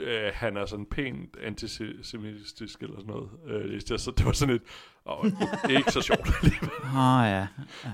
øh, 0.00 0.30
han 0.34 0.56
er 0.56 0.66
sådan 0.66 0.86
pænt 0.86 1.36
antisemitisk 1.42 2.80
eller 2.80 2.96
sådan 2.96 3.06
noget. 3.06 3.28
Øh, 3.46 3.64
læste 3.70 3.92
jeg, 3.92 4.00
så 4.00 4.10
det 4.10 4.26
var 4.26 4.32
sådan 4.32 4.54
et, 4.54 4.62
åh, 5.06 5.26
ikke 5.70 5.92
så 5.92 6.00
sjovt. 6.00 6.28
Åh, 6.84 6.96
oh, 7.20 7.26
ja. 7.26 7.46
ja. 7.84 7.90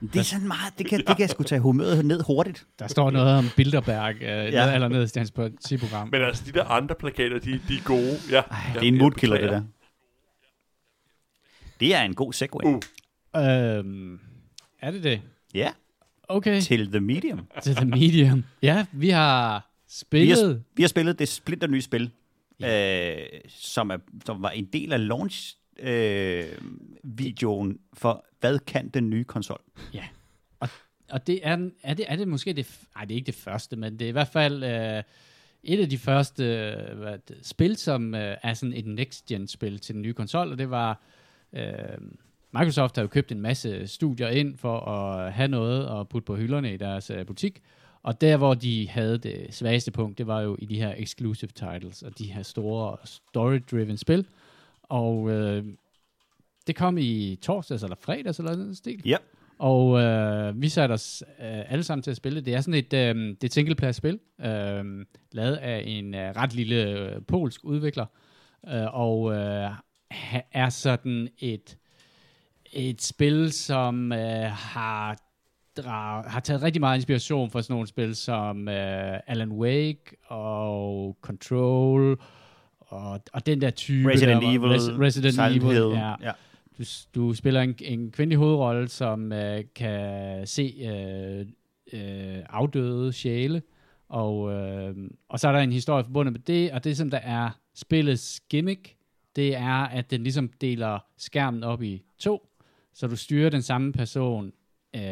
Det 0.00 0.16
er 0.16 0.22
sådan 0.22 0.48
meget, 0.48 0.78
det 0.78 0.86
kan, 0.86 0.98
det 0.98 1.06
kan 1.06 1.20
jeg 1.20 1.30
sgu 1.30 1.42
tage 1.42 1.60
humøret 1.60 2.04
ned 2.04 2.22
hurtigt. 2.26 2.66
Der 2.78 2.86
står 2.86 3.10
noget 3.10 3.38
om 3.38 3.44
Bilderberg, 3.56 4.14
øh, 4.14 4.22
ja. 4.22 4.74
eller 4.74 4.88
nederst 4.88 5.16
i 5.16 5.18
hans 5.18 5.30
partiprogram. 5.30 6.08
Men 6.12 6.22
altså, 6.22 6.44
de 6.46 6.52
der 6.52 6.64
andre 6.64 6.94
plakater, 6.94 7.38
de, 7.38 7.60
de 7.68 7.74
er 7.76 7.84
gode. 7.84 8.18
Ja, 8.30 8.40
Ej, 8.40 8.58
det 8.74 8.82
er 8.82 8.88
en 8.88 8.98
moodkiller, 8.98 9.38
det 9.40 9.50
der. 9.50 9.62
Det 11.80 11.94
er 11.94 12.02
en 12.02 12.14
god 12.14 12.32
segway. 12.32 12.64
Uh. 12.64 12.80
Øhm, 13.36 14.20
er 14.82 14.90
det 14.90 15.02
det? 15.04 15.20
Ja, 15.54 15.72
Okay, 16.28 16.60
til 16.60 16.86
The 16.92 17.00
Medium. 17.00 17.46
til 17.62 17.74
The 17.74 17.84
Medium. 17.84 18.44
Ja, 18.62 18.86
vi 18.92 19.08
har 19.10 19.70
Vi 19.86 19.88
spillet... 19.88 20.46
har, 20.48 20.60
vi 20.74 20.82
har 20.82 20.88
spillet 20.88 21.18
det 21.18 21.28
splinter 21.28 21.66
nye 21.66 21.82
spil, 21.82 22.10
øh, 22.64 23.16
som, 23.48 23.90
er, 23.90 23.98
som 24.26 24.42
var 24.42 24.50
en 24.50 24.64
del 24.64 24.92
af 24.92 25.06
launch 25.08 25.56
øh, 25.78 26.44
for, 27.94 28.24
hvad 28.40 28.58
kan 28.58 28.88
den 28.88 29.10
nye 29.10 29.24
konsol? 29.24 29.60
Ja. 29.94 30.04
Og, 30.60 30.68
og 31.10 31.26
det 31.26 31.40
er, 31.42 31.68
er, 31.82 31.94
det, 31.94 32.04
er 32.08 32.16
det 32.16 32.28
måske 32.28 32.52
det... 32.52 32.80
Nej, 32.94 33.04
det 33.04 33.14
er 33.14 33.16
ikke 33.16 33.26
det 33.26 33.34
første, 33.34 33.76
men 33.76 33.92
det 33.98 34.02
er 34.04 34.08
i 34.08 34.12
hvert 34.12 34.28
fald 34.28 34.64
øh, 34.64 35.02
et 35.62 35.80
af 35.80 35.88
de 35.90 35.98
første 35.98 36.44
øh, 36.44 36.98
hvad, 36.98 37.18
det- 37.28 37.38
spil, 37.46 37.76
som 37.76 38.14
øh, 38.14 38.36
er 38.42 38.54
sådan 38.54 38.72
et 38.74 38.86
next-gen-spil 38.86 39.78
til 39.78 39.94
den 39.94 40.02
nye 40.02 40.12
konsol, 40.14 40.52
og 40.52 40.58
det 40.58 40.70
var... 40.70 41.00
Øh, 41.52 41.98
Microsoft 42.52 42.96
har 42.96 43.02
jo 43.02 43.08
købt 43.08 43.32
en 43.32 43.40
masse 43.40 43.86
studier 43.86 44.28
ind 44.28 44.56
for 44.56 44.80
at 44.80 45.32
have 45.32 45.48
noget 45.48 46.00
at 46.00 46.08
putte 46.08 46.26
på 46.26 46.36
hylderne 46.36 46.74
i 46.74 46.76
deres 46.76 47.10
øh, 47.10 47.26
butik, 47.26 47.62
og 48.02 48.20
der, 48.20 48.36
hvor 48.36 48.54
de 48.54 48.88
havde 48.88 49.18
det 49.18 49.46
svageste 49.50 49.90
punkt, 49.90 50.18
det 50.18 50.26
var 50.26 50.40
jo 50.40 50.56
i 50.58 50.64
de 50.64 50.76
her 50.76 50.94
exclusive 50.96 51.50
titles, 51.54 52.02
og 52.02 52.18
de 52.18 52.32
her 52.32 52.42
store 52.42 52.96
story-driven 53.04 53.96
spil. 53.96 54.26
Og 54.82 55.30
øh, 55.30 55.64
det 56.66 56.76
kom 56.76 56.98
i 56.98 57.38
torsdags 57.42 57.82
eller 57.82 57.96
fredags 58.00 58.38
eller 58.38 58.52
sådan 58.52 58.66
en 58.66 58.74
stil. 58.74 59.02
Ja. 59.04 59.16
Og 59.58 60.00
øh, 60.00 60.62
vi 60.62 60.68
satte 60.68 60.92
os 60.92 61.24
øh, 61.28 61.72
alle 61.72 61.84
sammen 61.84 62.02
til 62.02 62.10
at 62.10 62.16
spille. 62.16 62.36
det. 62.36 62.46
Det 62.46 62.54
er 62.54 62.60
sådan 62.60 62.74
et, 62.74 62.92
øh, 62.92 63.14
det 63.14 63.44
et 63.44 63.52
single-player-spil, 63.52 64.18
øh, 64.40 65.06
lavet 65.32 65.56
af 65.56 65.82
en 65.86 66.14
øh, 66.14 66.36
ret 66.36 66.54
lille 66.54 66.90
øh, 66.90 67.22
polsk 67.22 67.64
udvikler, 67.64 68.06
øh, 68.68 68.94
og 68.94 69.32
øh, 69.32 69.70
er 70.52 70.68
sådan 70.68 71.28
et, 71.38 71.76
et 72.72 73.02
spil, 73.02 73.52
som 73.52 74.12
øh, 74.12 74.18
har, 74.50 75.16
dra- 75.80 76.28
har 76.28 76.40
taget 76.44 76.62
rigtig 76.62 76.80
meget 76.80 76.96
inspiration 76.96 77.50
fra 77.50 77.62
sådan 77.62 77.74
nogle 77.74 77.86
spil 77.86 78.16
som 78.16 78.68
øh, 78.68 79.18
Alan 79.26 79.52
Wake 79.52 80.16
og 80.26 81.16
Control, 81.22 82.20
og, 82.80 83.20
og 83.32 83.46
den 83.46 83.60
der 83.60 83.70
type 83.70 84.08
Resident 84.10 84.42
der, 84.42 84.48
Evil, 84.48 84.70
Res- 84.70 85.00
Resident 85.00 85.34
Silent 85.34 85.62
Evil, 85.62 85.74
Hill. 85.74 85.90
ja. 85.90 86.14
ja. 86.22 86.32
Du, 86.78 86.84
du 87.14 87.34
spiller 87.34 87.60
en, 87.60 87.74
en 87.80 88.10
kvindelig 88.10 88.38
hovedrolle, 88.38 88.88
som 88.88 89.32
øh, 89.32 89.64
kan 89.74 90.46
se 90.46 90.74
øh, 90.84 91.46
øh, 91.92 92.42
afdøde 92.48 93.12
sjæle, 93.12 93.62
og, 94.08 94.52
øh, 94.52 94.96
og 95.28 95.40
så 95.40 95.48
er 95.48 95.52
der 95.52 95.58
en 95.60 95.72
historie 95.72 96.04
forbundet 96.04 96.32
med 96.32 96.40
det, 96.40 96.72
og 96.72 96.84
det 96.84 96.96
som 96.96 97.10
der 97.10 97.18
er 97.18 97.50
spillets 97.74 98.40
gimmick, 98.48 98.96
det 99.36 99.56
er, 99.56 99.84
at 99.86 100.10
den 100.10 100.22
ligesom 100.22 100.48
deler 100.60 100.98
skærmen 101.18 101.64
op 101.64 101.82
i 101.82 102.02
to, 102.18 102.48
så 102.94 103.06
du 103.06 103.16
styrer 103.16 103.50
den 103.50 103.62
samme 103.62 103.92
person 103.92 104.52
øh, 104.94 105.02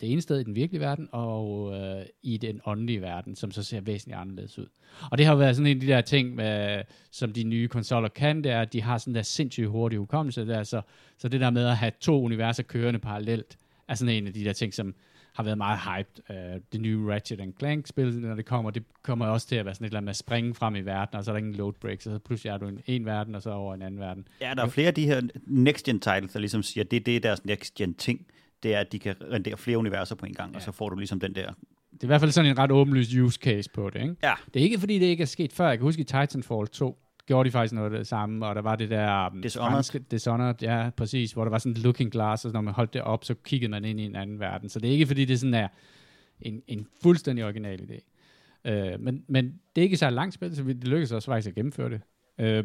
det 0.00 0.12
ene 0.12 0.20
sted 0.20 0.40
i 0.40 0.44
den 0.44 0.54
virkelige 0.54 0.80
verden, 0.80 1.08
og 1.12 1.74
øh, 1.74 2.06
i 2.22 2.36
den 2.36 2.60
åndelige 2.66 3.02
verden, 3.02 3.36
som 3.36 3.50
så 3.50 3.62
ser 3.62 3.80
væsentligt 3.80 4.18
anderledes 4.18 4.58
ud. 4.58 4.66
Og 5.10 5.18
det 5.18 5.26
har 5.26 5.32
jo 5.32 5.38
været 5.38 5.56
sådan 5.56 5.66
en 5.66 5.76
af 5.76 5.80
de 5.80 5.86
der 5.86 6.00
ting, 6.00 6.34
med, 6.34 6.82
som 7.10 7.32
de 7.32 7.44
nye 7.44 7.68
konsoller 7.68 8.08
kan, 8.08 8.44
det 8.44 8.52
er, 8.52 8.60
at 8.60 8.72
de 8.72 8.82
har 8.82 8.98
sådan 8.98 9.14
der 9.14 9.22
sindssygt 9.22 9.68
hurtig 9.68 9.98
hukommelse, 9.98 10.40
der, 10.40 10.46
så, 10.46 10.58
altså, 10.58 10.82
så 11.18 11.28
det 11.28 11.40
der 11.40 11.50
med 11.50 11.66
at 11.66 11.76
have 11.76 11.92
to 12.00 12.22
universer 12.22 12.62
kørende 12.62 13.00
parallelt, 13.00 13.58
er 13.88 13.94
sådan 13.94 14.14
en 14.14 14.26
af 14.26 14.32
de 14.32 14.44
der 14.44 14.52
ting, 14.52 14.74
som 14.74 14.94
har 15.32 15.42
været 15.42 15.58
meget 15.58 15.78
hyped. 15.78 16.22
Uh, 16.54 16.60
det 16.72 16.80
nye 16.80 17.12
Ratchet 17.12 17.54
Clank-spil, 17.58 18.20
når 18.20 18.34
det 18.34 18.44
kommer, 18.44 18.70
det 18.70 18.82
kommer 19.02 19.26
også 19.26 19.46
til 19.46 19.56
at 19.56 19.64
være 19.64 19.74
sådan 19.74 19.84
et 19.84 19.88
eller 19.88 19.98
andet 19.98 20.04
med 20.04 20.10
at 20.10 20.16
springe 20.16 20.54
frem 20.54 20.76
i 20.76 20.80
verden, 20.80 21.18
og 21.18 21.24
så 21.24 21.30
er 21.30 21.32
der 21.32 21.38
ingen 21.38 21.54
load 21.54 21.72
breaks, 21.72 22.06
og 22.06 22.12
så 22.12 22.18
pludselig 22.18 22.50
er 22.50 22.58
du 22.58 22.70
i 22.86 22.96
en 22.96 23.06
verden, 23.06 23.34
og 23.34 23.42
så 23.42 23.50
over 23.50 23.74
i 23.74 23.76
en 23.76 23.82
anden 23.82 24.00
verden. 24.00 24.28
Ja, 24.40 24.54
der 24.56 24.62
er 24.64 24.68
flere 24.68 24.88
af 24.88 24.94
de 24.94 25.06
her 25.06 25.20
next-gen 25.46 26.00
titles, 26.00 26.32
der 26.32 26.38
ligesom 26.38 26.62
siger, 26.62 26.84
at 26.84 26.90
det, 26.90 27.06
det 27.06 27.16
er 27.16 27.20
deres 27.20 27.44
next-gen 27.44 27.94
ting. 27.94 28.26
Det 28.62 28.74
er, 28.74 28.80
at 28.80 28.92
de 28.92 28.98
kan 28.98 29.14
rendere 29.32 29.56
flere 29.56 29.78
universer 29.78 30.14
på 30.14 30.26
en 30.26 30.34
gang, 30.34 30.50
ja. 30.50 30.56
og 30.56 30.62
så 30.62 30.72
får 30.72 30.88
du 30.88 30.96
ligesom 30.96 31.20
den 31.20 31.34
der... 31.34 31.52
Det 31.92 32.00
er 32.00 32.04
i 32.04 32.06
hvert 32.06 32.20
fald 32.20 32.30
sådan 32.30 32.50
en 32.50 32.58
ret 32.58 32.70
åbenlyst 32.70 33.14
use 33.14 33.38
case 33.42 33.70
på 33.70 33.90
det, 33.90 34.02
ikke? 34.02 34.16
Ja, 34.22 34.34
Det 34.54 34.60
er 34.60 34.64
ikke, 34.64 34.78
fordi 34.78 34.98
det 34.98 35.06
ikke 35.06 35.22
er 35.22 35.26
sket 35.26 35.52
før. 35.52 35.68
Jeg 35.68 35.78
kan 35.78 35.84
huske 35.84 36.00
i 36.00 36.04
Titanfall 36.04 36.68
2, 36.68 36.98
gjorde 37.26 37.46
de 37.46 37.52
faktisk 37.52 37.74
noget 37.74 37.92
af 37.92 37.98
det 37.98 38.06
samme, 38.06 38.46
og 38.46 38.54
der 38.54 38.62
var 38.62 38.76
det 38.76 38.90
der... 38.90 39.30
um, 39.30 39.42
Dishonored. 39.42 39.72
franske- 39.72 39.98
Dishonored, 40.10 40.54
ja, 40.62 40.90
præcis, 40.96 41.32
hvor 41.32 41.44
der 41.44 41.50
var 41.50 41.58
sådan 41.58 41.72
et 41.72 41.78
looking 41.78 42.12
glass, 42.12 42.44
og 42.44 42.52
når 42.52 42.60
man 42.60 42.74
holdt 42.74 42.94
det 42.94 43.02
op, 43.02 43.24
så 43.24 43.34
kiggede 43.34 43.70
man 43.70 43.84
ind 43.84 44.00
i 44.00 44.04
en 44.04 44.16
anden 44.16 44.40
verden. 44.40 44.68
Så 44.68 44.78
det 44.78 44.88
er 44.88 44.92
ikke, 44.92 45.06
fordi 45.06 45.24
det 45.24 45.40
sådan 45.40 45.54
er 45.54 45.68
en, 46.40 46.62
en 46.66 46.86
fuldstændig 47.02 47.44
original 47.44 47.80
idé. 47.80 48.08
Øh, 48.70 49.00
men, 49.00 49.24
men 49.28 49.44
det 49.76 49.80
er 49.80 49.84
ikke 49.84 49.96
så 49.96 50.10
langt 50.10 50.34
spil, 50.34 50.56
så 50.56 50.62
vi- 50.62 50.72
det 50.72 50.88
lykkedes 50.88 51.12
os 51.12 51.24
faktisk 51.24 51.48
at 51.48 51.54
gennemføre 51.54 51.90
det. 51.90 52.00
Øh, 52.38 52.64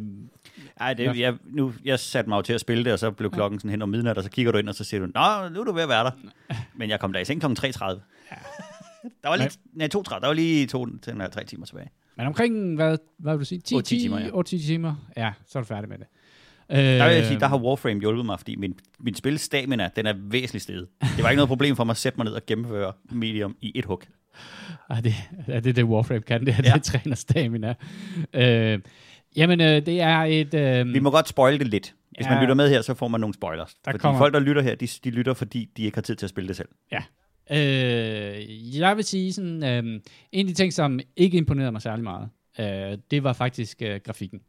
Ej, 0.77 0.93
det, 0.93 1.03
Ja. 1.03 1.13
jeg, 1.19 1.37
nu, 1.43 1.73
jeg 1.85 1.99
satte 1.99 2.29
mig 2.29 2.37
jo 2.37 2.41
til 2.41 2.53
at 2.53 2.61
spille 2.61 2.83
det, 2.83 2.93
og 2.93 2.99
så 2.99 3.11
blev 3.11 3.31
klokken 3.31 3.59
sådan 3.59 3.71
hen 3.71 3.81
om 3.81 3.89
midnat, 3.89 4.17
og 4.17 4.23
så 4.23 4.29
kigger 4.29 4.51
du 4.51 4.57
ind, 4.57 4.69
og 4.69 4.75
så 4.75 4.83
siger 4.83 4.99
du, 5.01 5.05
Nå, 5.05 5.49
nu 5.53 5.59
er 5.59 5.63
du 5.65 5.71
ved 5.71 5.83
at 5.83 5.89
være 5.89 6.03
der. 6.03 6.11
Men 6.79 6.89
jeg 6.89 6.99
kom 6.99 7.13
der 7.13 7.19
i 7.19 7.25
seng 7.25 7.41
kl. 7.41 7.45
3.30. 7.45 7.83
Der 9.23 9.29
var 9.29 9.35
lige, 9.35 9.49
nej, 9.73 9.89
2.30, 9.95 10.19
der 10.19 10.27
var 10.27 10.33
lige 10.33 10.67
to, 10.67 10.97
til, 10.97 11.17
nej, 11.17 11.29
tre 11.29 11.43
timer 11.43 11.65
tilbage. 11.65 11.89
Men 12.17 12.27
omkring, 12.27 12.75
hvad, 12.75 12.97
hvad 13.19 13.33
vil 13.33 13.39
du 13.39 13.45
sige? 13.45 13.59
10, 13.61 13.75
8-10 13.75 13.81
timer, 13.81 14.19
ja. 14.19 14.27
8-10 14.27 14.43
timer. 14.67 14.95
Ja, 15.17 15.31
så 15.47 15.59
er 15.59 15.63
du 15.63 15.67
færdig 15.67 15.89
med 15.89 15.97
det. 15.97 16.07
Der 16.69 17.07
vil 17.07 17.15
jeg 17.15 17.25
sige, 17.25 17.35
Øh, 17.35 17.39
der 17.41 17.47
har 17.47 17.57
Warframe 17.57 17.99
hjulpet 17.99 18.25
mig, 18.25 18.39
fordi 18.39 18.55
min, 18.55 18.73
min 18.99 19.15
spilstamina, 19.15 19.89
den 19.95 20.05
er 20.05 20.13
væsentligt 20.17 20.63
steget. 20.63 20.87
Det 21.15 21.23
var 21.23 21.29
ikke 21.29 21.37
noget 21.37 21.47
problem 21.47 21.75
for 21.75 21.83
mig 21.83 21.91
at 21.93 21.97
sætte 21.97 22.17
mig 22.17 22.25
ned 22.25 22.33
og 22.33 22.41
gennemføre 22.47 22.93
Medium 23.11 23.55
i 23.61 23.71
et 23.75 23.85
hug. 23.85 24.01
Ah, 24.89 25.03
det, 25.03 25.13
er 25.47 25.59
det 25.59 25.75
det 25.75 25.83
Warframe 25.83 26.21
kan, 26.21 26.45
det 26.45 26.49
er 26.57 26.61
Ja. 26.65 26.73
det 26.73 26.83
træner 26.83 27.15
stamina. 27.15 27.73
Øh, 28.33 28.79
jamen, 29.35 29.61
øh, 29.61 29.85
det 29.85 30.01
er 30.01 30.17
et... 30.23 30.53
Øh, 30.53 30.93
Vi 30.93 30.99
må 30.99 31.11
godt 31.11 31.27
spoile 31.27 31.59
det 31.59 31.67
lidt. 31.67 31.95
Hvis 32.11 32.25
Ja. 32.25 32.31
man 32.33 32.41
lytter 32.43 32.55
med 32.55 32.69
her, 32.69 32.81
så 32.81 32.93
får 32.93 33.07
man 33.07 33.21
nogle 33.21 33.33
spoilers. 33.33 33.73
Der 33.85 33.91
fordi 33.91 34.01
kommer- 34.01 34.19
folk, 34.19 34.33
der 34.33 34.39
lytter 34.39 34.61
her, 34.61 34.75
de, 34.75 34.87
de 35.03 35.09
lytter, 35.09 35.33
fordi 35.33 35.69
de 35.77 35.83
ikke 35.83 35.95
har 35.97 36.01
tid 36.01 36.15
til 36.15 36.25
at 36.25 36.29
spille 36.29 36.47
det 36.47 36.55
selv. 36.55 36.67
Øh, 37.51 38.77
jeg 38.79 38.95
vil 38.95 39.03
sige 39.03 39.33
sådan, 39.33 39.63
øh, 39.63 40.01
en 40.31 40.47
af 40.47 40.47
de 40.47 40.53
ting, 40.53 40.73
som 40.73 40.99
ikke 41.15 41.37
imponerede 41.37 41.71
mig 41.71 41.81
særlig 41.81 42.03
meget, 42.03 42.29
øh, 42.59 42.97
det 43.11 43.23
var 43.23 43.33
faktisk 43.33 43.81
øh, 43.81 43.99
grafikken. 44.03 44.41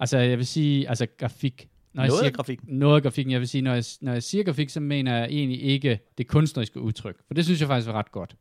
Altså, 0.00 0.18
jeg 0.18 0.38
vil 0.38 0.46
sige, 0.46 0.88
altså 0.88 1.06
grafik. 1.18 1.68
Når 1.92 2.02
jeg 2.02 2.08
Noget 2.08 2.20
siger, 2.20 2.30
af 2.30 2.34
grafikken. 2.34 2.78
Noget 2.78 2.96
af 2.96 3.02
grafikken. 3.02 3.32
Jeg 3.32 3.40
vil 3.40 3.48
sige, 3.48 3.62
når 3.62 3.74
jeg, 3.74 3.84
når 4.00 4.12
jeg 4.12 4.22
siger 4.22 4.44
grafik, 4.44 4.70
så 4.70 4.80
mener 4.80 5.16
jeg 5.16 5.28
egentlig 5.30 5.62
ikke 5.62 5.98
det 6.18 6.26
kunstneriske 6.26 6.80
udtryk. 6.80 7.16
For 7.26 7.34
det 7.34 7.44
synes 7.44 7.60
jeg 7.60 7.68
faktisk 7.68 7.86
var 7.88 7.94
ret 7.94 8.12
godt. 8.12 8.36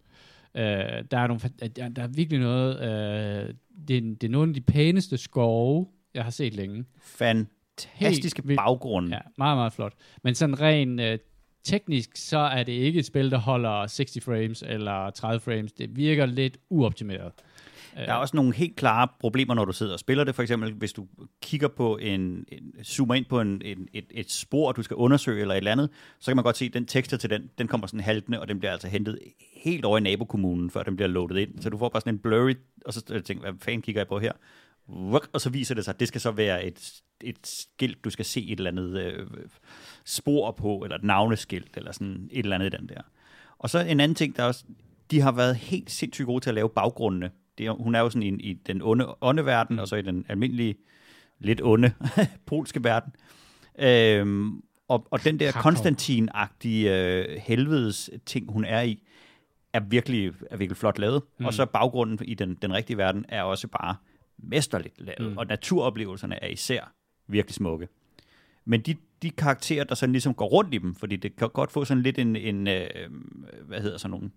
Øh, 0.55 0.63
der, 1.11 1.17
er 1.17 1.27
nogle, 1.27 1.41
der, 1.75 1.89
der 1.89 2.03
er 2.03 2.07
virkelig 2.07 2.39
noget... 2.39 2.75
Øh, 2.75 3.53
det, 3.87 3.97
er, 3.97 4.01
det 4.01 4.23
er 4.23 4.29
nogle 4.29 4.49
af 4.49 4.53
de 4.53 4.61
pæneste 4.61 5.17
skove, 5.17 5.87
jeg 6.13 6.23
har 6.23 6.31
set 6.31 6.53
længe. 6.53 6.85
Fantastiske 7.01 8.41
baggrunde. 8.41 9.15
Ja, 9.15 9.21
meget, 9.37 9.57
meget 9.57 9.73
flot. 9.73 9.93
Men 10.23 10.35
sådan 10.35 10.61
rent 10.61 11.01
øh, 11.01 11.19
teknisk, 11.63 12.09
så 12.15 12.37
er 12.37 12.63
det 12.63 12.73
ikke 12.73 12.99
et 12.99 13.05
spil, 13.05 13.31
der 13.31 13.37
holder 13.37 13.87
60 13.87 14.17
frames 14.23 14.63
eller 14.67 15.09
30 15.09 15.39
frames. 15.39 15.71
Det 15.71 15.95
virker 15.95 16.25
lidt 16.25 16.57
uoptimeret. 16.69 17.31
Der 17.95 18.13
er 18.13 18.13
også 18.13 18.35
nogle 18.35 18.55
helt 18.55 18.75
klare 18.75 19.07
problemer, 19.19 19.53
når 19.53 19.65
du 19.65 19.73
sidder 19.73 19.93
og 19.93 19.99
spiller 19.99 20.23
det. 20.23 20.35
For 20.35 20.41
eksempel, 20.41 20.73
hvis 20.73 20.93
du 20.93 21.07
kigger 21.41 21.67
på 21.67 21.97
en, 21.97 22.45
en 22.47 22.83
zoomer 22.83 23.15
ind 23.15 23.25
på 23.25 23.41
en, 23.41 23.61
en, 23.65 23.87
et, 23.93 24.05
et 24.11 24.31
spor, 24.31 24.71
du 24.71 24.83
skal 24.83 24.95
undersøge 24.95 25.41
eller 25.41 25.53
et 25.53 25.57
eller 25.57 25.71
andet, 25.71 25.89
så 26.19 26.31
kan 26.31 26.35
man 26.35 26.43
godt 26.43 26.57
se, 26.57 26.65
at 26.65 26.73
den 26.73 26.85
tekster 26.85 27.17
til 27.17 27.29
den, 27.29 27.49
den 27.57 27.67
kommer 27.67 27.87
sådan 27.87 27.99
haltende, 27.99 28.39
og 28.39 28.47
den 28.47 28.59
bliver 28.59 28.71
altså 28.71 28.87
hentet 28.87 29.19
helt 29.63 29.85
over 29.85 29.97
i 29.97 30.01
nabokommunen, 30.01 30.69
før 30.69 30.83
den 30.83 30.95
bliver 30.95 31.07
loadet 31.07 31.37
ind. 31.37 31.61
Så 31.61 31.69
du 31.69 31.77
får 31.77 31.89
bare 31.89 32.01
sådan 32.01 32.13
en 32.13 32.19
blurry, 32.19 32.53
og 32.85 32.93
så 32.93 33.01
tænker 33.01 33.39
hvad 33.39 33.53
fanden 33.61 33.81
kigger 33.81 34.01
jeg 34.01 34.07
på 34.07 34.19
her? 34.19 34.31
Og 35.33 35.41
så 35.41 35.49
viser 35.49 35.75
det 35.75 35.85
sig, 35.85 35.93
at 35.93 35.99
det 35.99 36.07
skal 36.07 36.21
så 36.21 36.31
være 36.31 36.65
et, 36.65 37.01
et 37.23 37.47
skilt, 37.47 38.03
du 38.03 38.09
skal 38.09 38.25
se 38.25 38.45
et 38.47 38.57
eller 38.57 38.71
andet 38.71 38.99
øh, 38.99 39.27
spor 40.05 40.51
på, 40.51 40.77
eller 40.77 40.95
et 40.95 41.03
navneskilt, 41.03 41.77
eller 41.77 41.91
sådan 41.91 42.29
et 42.31 42.43
eller 42.43 42.55
andet 42.55 42.73
i 42.73 42.77
den 42.77 42.89
der. 42.89 43.01
Og 43.59 43.69
så 43.69 43.79
en 43.79 43.99
anden 43.99 44.15
ting, 44.15 44.35
der 44.35 44.43
også, 44.43 44.65
de 45.11 45.21
har 45.21 45.31
været 45.31 45.55
helt 45.55 45.91
sindssygt 45.91 46.25
gode 46.25 46.43
til 46.43 46.49
at 46.49 46.53
lave 46.53 46.69
baggrundene. 46.69 47.31
Det 47.57 47.75
hun 47.79 47.95
er 47.95 47.99
jo 47.99 48.09
sådan 48.09 48.23
i, 48.23 48.49
i 48.49 48.53
den 48.53 48.81
onde 48.81 49.15
åndeverden, 49.21 49.79
og 49.79 49.87
så 49.87 49.95
i 49.95 50.01
den 50.01 50.25
almindelige, 50.29 50.75
lidt 51.39 51.61
onde 51.61 51.93
polske 52.45 52.83
verden. 52.83 53.15
Øhm, 53.79 54.61
og, 54.87 55.07
og 55.11 55.23
den 55.23 55.39
der 55.39 55.51
Konstantin-agtige 55.51 56.89
øh, 56.89 57.37
helvedes 57.41 58.09
ting, 58.25 58.51
hun 58.51 58.65
er 58.65 58.81
i, 58.81 59.03
er 59.73 59.79
virkelig, 59.79 60.33
er 60.49 60.57
virkelig 60.57 60.77
flot 60.77 60.99
lavet. 60.99 61.23
Mm. 61.39 61.45
Og 61.45 61.53
så 61.53 61.65
baggrunden 61.65 62.19
i 62.25 62.33
den, 62.33 62.57
den 62.61 62.73
rigtige 62.73 62.97
verden 62.97 63.25
er 63.29 63.43
også 63.43 63.67
bare 63.67 63.95
mesterligt 64.37 65.01
lavet. 65.01 65.31
Mm. 65.31 65.37
Og 65.37 65.45
naturoplevelserne 65.45 66.43
er 66.43 66.47
især 66.47 66.93
virkelig 67.31 67.55
smukke. 67.55 67.87
Men 68.65 68.81
de, 68.81 68.95
de 69.21 69.29
karakterer, 69.29 69.83
der 69.83 69.95
sådan 69.95 70.13
ligesom 70.13 70.33
går 70.33 70.45
rundt 70.45 70.73
i 70.73 70.77
dem, 70.77 70.95
fordi 70.95 71.15
det 71.15 71.35
kan 71.35 71.49
godt 71.49 71.71
få 71.71 71.85
sådan 71.85 72.03
lidt 72.03 72.19
en, 72.19 72.35
en 72.35 72.67
øh, 72.67 72.87
hvad 73.67 73.81
hedder 73.81 73.97
sådan 73.97 74.11
nogle, 74.11 74.29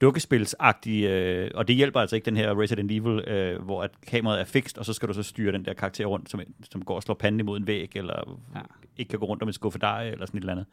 dukkespilsagtige, 0.00 1.10
øh, 1.10 1.50
og 1.54 1.68
det 1.68 1.76
hjælper 1.76 2.00
altså 2.00 2.16
ikke 2.16 2.24
den 2.24 2.36
her 2.36 2.60
Resident 2.60 2.92
Evil, 2.92 3.28
øh, 3.28 3.62
hvor 3.62 3.82
at 3.82 3.90
kameraet 4.06 4.40
er 4.40 4.44
fikst, 4.44 4.78
og 4.78 4.84
så 4.84 4.92
skal 4.92 5.08
du 5.08 5.12
så 5.12 5.22
styre 5.22 5.52
den 5.52 5.64
der 5.64 5.74
karakter 5.74 6.06
rundt, 6.06 6.30
som, 6.30 6.40
som 6.70 6.84
går 6.84 6.94
og 6.96 7.02
slår 7.02 7.14
panden 7.14 7.40
imod 7.40 7.58
en 7.58 7.66
væg, 7.66 7.96
eller 7.96 8.40
ja. 8.54 8.60
ikke 8.96 9.08
kan 9.08 9.18
gå 9.18 9.26
rundt 9.26 9.42
om 9.42 9.48
en 9.48 9.52
skuffedej, 9.52 10.08
eller 10.08 10.26
sådan 10.26 10.38
et 10.38 10.42
eller 10.42 10.52
andet. 10.52 10.66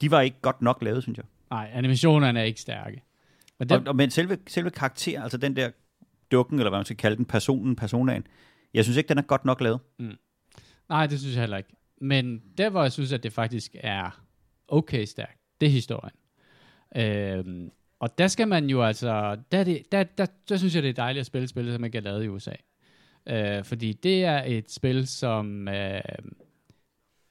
De 0.00 0.10
var 0.10 0.20
ikke 0.20 0.36
godt 0.42 0.62
nok 0.62 0.82
lavet, 0.82 1.02
synes 1.02 1.16
jeg. 1.16 1.26
Nej, 1.50 1.70
animationerne 1.74 2.40
er 2.40 2.44
ikke 2.44 2.60
stærke. 2.60 3.02
Men, 3.58 3.68
det... 3.68 3.76
og, 3.76 3.82
og, 3.86 3.96
men 3.96 4.10
selve, 4.10 4.38
selve 4.46 4.70
karakter, 4.70 5.22
altså 5.22 5.38
den 5.38 5.56
der 5.56 5.70
dukken, 6.32 6.58
eller 6.58 6.70
hvad 6.70 6.78
man 6.78 6.84
skal 6.84 6.96
kalde 6.96 7.16
den, 7.16 7.24
personen, 7.24 7.76
personaen, 7.76 8.26
jeg 8.74 8.84
synes 8.84 8.96
ikke, 8.96 9.08
den 9.08 9.18
er 9.18 9.22
godt 9.22 9.44
nok 9.44 9.60
lavet. 9.60 9.80
Mm. 9.98 10.16
Nej, 10.90 11.06
det 11.06 11.20
synes 11.20 11.34
jeg 11.34 11.42
heller 11.42 11.56
ikke. 11.56 11.76
Men 12.00 12.42
der, 12.58 12.70
hvor 12.70 12.82
jeg 12.82 12.92
synes, 12.92 13.12
at 13.12 13.22
det 13.22 13.32
faktisk 13.32 13.76
er 13.80 14.24
okay 14.68 15.04
stærkt, 15.04 15.38
det 15.60 15.66
er 15.66 15.70
historien. 15.70 16.14
Øhm, 16.96 17.70
og 18.00 18.18
der 18.18 18.26
skal 18.26 18.48
man 18.48 18.70
jo 18.70 18.82
altså, 18.82 19.36
der, 19.52 19.64
det, 19.64 19.92
der, 19.92 20.02
der, 20.02 20.26
der 20.48 20.56
synes 20.56 20.74
jeg, 20.74 20.82
det 20.82 20.88
er 20.88 20.94
dejligt 20.94 21.20
at 21.20 21.26
spille 21.26 21.48
spil, 21.48 21.72
som 21.72 21.80
man 21.80 21.90
kan 21.90 22.02
lave 22.02 22.24
i 22.24 22.28
USA. 22.28 22.52
Øh, 23.28 23.64
fordi 23.64 23.92
det 23.92 24.24
er 24.24 24.42
et 24.46 24.70
spil, 24.70 25.06
som 25.06 25.68
øh, 25.68 26.00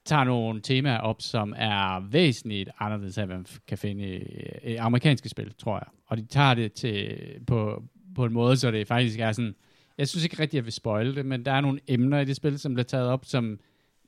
tager 0.05 0.23
nogle 0.23 0.61
temaer 0.61 0.99
op, 0.99 1.21
som 1.21 1.53
er 1.57 1.99
væsentligt 1.99 2.69
anderledes, 2.79 3.17
end 3.17 3.27
man 3.27 3.45
kan 3.67 3.77
finde 3.77 4.03
i, 4.03 4.23
i 4.71 4.75
amerikanske 4.75 5.29
spil, 5.29 5.53
tror 5.57 5.75
jeg. 5.75 5.87
Og 6.05 6.17
de 6.17 6.25
tager 6.25 6.53
det 6.53 6.73
til, 6.73 7.17
på, 7.47 7.83
på 8.15 8.25
en 8.25 8.33
måde, 8.33 8.57
så 8.57 8.71
det 8.71 8.87
faktisk 8.87 9.19
er 9.19 9.31
sådan, 9.31 9.55
jeg 9.99 10.07
synes 10.07 10.23
ikke 10.23 10.39
rigtig, 10.39 10.57
at 10.57 10.61
jeg 10.61 10.65
vil 10.65 10.73
spoil 10.73 11.15
det, 11.15 11.25
men 11.25 11.45
der 11.45 11.51
er 11.51 11.61
nogle 11.61 11.79
emner 11.87 12.19
i 12.19 12.25
det 12.25 12.35
spil, 12.35 12.59
som 12.59 12.73
bliver 12.73 12.85
taget 12.85 13.07
op, 13.07 13.25
som 13.25 13.59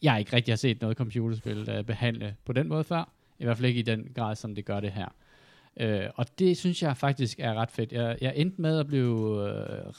jeg 0.02 0.20
ikke 0.20 0.36
rigtig 0.36 0.52
har 0.52 0.58
set 0.58 0.82
noget 0.82 0.98
computerspil 0.98 1.70
uh, 1.78 1.86
behandle 1.86 2.36
på 2.46 2.54
den 2.54 2.68
måde 2.68 2.84
før. 2.84 3.10
I 3.40 3.44
hvert 3.44 3.58
fald 3.58 3.68
ikke 3.68 3.80
i 3.80 3.84
den 3.84 4.08
grad, 4.16 4.36
som 4.36 4.56
det 4.56 4.66
gør 4.66 4.80
det 4.80 4.92
her. 4.92 5.08
Uh, 5.84 6.10
og 6.16 6.26
det 6.40 6.58
synes 6.58 6.84
jeg 6.84 6.98
faktisk 6.98 7.40
er 7.40 7.54
ret 7.54 7.72
fedt. 7.72 7.92
Jeg, 7.92 8.18
jeg 8.22 8.34
endte 8.36 8.62
med 8.62 8.80
at 8.80 8.88
blive 8.88 9.16
uh, 9.16 9.38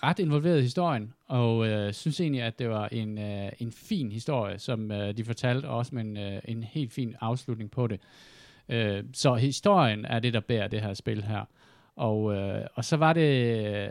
ret 0.03 0.19
involveret 0.19 0.59
i 0.59 0.63
historien, 0.63 1.13
og 1.27 1.57
uh, 1.59 1.93
synes 1.93 2.21
egentlig, 2.21 2.43
at 2.43 2.59
det 2.59 2.69
var 2.69 2.89
en, 2.89 3.19
uh, 3.19 3.49
en 3.59 3.73
fin 3.73 4.13
historie, 4.13 4.59
som 4.59 4.91
uh, 4.91 4.97
de 4.97 5.25
fortalte, 5.25 5.67
også 5.67 5.95
med 5.95 6.05
en, 6.05 6.17
uh, 6.17 6.39
en 6.45 6.63
helt 6.63 6.93
fin 6.93 7.17
afslutning 7.21 7.71
på 7.71 7.87
det. 7.87 8.01
Uh, 8.69 9.05
så 9.13 9.35
historien 9.35 10.05
er 10.05 10.19
det, 10.19 10.35
der 10.35 10.41
bærer 10.41 10.69
det 10.69 10.81
her 10.81 10.95
spil 10.95 11.23
her. 11.23 11.45
Og, 11.97 12.23
uh, 12.23 12.67
og 12.75 12.85
så 12.85 12.97
var 12.97 13.13
det 13.13 13.91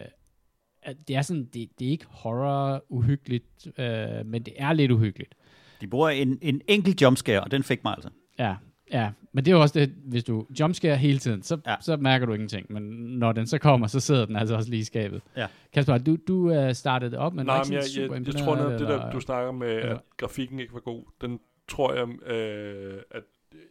det 1.07 1.15
er 1.15 1.21
sådan, 1.21 1.43
det, 1.53 1.69
det 1.79 1.87
er 1.87 1.91
ikke 1.91 2.05
horror 2.09 2.85
uhyggeligt, 2.89 3.67
øh, 3.77 4.25
men 4.25 4.43
det 4.43 4.53
er 4.57 4.73
lidt 4.73 4.91
uhyggeligt. 4.91 5.35
De 5.81 5.87
bruger 5.87 6.09
en, 6.09 6.39
en 6.41 6.61
enkelt 6.67 7.01
jumpscare, 7.01 7.41
og 7.41 7.51
den 7.51 7.63
fik 7.63 7.83
mig 7.83 7.93
altså. 7.93 8.09
Ja, 8.39 8.55
ja, 8.91 9.11
men 9.31 9.45
det 9.45 9.51
er 9.51 9.55
jo 9.55 9.61
også 9.61 9.79
det, 9.79 9.93
hvis 10.05 10.23
du 10.23 10.45
jumpscare 10.59 10.97
hele 10.97 11.19
tiden, 11.19 11.43
så, 11.43 11.57
ja. 11.65 11.75
så 11.81 11.97
mærker 11.97 12.25
du 12.25 12.33
ingenting, 12.33 12.65
men 12.69 12.83
når 13.19 13.31
den 13.31 13.47
så 13.47 13.57
kommer, 13.57 13.87
så 13.87 13.99
sidder 13.99 14.25
den 14.25 14.35
altså 14.35 14.55
også 14.55 14.69
lige 14.69 14.79
i 14.79 14.83
skabet. 14.83 15.21
Ja. 15.37 15.47
Kasper, 15.73 15.97
du, 15.97 16.17
du 16.27 16.65
uh, 16.67 16.71
startede 16.73 17.17
op, 17.17 17.33
men 17.33 17.45
Nej, 17.45 17.63
men 17.63 17.73
jeg, 17.73 17.83
jeg, 17.97 18.11
jeg, 18.11 18.27
jeg 18.27 18.35
tror 18.35 18.55
netop, 18.55 18.71
det 18.71 18.79
der, 18.79 19.11
du 19.11 19.19
snakker 19.19 19.51
med, 19.51 19.67
at 19.67 19.97
grafikken 20.17 20.59
ikke 20.59 20.73
var 20.73 20.79
god, 20.79 21.03
den 21.21 21.39
tror 21.67 21.93
jeg, 21.93 22.31
øh, 22.31 23.01
at 23.11 23.23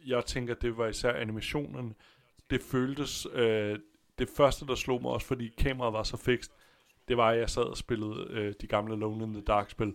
jeg 0.07 0.25
tænker, 0.25 0.55
det 0.55 0.77
var 0.77 0.87
især 0.87 1.13
animationen. 1.13 1.95
Det 2.51 2.61
føltes, 2.71 3.27
øh, 3.35 3.79
det 4.19 4.29
første, 4.37 4.67
der 4.67 4.75
slog 4.75 5.03
mig 5.03 5.11
også, 5.11 5.27
fordi 5.27 5.51
kameraet 5.59 5.93
var 5.93 6.03
så 6.03 6.17
fikst, 6.17 6.53
det 7.11 7.19
var, 7.19 7.31
at 7.31 7.39
jeg 7.39 7.51
sad 7.51 7.63
og 7.63 7.77
spillede 7.77 8.27
øh, 8.31 8.55
de 8.61 8.67
gamle 8.67 8.97
Lone 8.97 9.25
in 9.25 9.33
the 9.33 9.43
Dark-spil. 9.43 9.95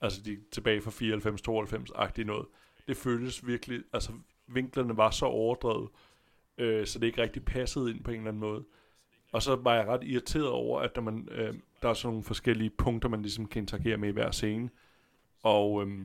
Altså 0.00 0.22
de 0.22 0.38
tilbage 0.52 0.80
fra 0.80 0.90
94-92-agtige 0.90 2.24
noget. 2.24 2.46
Det 2.88 2.96
føltes 2.96 3.46
virkelig, 3.46 3.82
altså 3.92 4.12
vinklerne 4.46 4.96
var 4.96 5.10
så 5.10 5.26
overdrevet, 5.26 5.88
øh, 6.58 6.86
så 6.86 6.98
det 6.98 7.06
ikke 7.06 7.22
rigtig 7.22 7.44
passede 7.44 7.90
ind 7.90 8.04
på 8.04 8.10
en 8.10 8.16
eller 8.16 8.28
anden 8.28 8.40
måde. 8.40 8.64
Og 9.32 9.42
så 9.42 9.56
var 9.56 9.74
jeg 9.74 9.86
ret 9.86 10.04
irriteret 10.04 10.48
over, 10.48 10.80
at 10.80 10.94
der, 10.94 11.00
man, 11.00 11.28
øh, 11.30 11.54
der 11.82 11.88
er 11.88 11.94
sådan 11.94 12.12
nogle 12.12 12.24
forskellige 12.24 12.70
punkter, 12.70 13.08
man 13.08 13.22
ligesom 13.22 13.46
kan 13.46 13.62
interagere 13.62 13.96
med 13.96 14.08
i 14.08 14.12
hver 14.12 14.30
scene. 14.30 14.70
Og 15.42 15.82
øh, 15.82 15.98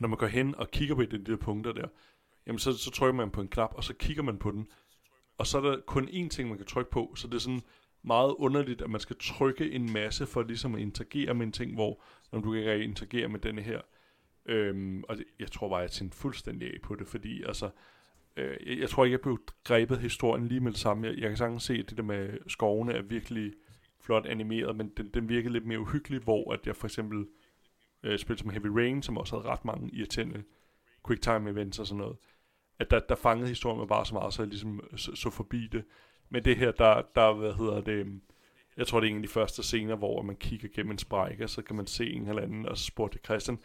når 0.00 0.08
man 0.08 0.18
går 0.18 0.26
hen 0.26 0.54
og 0.54 0.70
kigger 0.70 0.94
på 0.94 1.02
de 1.02 1.24
der 1.24 1.36
punkter 1.36 1.72
der, 1.72 1.88
jamen 2.46 2.58
så, 2.58 2.78
så 2.78 2.90
trykker 2.90 3.16
man 3.16 3.30
på 3.30 3.40
en 3.40 3.48
knap, 3.48 3.74
og 3.74 3.84
så 3.84 3.94
kigger 3.94 4.22
man 4.22 4.38
på 4.38 4.50
den. 4.50 4.68
Og 5.38 5.46
så 5.46 5.58
er 5.58 5.62
der 5.62 5.80
kun 5.86 6.08
én 6.08 6.28
ting, 6.28 6.48
man 6.48 6.58
kan 6.58 6.66
trykke 6.66 6.90
på, 6.90 7.14
så 7.16 7.26
det 7.26 7.34
er 7.34 7.38
sådan, 7.38 7.62
meget 8.02 8.34
underligt, 8.38 8.82
at 8.82 8.90
man 8.90 9.00
skal 9.00 9.16
trykke 9.20 9.70
en 9.70 9.92
masse 9.92 10.26
for 10.26 10.42
ligesom 10.42 10.74
at 10.74 10.80
interagere 10.80 11.34
med 11.34 11.46
en 11.46 11.52
ting, 11.52 11.74
hvor 11.74 12.02
når 12.32 12.40
du 12.40 12.52
kan 12.52 12.82
interagere 12.82 13.28
med 13.28 13.40
denne 13.40 13.62
her. 13.62 13.80
Øhm, 14.46 15.04
og 15.08 15.16
det, 15.16 15.24
jeg 15.38 15.50
tror 15.50 15.68
bare, 15.68 15.78
jeg 15.78 15.90
tænkte 15.90 16.18
fuldstændig 16.18 16.74
af 16.74 16.80
på 16.82 16.94
det, 16.94 17.06
fordi 17.06 17.42
altså, 17.42 17.70
øh, 18.36 18.56
jeg, 18.66 18.78
jeg 18.78 18.88
tror 18.88 19.04
ikke, 19.04 19.12
jeg 19.12 19.20
blev 19.20 19.38
grebet 19.64 19.98
historien 19.98 20.46
lige 20.46 20.60
med 20.60 20.72
det 20.72 20.80
samme. 20.80 21.06
Jeg, 21.06 21.18
jeg 21.18 21.28
kan 21.28 21.36
sagtens 21.36 21.62
se, 21.62 21.74
at 21.74 21.90
det 21.90 21.96
der 21.96 22.02
med 22.02 22.38
skovene 22.48 22.92
er 22.92 23.02
virkelig 23.02 23.52
flot 24.00 24.26
animeret, 24.26 24.76
men 24.76 24.92
den, 24.96 25.08
den 25.14 25.28
virkede 25.28 25.52
lidt 25.52 25.66
mere 25.66 25.80
uhyggelig, 25.80 26.20
hvor 26.20 26.52
at 26.52 26.66
jeg 26.66 26.76
for 26.76 26.86
eksempel 26.86 27.26
øh, 28.02 28.18
spillede 28.18 28.42
som 28.42 28.50
Heavy 28.50 28.66
Rain, 28.66 29.02
som 29.02 29.18
også 29.18 29.36
havde 29.36 29.48
ret 29.48 29.64
mange 29.64 29.90
irriterende 29.92 30.42
quick 31.06 31.22
time 31.22 31.50
events 31.50 31.78
og 31.78 31.86
sådan 31.86 31.98
noget, 31.98 32.16
at 32.78 32.90
der, 32.90 33.00
der 33.00 33.14
fangede 33.14 33.48
historien 33.48 33.78
mig 33.78 33.88
bare 33.88 34.06
så 34.06 34.14
meget, 34.14 34.34
så 34.34 34.42
jeg 34.42 34.48
ligesom 34.48 34.80
så, 34.96 35.14
så 35.14 35.30
forbi 35.30 35.66
det. 35.66 35.84
Men 36.30 36.44
det 36.44 36.56
her, 36.56 36.70
der, 36.70 37.02
der 37.14 37.32
hvad 37.32 37.52
hedder 37.52 37.80
det, 37.80 37.92
øhm, 37.92 38.22
jeg 38.76 38.86
tror 38.86 39.00
det 39.00 39.06
er 39.06 39.10
en 39.10 39.16
af 39.16 39.22
de 39.22 39.28
første 39.28 39.62
scener, 39.62 39.96
hvor 39.96 40.22
man 40.22 40.36
kigger 40.36 40.68
gennem 40.74 40.90
en 40.90 40.98
sprække, 40.98 41.48
så 41.48 41.62
kan 41.62 41.76
man 41.76 41.86
se 41.86 42.10
en 42.10 42.28
eller 42.28 42.42
anden, 42.42 42.66
og 42.66 42.78
så 42.78 42.84
spurgte 42.84 43.18
Christian, 43.24 43.58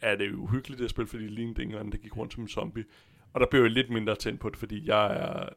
er 0.00 0.16
det 0.16 0.32
uhyggeligt 0.32 0.80
at 0.80 0.90
spille, 0.90 1.08
fordi 1.08 1.22
det 1.22 1.32
lignede 1.32 1.62
en 1.62 1.68
eller 1.68 1.80
anden, 1.80 1.92
der 1.92 1.98
gik 1.98 2.16
rundt 2.16 2.32
som 2.32 2.42
en 2.42 2.48
zombie. 2.48 2.84
Og 3.32 3.40
der 3.40 3.46
blev 3.46 3.62
jeg 3.62 3.70
lidt 3.70 3.90
mindre 3.90 4.14
tændt 4.14 4.40
på 4.40 4.50
det, 4.50 4.58
fordi 4.58 4.88
jeg 4.88 5.16
er 5.16 5.48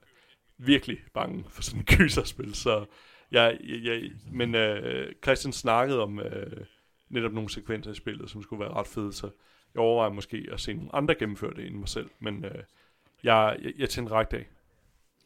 virkelig 0.57 0.99
bange 1.13 1.45
for 1.49 1.61
sådan 1.61 1.79
en 1.79 1.85
gyserspil, 1.85 2.55
så 2.55 2.85
jeg, 3.31 3.59
jeg, 3.63 3.83
jeg 3.83 4.11
men 4.31 4.55
øh, 4.55 5.13
Christian 5.23 5.53
snakkede 5.53 6.03
om 6.03 6.19
øh, 6.19 6.65
netop 7.09 7.31
nogle 7.31 7.49
sekvenser 7.49 7.91
i 7.91 7.95
spillet, 7.95 8.29
som 8.29 8.43
skulle 8.43 8.59
være 8.59 8.73
ret 8.73 8.87
fede, 8.87 9.13
så 9.13 9.29
jeg 9.73 9.81
overvejer 9.81 10.11
måske 10.11 10.47
at 10.51 10.59
se 10.59 10.73
nogle 10.73 10.95
andre 10.95 11.15
gennemføre 11.15 11.53
det 11.53 11.67
end 11.67 11.75
mig 11.75 11.89
selv, 11.89 12.09
men 12.19 12.45
øh, 12.45 12.63
jeg, 13.23 13.57
jeg, 13.61 13.73
jeg 13.77 13.89
tændte 13.89 14.11
ret 14.13 14.33
af 14.33 14.49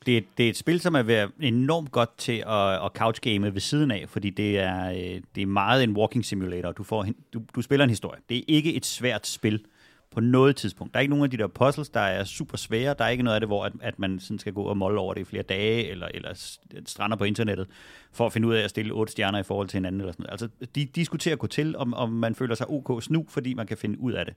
det, 0.06 0.26
det 0.38 0.46
er 0.46 0.50
et 0.50 0.58
spil, 0.58 0.80
som 0.80 0.96
er 0.96 1.02
været 1.02 1.32
enormt 1.40 1.92
godt 1.92 2.18
til 2.18 2.44
at, 2.48 2.86
at 2.86 2.92
couchgame 2.96 3.54
ved 3.54 3.62
siden 3.62 3.92
af, 3.92 4.06
fordi 4.08 4.30
det 4.30 4.60
er, 4.60 4.90
øh, 4.90 5.22
det 5.36 5.42
er 5.42 5.46
meget 5.46 5.84
en 5.84 5.98
walking 5.98 6.26
simulator. 6.26 6.72
Du, 6.72 6.84
får, 6.84 7.06
du, 7.34 7.42
du 7.56 7.62
spiller 7.62 7.84
en 7.84 7.90
historie. 7.90 8.22
Det 8.30 8.38
er 8.38 8.44
ikke 8.48 8.74
et 8.74 8.86
svært 8.86 9.28
spil 9.28 9.66
på 10.12 10.20
noget 10.20 10.56
tidspunkt. 10.56 10.94
Der 10.94 11.00
er 11.00 11.02
ikke 11.02 11.10
nogen 11.10 11.24
af 11.24 11.30
de 11.30 11.38
der 11.38 11.48
puzzles, 11.48 11.90
der 11.90 12.00
er 12.00 12.24
super 12.24 12.58
svære. 12.58 12.96
Der 12.98 13.06
er 13.06 13.10
ikke 13.10 13.24
noget 13.24 13.36
af 13.36 13.42
det, 13.42 13.50
hvor 13.50 13.66
at, 13.66 13.74
at 13.82 14.00
man 14.00 14.20
sådan 14.20 14.40
skal 14.40 14.54
gå 14.54 14.64
og 14.64 14.78
molde 14.78 15.00
over 15.00 15.14
det 15.14 15.22
i 15.22 15.24
flere 15.24 15.44
dage, 15.44 15.90
eller, 15.90 16.08
eller 16.14 16.58
strander 16.86 17.18
på 17.18 17.24
internettet, 17.24 17.68
for 18.12 18.26
at 18.26 18.34
finde 18.34 18.48
ud 18.48 18.54
af 18.54 18.64
at 18.64 18.70
stille 18.70 18.94
otte 18.94 19.12
stjerner 19.12 19.40
i 19.40 19.44
forhold 19.44 19.68
til 19.68 19.78
hinanden. 19.78 20.02
Eller 20.02 20.12
sådan 20.12 20.24
noget. 20.24 20.32
Altså, 20.32 20.68
de 20.76 20.86
diskuterer 20.86 21.36
gå 21.36 21.48
til, 21.48 21.76
om, 21.78 21.94
om 21.94 22.12
man 22.12 22.36
føler 22.36 22.56
sig 22.56 22.70
ok 22.70 23.04
snu, 23.04 23.26
fordi 23.30 23.54
man 23.54 23.68
kan 23.68 23.78
finde 23.78 24.00
ud 24.00 24.12
af 24.12 24.26
det. 24.26 24.34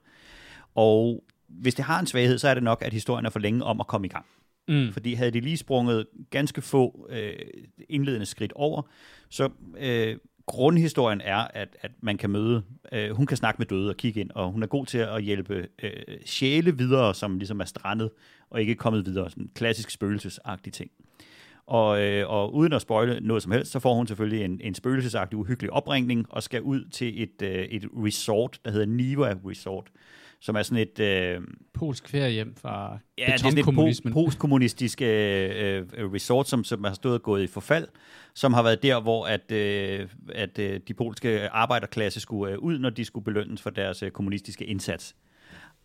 Og 0.74 1.24
hvis 1.48 1.74
det 1.74 1.84
har 1.84 2.00
en 2.00 2.06
svaghed, 2.06 2.38
så 2.38 2.48
er 2.48 2.54
det 2.54 2.62
nok, 2.62 2.82
at 2.82 2.92
historien 2.92 3.26
er 3.26 3.30
for 3.30 3.38
længe 3.38 3.64
om 3.64 3.80
at 3.80 3.86
komme 3.86 4.06
i 4.06 4.10
gang. 4.10 4.26
Mm. 4.68 4.92
Fordi 4.92 5.14
havde 5.14 5.30
de 5.30 5.40
lige 5.40 5.56
sprunget 5.56 6.06
ganske 6.30 6.62
få 6.62 7.08
øh, 7.10 7.32
indledende 7.88 8.26
skridt 8.26 8.52
over, 8.52 8.82
så 9.28 9.50
øh, 9.78 10.16
grundhistorien 10.46 11.20
er, 11.20 11.36
at, 11.36 11.76
at 11.80 11.90
man 12.00 12.18
kan 12.18 12.30
møde, 12.30 12.62
øh, 12.92 13.10
hun 13.10 13.26
kan 13.26 13.36
snakke 13.36 13.58
med 13.58 13.66
døde 13.66 13.90
og 13.90 13.96
kigge 13.96 14.20
ind, 14.20 14.30
og 14.34 14.52
hun 14.52 14.62
er 14.62 14.66
god 14.66 14.86
til 14.86 14.98
at 14.98 15.22
hjælpe 15.22 15.68
øh, 15.82 15.92
sjæle 16.24 16.78
videre, 16.78 17.14
som 17.14 17.38
ligesom 17.38 17.60
er 17.60 17.64
strandet 17.64 18.10
og 18.50 18.60
ikke 18.60 18.74
kommet 18.74 19.06
videre. 19.06 19.30
Sådan 19.30 19.42
en 19.42 19.50
klassisk 19.54 19.90
spøgelsesagtig 19.90 20.72
ting. 20.72 20.90
Og, 21.66 22.02
øh, 22.02 22.30
og 22.30 22.54
uden 22.54 22.72
at 22.72 22.82
spoile 22.82 23.20
noget 23.20 23.42
som 23.42 23.52
helst, 23.52 23.72
så 23.72 23.78
får 23.78 23.94
hun 23.94 24.06
selvfølgelig 24.06 24.44
en, 24.44 24.60
en 24.60 24.74
spøgelsesagtig 24.74 25.38
uhyggelig 25.38 25.72
opringning 25.72 26.26
og 26.28 26.42
skal 26.42 26.62
ud 26.62 26.84
til 26.90 27.22
et, 27.22 27.42
øh, 27.42 27.64
et 27.64 27.84
resort, 27.96 28.60
der 28.64 28.70
hedder 28.70 28.86
Niva 28.86 29.34
Resort, 29.46 29.90
som 30.46 30.56
er 30.56 30.62
sådan 30.62 30.88
et... 30.88 30.98
Øh, 31.00 31.40
Polsk 31.74 32.08
feriehjem 32.08 32.54
fra 32.54 32.98
Ja, 33.18 33.24
det 33.26 33.32
er 33.32 33.36
sådan 33.36 33.58
et 33.58 33.64
po- 33.64 34.12
postkommunistisk 34.12 35.02
øh, 35.02 35.50
øh, 35.96 36.12
resort, 36.12 36.48
som, 36.48 36.64
som 36.64 36.84
har 36.84 36.94
stået 36.94 37.14
og 37.14 37.22
gået 37.22 37.42
i 37.42 37.46
forfald, 37.46 37.88
som 38.34 38.52
har 38.52 38.62
været 38.62 38.82
der, 38.82 39.00
hvor 39.00 39.26
at, 39.26 39.52
øh, 39.52 40.08
at 40.32 40.58
øh, 40.58 40.80
de 40.88 40.94
polske 40.94 41.48
arbejderklasse 41.48 42.20
skulle 42.20 42.52
øh, 42.52 42.58
ud, 42.58 42.78
når 42.78 42.90
de 42.90 43.04
skulle 43.04 43.24
belønnes 43.24 43.62
for 43.62 43.70
deres 43.70 44.02
øh, 44.02 44.10
kommunistiske 44.10 44.64
indsats. 44.64 45.16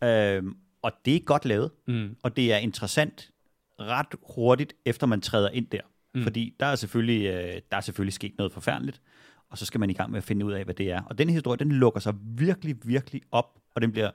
Øh, 0.03 0.43
og 0.81 0.91
det 1.05 1.15
er 1.15 1.19
godt 1.19 1.45
lavet, 1.45 1.71
Mm. 1.87 2.15
og 2.23 2.35
det 2.37 2.53
er 2.53 2.57
interessant 2.57 3.31
ret 3.79 4.15
hurtigt, 4.35 4.73
efter 4.85 5.07
man 5.07 5.21
træder 5.21 5.49
ind 5.49 5.67
der. 5.67 5.81
Mm. 6.15 6.23
Fordi 6.23 6.53
der 6.59 6.65
er, 6.65 6.75
selvfølgelig, 6.75 7.25
øh, 7.25 7.61
der 7.71 7.77
er 7.77 7.81
selvfølgelig 7.81 8.13
sket 8.13 8.33
noget 8.37 8.51
forfærdeligt, 8.53 9.01
og 9.49 9.57
så 9.57 9.65
skal 9.65 9.79
man 9.79 9.89
i 9.89 9.93
gang 9.93 10.11
med 10.11 10.17
at 10.17 10.23
finde 10.23 10.45
ud 10.45 10.51
af, 10.51 10.63
hvad 10.63 10.75
det 10.75 10.91
er. 10.91 11.01
Og 11.01 11.17
den 11.17 11.29
historie, 11.29 11.57
den 11.57 11.71
lukker 11.71 11.99
sig 11.99 12.13
virkelig, 12.23 12.75
virkelig 12.83 13.21
op, 13.31 13.57
og 13.75 13.81
den 13.81 13.91
bliver, 13.91 14.11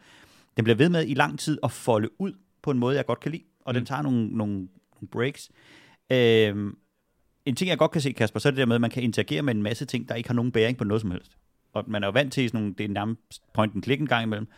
den 0.57 0.65
bliver 0.65 0.77
ved 0.77 0.89
med 0.89 1.09
i 1.09 1.15
lang 1.15 1.39
tid 1.39 1.59
at 1.63 1.73
folde 1.73 2.21
ud 2.21 2.33
på 2.63 2.71
en 2.71 2.79
måde, 2.79 2.97
jeg 2.97 3.07
godt 3.07 3.21
kan 3.21 3.33
lide. 3.33 3.43
Og 3.65 3.73
mm. 3.73 3.75
den 3.75 3.87
tager 3.87 4.03
nogle, 4.03 4.27
nogle, 4.27 4.55
nogle 4.55 5.09
breaks. 5.13 5.51
Øhm, 6.11 6.77
en 7.45 7.57
ting, 7.57 7.71
jeg 7.71 7.79
godt 7.79 7.91
kan 7.91 8.01
se, 8.01 8.13
Kasper, 8.13 8.41
så 8.41 8.49
er 8.49 8.51
det 8.51 8.59
der 8.59 8.67
med, 8.67 8.75
at 8.75 8.81
man 8.81 8.91
kan 8.91 9.03
interagere 9.03 9.43
med 9.43 9.55
en 9.55 9.63
masse 9.63 9.85
ting, 9.85 10.09
der 10.09 10.15
ikke 10.15 10.29
har 10.29 10.35
nogen 10.35 10.53
bæring 10.53 10.79
på 10.79 10.85
noget 10.85 11.01
som 11.01 11.11
helst. 11.11 11.33
Og 11.73 11.85
man 11.87 12.03
er 12.03 12.07
jo 12.07 12.13
vant 12.13 12.33
til 12.33 12.49
sådan 12.49 12.61
nogle, 12.61 12.75
det 12.79 12.85
er 12.85 12.89
nærmest 12.89 13.43
point 13.55 13.75
and 13.75 13.83
click 13.83 14.01
en 14.01 14.07
gang 14.07 14.23
imellem. 14.23 14.49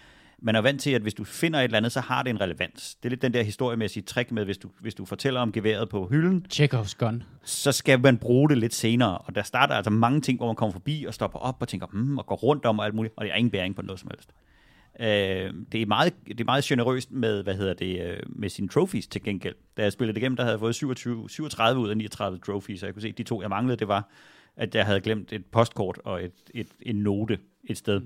Man 0.43 0.57
er 0.57 0.61
vant 0.61 0.81
til, 0.81 0.91
at 0.91 1.03
hvis 1.03 1.15
du 1.15 1.25
finder 1.25 1.59
et 1.61 1.65
eller 1.65 1.77
andet, 1.77 1.93
så 1.93 2.01
har 2.01 2.23
det 2.23 2.31
en 2.31 2.41
relevans. 2.41 2.95
Det 2.95 3.09
er 3.09 3.11
lidt 3.11 3.23
den 3.23 3.35
der 3.35 3.43
historiemæssige 3.43 4.03
trick 4.03 4.33
med, 4.33 4.45
hvis 4.45 4.59
du, 4.59 4.69
hvis 4.81 4.95
du 4.95 5.05
fortæller 5.05 5.41
om 5.41 5.53
geværet 5.53 5.89
på 5.89 6.07
hylden, 6.07 6.47
Chekhovs 6.51 6.95
gun. 6.95 7.23
så 7.45 7.73
skal 7.73 8.01
man 8.01 8.19
bruge 8.19 8.49
det 8.49 8.59
lidt 8.59 8.75
senere. 8.75 9.19
Og 9.19 9.35
der 9.35 9.43
starter 9.43 9.75
altså 9.75 9.91
mange 9.91 10.21
ting, 10.21 10.39
hvor 10.39 10.47
man 10.47 10.57
kommer 10.57 10.73
forbi 10.73 11.05
og 11.09 11.15
stopper 11.15 11.39
op 11.39 11.57
og 11.61 11.69
tænker, 11.69 11.87
hmm, 11.87 12.19
og 12.19 12.27
går 12.27 12.37
rundt 12.37 12.65
om 12.65 12.79
og 12.79 12.85
alt 12.85 12.95
muligt, 12.95 13.15
og 13.17 13.25
det 13.25 13.33
er 13.33 13.37
ingen 13.37 13.51
bæring 13.51 13.77
på 13.77 13.83
noget 13.83 14.01
som 14.01 14.11
helst. 14.11 14.31
Øh, 15.01 15.55
det 15.73 15.83
er 15.83 15.87
meget, 15.87 16.15
det 16.27 16.41
er 16.41 16.45
meget 16.45 16.65
generøst 16.65 17.13
med, 17.13 17.43
hvad 17.43 17.55
hedder 17.55 17.75
det, 17.75 18.01
øh, 18.01 18.23
med 18.29 18.49
sine 18.49 18.69
trophies 18.69 19.07
til 19.07 19.23
gengæld. 19.23 19.55
Da 19.77 19.83
jeg 19.83 19.93
spillede 19.93 20.15
det 20.15 20.21
igennem, 20.21 20.37
der 20.37 20.43
havde 20.43 20.53
jeg 20.53 20.61
fået 20.61 20.75
27, 20.75 21.31
37 21.31 21.81
ud 21.81 21.89
af 21.89 21.97
39 21.97 22.39
trophies, 22.39 22.83
og 22.83 22.87
jeg 22.87 22.95
kunne 22.95 23.03
se, 23.03 23.09
at 23.09 23.19
de 23.19 23.23
to, 23.23 23.43
jeg 23.43 23.51
manglede, 23.51 23.77
det 23.77 23.89
var, 23.89 24.11
at 24.57 24.75
jeg 24.75 24.87
havde 24.87 25.01
glemt 25.01 25.33
et 25.33 25.47
postkort 25.47 25.99
og 26.05 26.25
et, 26.25 26.33
et, 26.55 26.69
en 26.83 26.97
note 26.97 27.39
et 27.65 27.79
sted. 27.79 28.01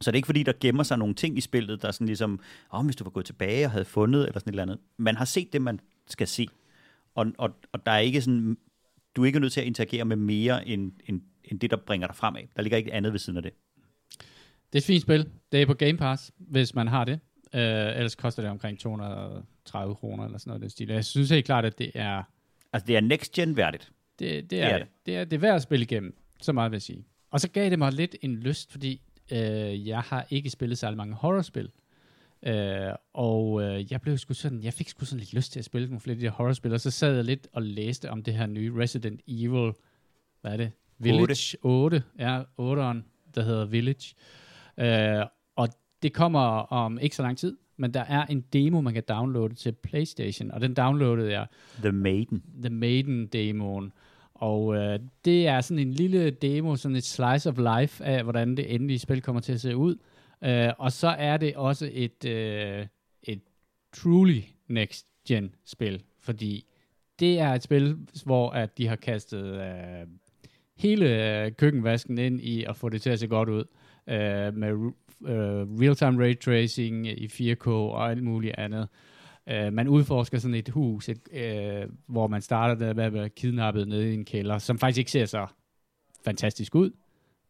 Så 0.00 0.10
det 0.10 0.14
er 0.14 0.18
ikke 0.18 0.26
fordi, 0.26 0.42
der 0.42 0.52
gemmer 0.60 0.82
sig 0.82 0.98
nogle 0.98 1.14
ting 1.14 1.38
i 1.38 1.40
spillet, 1.40 1.82
der 1.82 1.88
er 1.88 1.92
sådan 1.92 2.06
ligesom, 2.06 2.40
oh, 2.70 2.84
hvis 2.84 2.96
du 2.96 3.04
var 3.04 3.10
gået 3.10 3.26
tilbage 3.26 3.64
og 3.64 3.70
havde 3.70 3.84
fundet, 3.84 4.26
eller 4.26 4.38
sådan 4.40 4.50
et 4.50 4.52
eller 4.52 4.62
andet. 4.62 4.78
Man 4.96 5.16
har 5.16 5.24
set 5.24 5.52
det, 5.52 5.62
man 5.62 5.80
skal 6.06 6.26
se. 6.26 6.48
Og, 7.14 7.26
og, 7.38 7.50
og 7.72 7.86
der 7.86 7.92
er 7.92 7.98
ikke 7.98 8.22
sådan, 8.22 8.56
du 9.16 9.22
er 9.22 9.26
ikke 9.26 9.40
nødt 9.40 9.52
til 9.52 9.60
at 9.60 9.66
interagere 9.66 10.04
med 10.04 10.16
mere, 10.16 10.68
end, 10.68 10.92
end, 11.06 11.20
end 11.44 11.60
det, 11.60 11.70
der 11.70 11.76
bringer 11.76 12.06
dig 12.06 12.16
fremad. 12.16 12.42
Der 12.56 12.62
ligger 12.62 12.78
ikke 12.78 12.92
andet 12.92 13.12
ved 13.12 13.18
siden 13.18 13.36
af 13.36 13.42
det. 13.42 13.52
Det 14.72 14.78
er 14.78 14.80
et 14.80 14.84
fint 14.84 15.02
spil. 15.02 15.28
Det 15.52 15.62
er 15.62 15.66
på 15.66 15.74
Game 15.74 15.96
Pass, 15.96 16.32
hvis 16.38 16.74
man 16.74 16.88
har 16.88 17.04
det. 17.04 17.20
Uh, 17.54 17.60
ellers 17.60 18.14
koster 18.14 18.42
det 18.42 18.50
omkring 18.50 18.78
230 18.78 19.94
kroner 19.94 20.24
eller 20.24 20.38
sådan 20.38 20.50
noget. 20.50 20.60
Den 20.62 20.70
stil. 20.70 20.88
Jeg 20.88 21.04
synes 21.04 21.30
helt 21.30 21.46
klart, 21.46 21.64
at 21.64 21.78
det 21.78 21.90
er, 21.94 22.22
Altså, 22.72 22.86
det 22.86 22.96
er 22.96 23.00
next-gen 23.00 23.56
værdigt. 23.56 23.92
det, 24.18 24.50
det, 24.50 24.62
er, 24.62 24.66
er 24.66 24.78
det. 24.78 24.86
Det, 25.06 25.16
er, 25.16 25.24
det 25.24 25.36
er 25.36 25.40
værd 25.40 25.54
at 25.54 25.62
spille 25.62 25.82
igennem. 25.82 26.16
Så 26.42 26.52
meget 26.52 26.70
vil 26.70 26.76
jeg 26.76 26.82
sige. 26.82 27.04
Og 27.30 27.40
så 27.40 27.48
gav 27.48 27.70
det 27.70 27.78
mig 27.78 27.92
lidt 27.92 28.16
en 28.22 28.34
lyst, 28.34 28.72
fordi 28.72 29.00
uh, 29.32 29.88
jeg 29.88 30.00
har 30.00 30.26
ikke 30.30 30.50
spillet 30.50 30.78
særlig 30.78 30.96
mange 30.96 31.14
horrorspil. 31.14 31.70
Uh, 32.46 32.52
og 33.12 33.52
uh, 33.52 33.92
jeg 33.92 34.00
blev 34.00 34.18
sgu 34.18 34.34
sådan, 34.34 34.62
jeg 34.62 34.72
fik 34.74 34.88
sgu 34.88 35.04
sådan 35.04 35.18
lidt 35.18 35.34
lyst 35.34 35.52
til 35.52 35.58
at 35.58 35.64
spille 35.64 35.86
nogle 35.86 36.00
flere 36.00 36.14
af 36.14 36.18
de 36.18 36.24
der 36.24 36.30
horrorspil, 36.30 36.72
og 36.72 36.80
så 36.80 36.90
sad 36.90 37.14
jeg 37.14 37.24
lidt 37.24 37.48
og 37.52 37.62
læste 37.62 38.10
om 38.10 38.22
det 38.22 38.34
her 38.34 38.46
nye 38.46 38.72
Resident 38.76 39.20
Evil, 39.28 39.72
hvad 40.40 40.52
er 40.52 40.56
det? 40.56 40.72
Village 40.98 41.56
8, 41.62 42.02
ja, 42.18 42.42
8'eren, 42.42 42.98
der 43.34 43.42
hedder 43.42 43.64
Village. 43.64 44.14
Uh, 44.80 45.26
og 45.56 45.68
det 46.02 46.12
kommer 46.12 46.40
om 46.72 46.98
ikke 46.98 47.16
så 47.16 47.22
lang 47.22 47.38
tid, 47.38 47.56
men 47.76 47.94
der 47.94 48.00
er 48.00 48.26
en 48.26 48.44
demo, 48.52 48.80
man 48.80 48.94
kan 48.94 49.02
downloade 49.08 49.54
til 49.54 49.72
PlayStation, 49.72 50.50
og 50.50 50.60
den 50.60 50.74
downloadede 50.74 51.32
jeg, 51.32 51.46
The 51.82 51.92
Maiden. 51.92 52.42
The 52.62 52.70
Maiden-demoen. 52.70 53.92
Og 54.34 54.76
øh, 54.76 54.98
det 55.24 55.46
er 55.46 55.60
sådan 55.60 55.86
en 55.88 55.92
lille 55.92 56.30
demo, 56.30 56.76
sådan 56.76 56.96
et 56.96 57.04
slice 57.04 57.48
of 57.48 57.58
life 57.58 58.04
af, 58.04 58.22
hvordan 58.22 58.56
det 58.56 58.74
endelige 58.74 58.98
spil 58.98 59.22
kommer 59.22 59.40
til 59.40 59.52
at 59.52 59.60
se 59.60 59.76
ud. 59.76 59.96
Øh, 60.44 60.68
og 60.78 60.92
så 60.92 61.08
er 61.08 61.36
det 61.36 61.56
også 61.56 61.90
et, 61.92 62.24
øh, 62.24 62.86
et 63.22 63.40
truly 63.92 64.40
next-gen 64.68 65.54
spil, 65.64 66.02
fordi 66.20 66.64
det 67.20 67.40
er 67.40 67.48
et 67.48 67.62
spil, 67.62 67.98
hvor 68.24 68.50
at 68.50 68.78
de 68.78 68.86
har 68.86 68.96
kastet 68.96 69.60
øh, 69.60 70.06
hele 70.76 71.42
øh, 71.44 71.52
køkkenvasken 71.52 72.18
ind 72.18 72.40
i 72.40 72.64
at 72.64 72.76
få 72.76 72.88
det 72.88 73.02
til 73.02 73.10
at 73.10 73.18
se 73.18 73.26
godt 73.26 73.48
ud. 73.48 73.64
Øh, 74.10 74.56
med 74.56 74.92
øh, 75.26 75.80
real-time 75.80 76.24
ray 76.24 76.38
tracing 76.40 77.06
i 77.06 77.26
4K 77.26 77.68
og 77.68 78.10
alt 78.10 78.22
muligt 78.22 78.54
andet. 78.58 78.88
Øh, 79.48 79.72
man 79.72 79.88
udforsker 79.88 80.38
sådan 80.38 80.54
et 80.54 80.68
hus, 80.68 81.08
et, 81.08 81.20
øh, 81.32 81.88
hvor 82.06 82.26
man 82.26 82.42
starter 82.42 82.74
der 82.74 82.94
med 82.94 83.04
at 83.04 83.12
være 83.12 83.28
kidnappet 83.28 83.88
nede 83.88 84.10
i 84.10 84.14
en 84.14 84.24
kælder, 84.24 84.58
som 84.58 84.78
faktisk 84.78 84.98
ikke 84.98 85.10
ser 85.10 85.24
så 85.24 85.46
fantastisk 86.24 86.74
ud. 86.74 86.90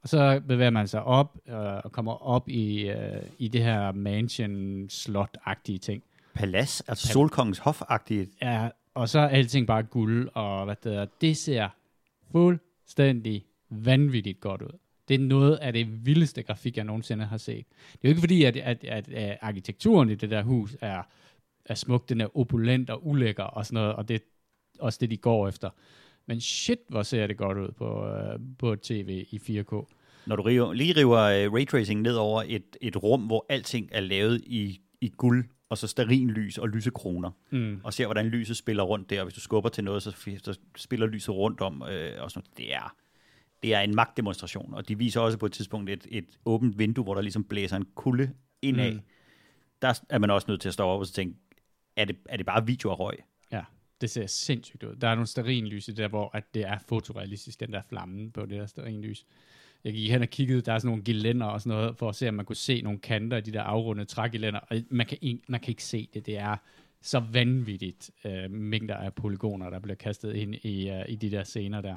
Og 0.02 0.08
så 0.08 0.40
bevæger 0.48 0.70
man 0.70 0.88
sig 0.88 1.02
op 1.02 1.38
øh, 1.48 1.54
og 1.56 1.92
kommer 1.92 2.12
op 2.12 2.48
i, 2.48 2.88
øh, 2.88 3.22
i 3.38 3.48
det 3.48 3.62
her 3.62 3.92
mansion-slot-agtige 3.92 5.78
ting. 5.78 6.02
Palads, 6.34 6.80
altså 6.80 7.08
Solkongens 7.08 7.58
hof-agtige. 7.58 8.26
Ja, 8.42 8.68
og 8.94 9.08
så 9.08 9.18
er 9.18 9.28
alting 9.28 9.66
bare 9.66 9.82
guld, 9.82 10.28
og 10.34 10.64
hvad 10.64 10.76
det, 10.84 10.96
er. 10.96 11.06
det 11.20 11.36
ser 11.36 11.68
fuldstændig 12.32 13.44
vanvittigt 13.70 14.40
godt 14.40 14.62
ud. 14.62 14.78
Det 15.10 15.20
er 15.20 15.24
noget 15.24 15.56
af 15.56 15.72
det 15.72 16.06
vildeste 16.06 16.42
grafik, 16.42 16.76
jeg 16.76 16.84
nogensinde 16.84 17.24
har 17.24 17.36
set. 17.36 17.66
Det 17.68 17.94
er 17.94 17.98
jo 18.04 18.08
ikke 18.08 18.20
fordi, 18.20 18.44
at, 18.44 18.56
at, 18.56 18.84
at, 18.84 19.08
at 19.08 19.38
arkitekturen 19.40 20.10
i 20.10 20.14
det 20.14 20.30
der 20.30 20.42
hus 20.42 20.76
er, 20.80 21.02
er 21.64 21.74
smuk, 21.74 22.08
den 22.08 22.20
er 22.20 22.36
opulent 22.38 22.90
og 22.90 23.06
ulækker 23.06 23.42
og 23.44 23.66
sådan 23.66 23.74
noget, 23.74 23.92
og 23.94 24.08
det 24.08 24.14
er 24.14 24.18
også 24.80 24.98
det, 25.00 25.10
de 25.10 25.16
går 25.16 25.48
efter. 25.48 25.70
Men 26.26 26.40
shit, 26.40 26.78
hvor 26.88 27.02
ser 27.02 27.26
det 27.26 27.36
godt 27.36 27.58
ud 27.58 27.72
på, 27.72 28.06
øh, 28.06 28.38
på 28.58 28.76
tv 28.76 29.24
i 29.30 29.36
4K. 29.60 29.94
Når 30.26 30.36
du 30.36 30.42
river, 30.42 30.72
lige 30.72 30.92
river 30.96 31.46
uh, 31.48 31.54
raytracing 31.54 32.00
ned 32.00 32.14
over 32.14 32.42
et, 32.46 32.76
et 32.80 33.02
rum, 33.02 33.22
hvor 33.22 33.46
alting 33.48 33.88
er 33.92 34.00
lavet 34.00 34.40
i, 34.46 34.80
i 35.00 35.08
guld, 35.16 35.44
og 35.68 35.78
så 35.78 35.86
stearinlys 35.86 36.58
og 36.58 36.68
lysekroner, 36.68 37.30
Mm. 37.50 37.80
og 37.84 37.92
ser, 37.94 38.06
hvordan 38.06 38.26
lyset 38.26 38.56
spiller 38.56 38.82
rundt 38.82 39.10
der, 39.10 39.20
og 39.20 39.24
hvis 39.24 39.34
du 39.34 39.40
skubber 39.40 39.70
til 39.70 39.84
noget, 39.84 40.02
så, 40.02 40.10
så 40.42 40.58
spiller 40.76 41.06
lyset 41.06 41.34
rundt 41.34 41.60
om, 41.60 41.82
øh, 41.82 42.22
og 42.22 42.30
sådan 42.30 42.44
noget. 42.46 42.58
Det 42.58 42.74
er, 42.74 42.94
det 43.62 43.74
er 43.74 43.80
en 43.80 43.94
magtdemonstration, 43.94 44.74
og 44.74 44.88
de 44.88 44.98
viser 44.98 45.20
også 45.20 45.38
på 45.38 45.46
et 45.46 45.52
tidspunkt 45.52 45.90
et, 45.90 46.06
et 46.10 46.26
åbent 46.44 46.78
vindue, 46.78 47.04
hvor 47.04 47.14
der 47.14 47.22
ligesom 47.22 47.44
blæser 47.44 47.76
en 47.76 47.86
kulde 47.94 48.30
indad. 48.62 48.92
Mm. 48.92 49.00
Der 49.82 50.00
er 50.08 50.18
man 50.18 50.30
også 50.30 50.46
nødt 50.48 50.60
til 50.60 50.68
at 50.68 50.74
stå 50.74 50.84
op 50.84 51.00
og 51.00 51.08
tænke, 51.08 51.38
er 51.96 52.04
det, 52.04 52.16
er 52.28 52.36
det 52.36 52.46
bare 52.46 52.66
video 52.66 52.90
og 52.90 53.00
røg? 53.00 53.16
Ja, 53.52 53.62
det 54.00 54.10
ser 54.10 54.26
sindssygt 54.26 54.82
ud. 54.82 54.96
Der 54.96 55.08
er 55.08 55.14
nogle 55.14 55.26
stearinlys 55.26 55.88
i 55.88 55.92
der, 55.92 56.08
hvor 56.08 56.30
at 56.36 56.54
det 56.54 56.62
er 56.62 56.78
fotorealistisk, 56.88 57.60
den 57.60 57.72
der 57.72 57.82
flamme 57.88 58.30
på 58.30 58.40
det 58.40 58.50
der 58.50 58.66
stearinlys. 58.66 59.26
Jeg 59.84 59.92
gik 59.92 60.10
hen 60.10 60.22
og 60.22 60.28
kiggede, 60.28 60.60
der 60.60 60.72
er 60.72 60.78
sådan 60.78 60.88
nogle 60.88 61.04
gelænder 61.04 61.46
og 61.46 61.60
sådan 61.60 61.78
noget, 61.78 61.96
for 61.96 62.08
at 62.08 62.14
se, 62.14 62.28
om 62.28 62.34
man 62.34 62.44
kunne 62.44 62.56
se 62.56 62.82
nogle 62.82 62.98
kanter 62.98 63.36
i 63.36 63.40
de 63.40 63.52
der 63.52 63.62
afrundede 63.62 64.08
trægelænder, 64.08 64.60
og 64.60 64.76
man 64.90 65.06
kan, 65.06 65.18
ikke, 65.20 65.40
man 65.48 65.60
kan 65.60 65.70
ikke 65.70 65.84
se 65.84 66.08
det. 66.14 66.26
Det 66.26 66.38
er 66.38 66.56
så 67.02 67.18
vanvittigt 67.18 68.10
øh, 68.24 68.50
mængder 68.50 68.94
af 68.94 69.14
polygoner, 69.14 69.70
der 69.70 69.78
bliver 69.78 69.96
kastet 69.96 70.34
ind 70.34 70.54
i, 70.54 70.90
øh, 70.90 71.04
i 71.08 71.16
de 71.16 71.30
der 71.30 71.44
scener 71.44 71.80
der. 71.80 71.96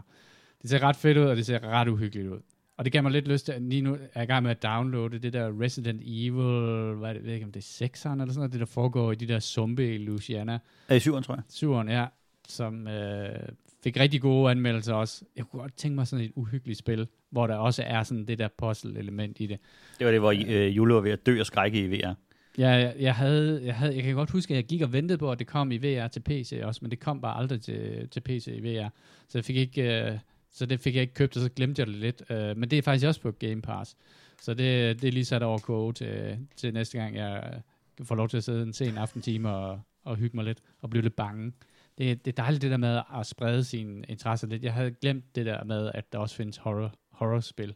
Det 0.64 0.70
ser 0.70 0.84
ret 0.84 0.96
fedt 0.96 1.18
ud, 1.18 1.24
og 1.24 1.36
det 1.36 1.46
ser 1.46 1.64
ret 1.64 1.88
uhyggeligt 1.88 2.28
ud. 2.30 2.40
Og 2.78 2.86
det 2.86 2.94
gav 2.94 3.04
mig 3.04 3.12
lidt 3.12 3.28
lyst 3.28 3.46
til, 3.46 3.62
lige 3.62 3.82
nu 3.82 3.94
er 3.94 3.98
jeg 4.16 4.24
i 4.24 4.28
gang 4.28 4.44
med 4.44 4.52
at 4.52 4.64
downloade 4.64 5.20
det 5.20 5.34
der 5.34 5.62
Resident 5.62 6.02
Evil, 6.06 6.96
hvad 6.96 7.10
er 7.10 7.14
det, 7.14 7.20
jeg 7.20 7.26
ved 7.26 7.34
ikke 7.34 7.46
om 7.46 7.52
det 7.52 7.82
er 7.82 7.86
6'eren 7.86 8.12
eller 8.12 8.26
sådan 8.26 8.36
noget, 8.36 8.52
det 8.52 8.60
der 8.60 8.66
foregår 8.66 9.12
i 9.12 9.16
de 9.16 9.28
der 9.28 9.40
sumpe 9.40 9.96
i 9.96 9.98
Louisiana. 9.98 10.60
Øh, 10.92 11.00
syveren, 11.00 11.24
tror 11.24 11.36
jeg. 11.36 11.44
Syveren, 11.50 11.90
ja, 11.90 12.06
som 12.48 12.88
øh, 12.88 13.40
fik 13.84 14.00
rigtig 14.00 14.22
gode 14.22 14.52
anmeldelser 14.52 14.94
også. 14.94 15.26
Jeg 15.36 15.46
kunne 15.46 15.62
godt 15.62 15.78
tænke 15.78 15.96
mig 15.96 16.08
sådan 16.08 16.26
et 16.26 16.32
uhyggeligt 16.36 16.80
spil, 16.80 17.08
hvor 17.30 17.48
der 17.48 17.56
også 17.56 17.84
er 17.86 18.04
sådan 18.04 18.26
det 18.26 18.40
der 18.40 18.48
puzzle-element 18.58 19.40
i 19.40 19.46
det. 19.48 19.60
Det 20.00 20.06
var 20.06 20.12
det, 20.12 20.20
hvor 20.20 20.34
øh, 20.48 20.78
Jule 20.78 20.94
var 20.94 21.02
ved 21.02 21.12
at 21.12 21.26
dø 21.26 21.40
og 21.40 21.46
skrække 21.46 21.86
i 21.86 21.88
VR. 21.88 22.14
Ja, 22.58 22.70
jeg, 22.70 22.96
jeg, 23.00 23.16
havde, 23.16 23.62
jeg, 23.64 23.76
havde, 23.76 23.96
jeg 23.96 24.04
kan 24.04 24.16
godt 24.16 24.30
huske, 24.32 24.54
at 24.54 24.56
jeg 24.56 24.64
gik 24.64 24.82
og 24.82 24.94
ventede 24.94 25.18
på, 25.18 25.32
at 25.32 25.40
det 25.40 25.48
kom 25.48 25.72
i 25.72 25.78
VR 25.78 26.08
til 26.08 26.20
PC 26.20 26.60
også, 26.64 26.80
men 26.82 26.92
det 26.92 27.00
kom 27.00 27.22
bare 27.22 27.38
aldrig 27.38 27.62
til, 27.62 28.10
til 28.12 28.20
PC 28.20 28.48
i 28.48 28.62
VR. 28.62 28.90
Så 29.28 29.38
jeg 29.38 29.46
fik 29.46 29.56
ikke... 29.56 30.04
Øh, 30.04 30.18
så 30.54 30.66
det 30.66 30.80
fik 30.80 30.96
jeg 30.96 31.02
ikke 31.02 31.14
købt, 31.14 31.38
og 31.38 31.44
så 31.44 31.50
glemte 31.50 31.80
jeg 31.80 31.88
det 31.88 31.96
lidt. 31.96 32.24
Øh, 32.30 32.58
men 32.58 32.72
det 32.72 32.78
er 32.78 32.82
faktisk 32.82 33.08
også 33.08 33.22
på 33.22 33.32
Game 33.32 33.62
Pass. 33.62 33.98
Så 34.42 34.54
det, 34.54 35.02
det 35.02 35.08
er 35.08 35.12
lige 35.12 35.26
sat 35.26 35.44
over 35.44 35.58
KO 35.58 35.92
til, 35.92 36.48
til 36.56 36.74
næste 36.74 36.98
gang, 36.98 37.16
jeg 37.16 37.62
får 38.04 38.16
lov 38.16 38.30
til 38.30 38.38
at 38.38 38.44
sidde 38.44 38.64
en 38.64 38.74
sen 38.74 38.98
aftentime 38.98 39.50
og, 39.50 39.82
og 40.04 40.16
hygge 40.16 40.36
mig 40.36 40.46
lidt, 40.46 40.60
og 40.82 40.90
blive 40.90 41.04
lidt 41.04 41.16
bange. 41.16 41.54
Det, 41.98 42.26
det 42.26 42.32
er 42.32 42.44
dejligt 42.44 42.62
det 42.62 42.72
der 42.72 42.78
med 42.78 43.02
at 43.16 43.26
sprede 43.26 43.64
sine 43.64 44.06
interesser 44.10 44.48
lidt. 44.48 44.64
Jeg 44.64 44.74
havde 44.74 44.92
glemt 44.92 45.36
det 45.36 45.46
der 45.46 45.64
med, 45.64 45.92
at 45.94 46.14
der 46.14 46.20
også 46.20 46.36
findes 46.36 46.58
horror, 46.58 46.94
horrorspil. 47.12 47.76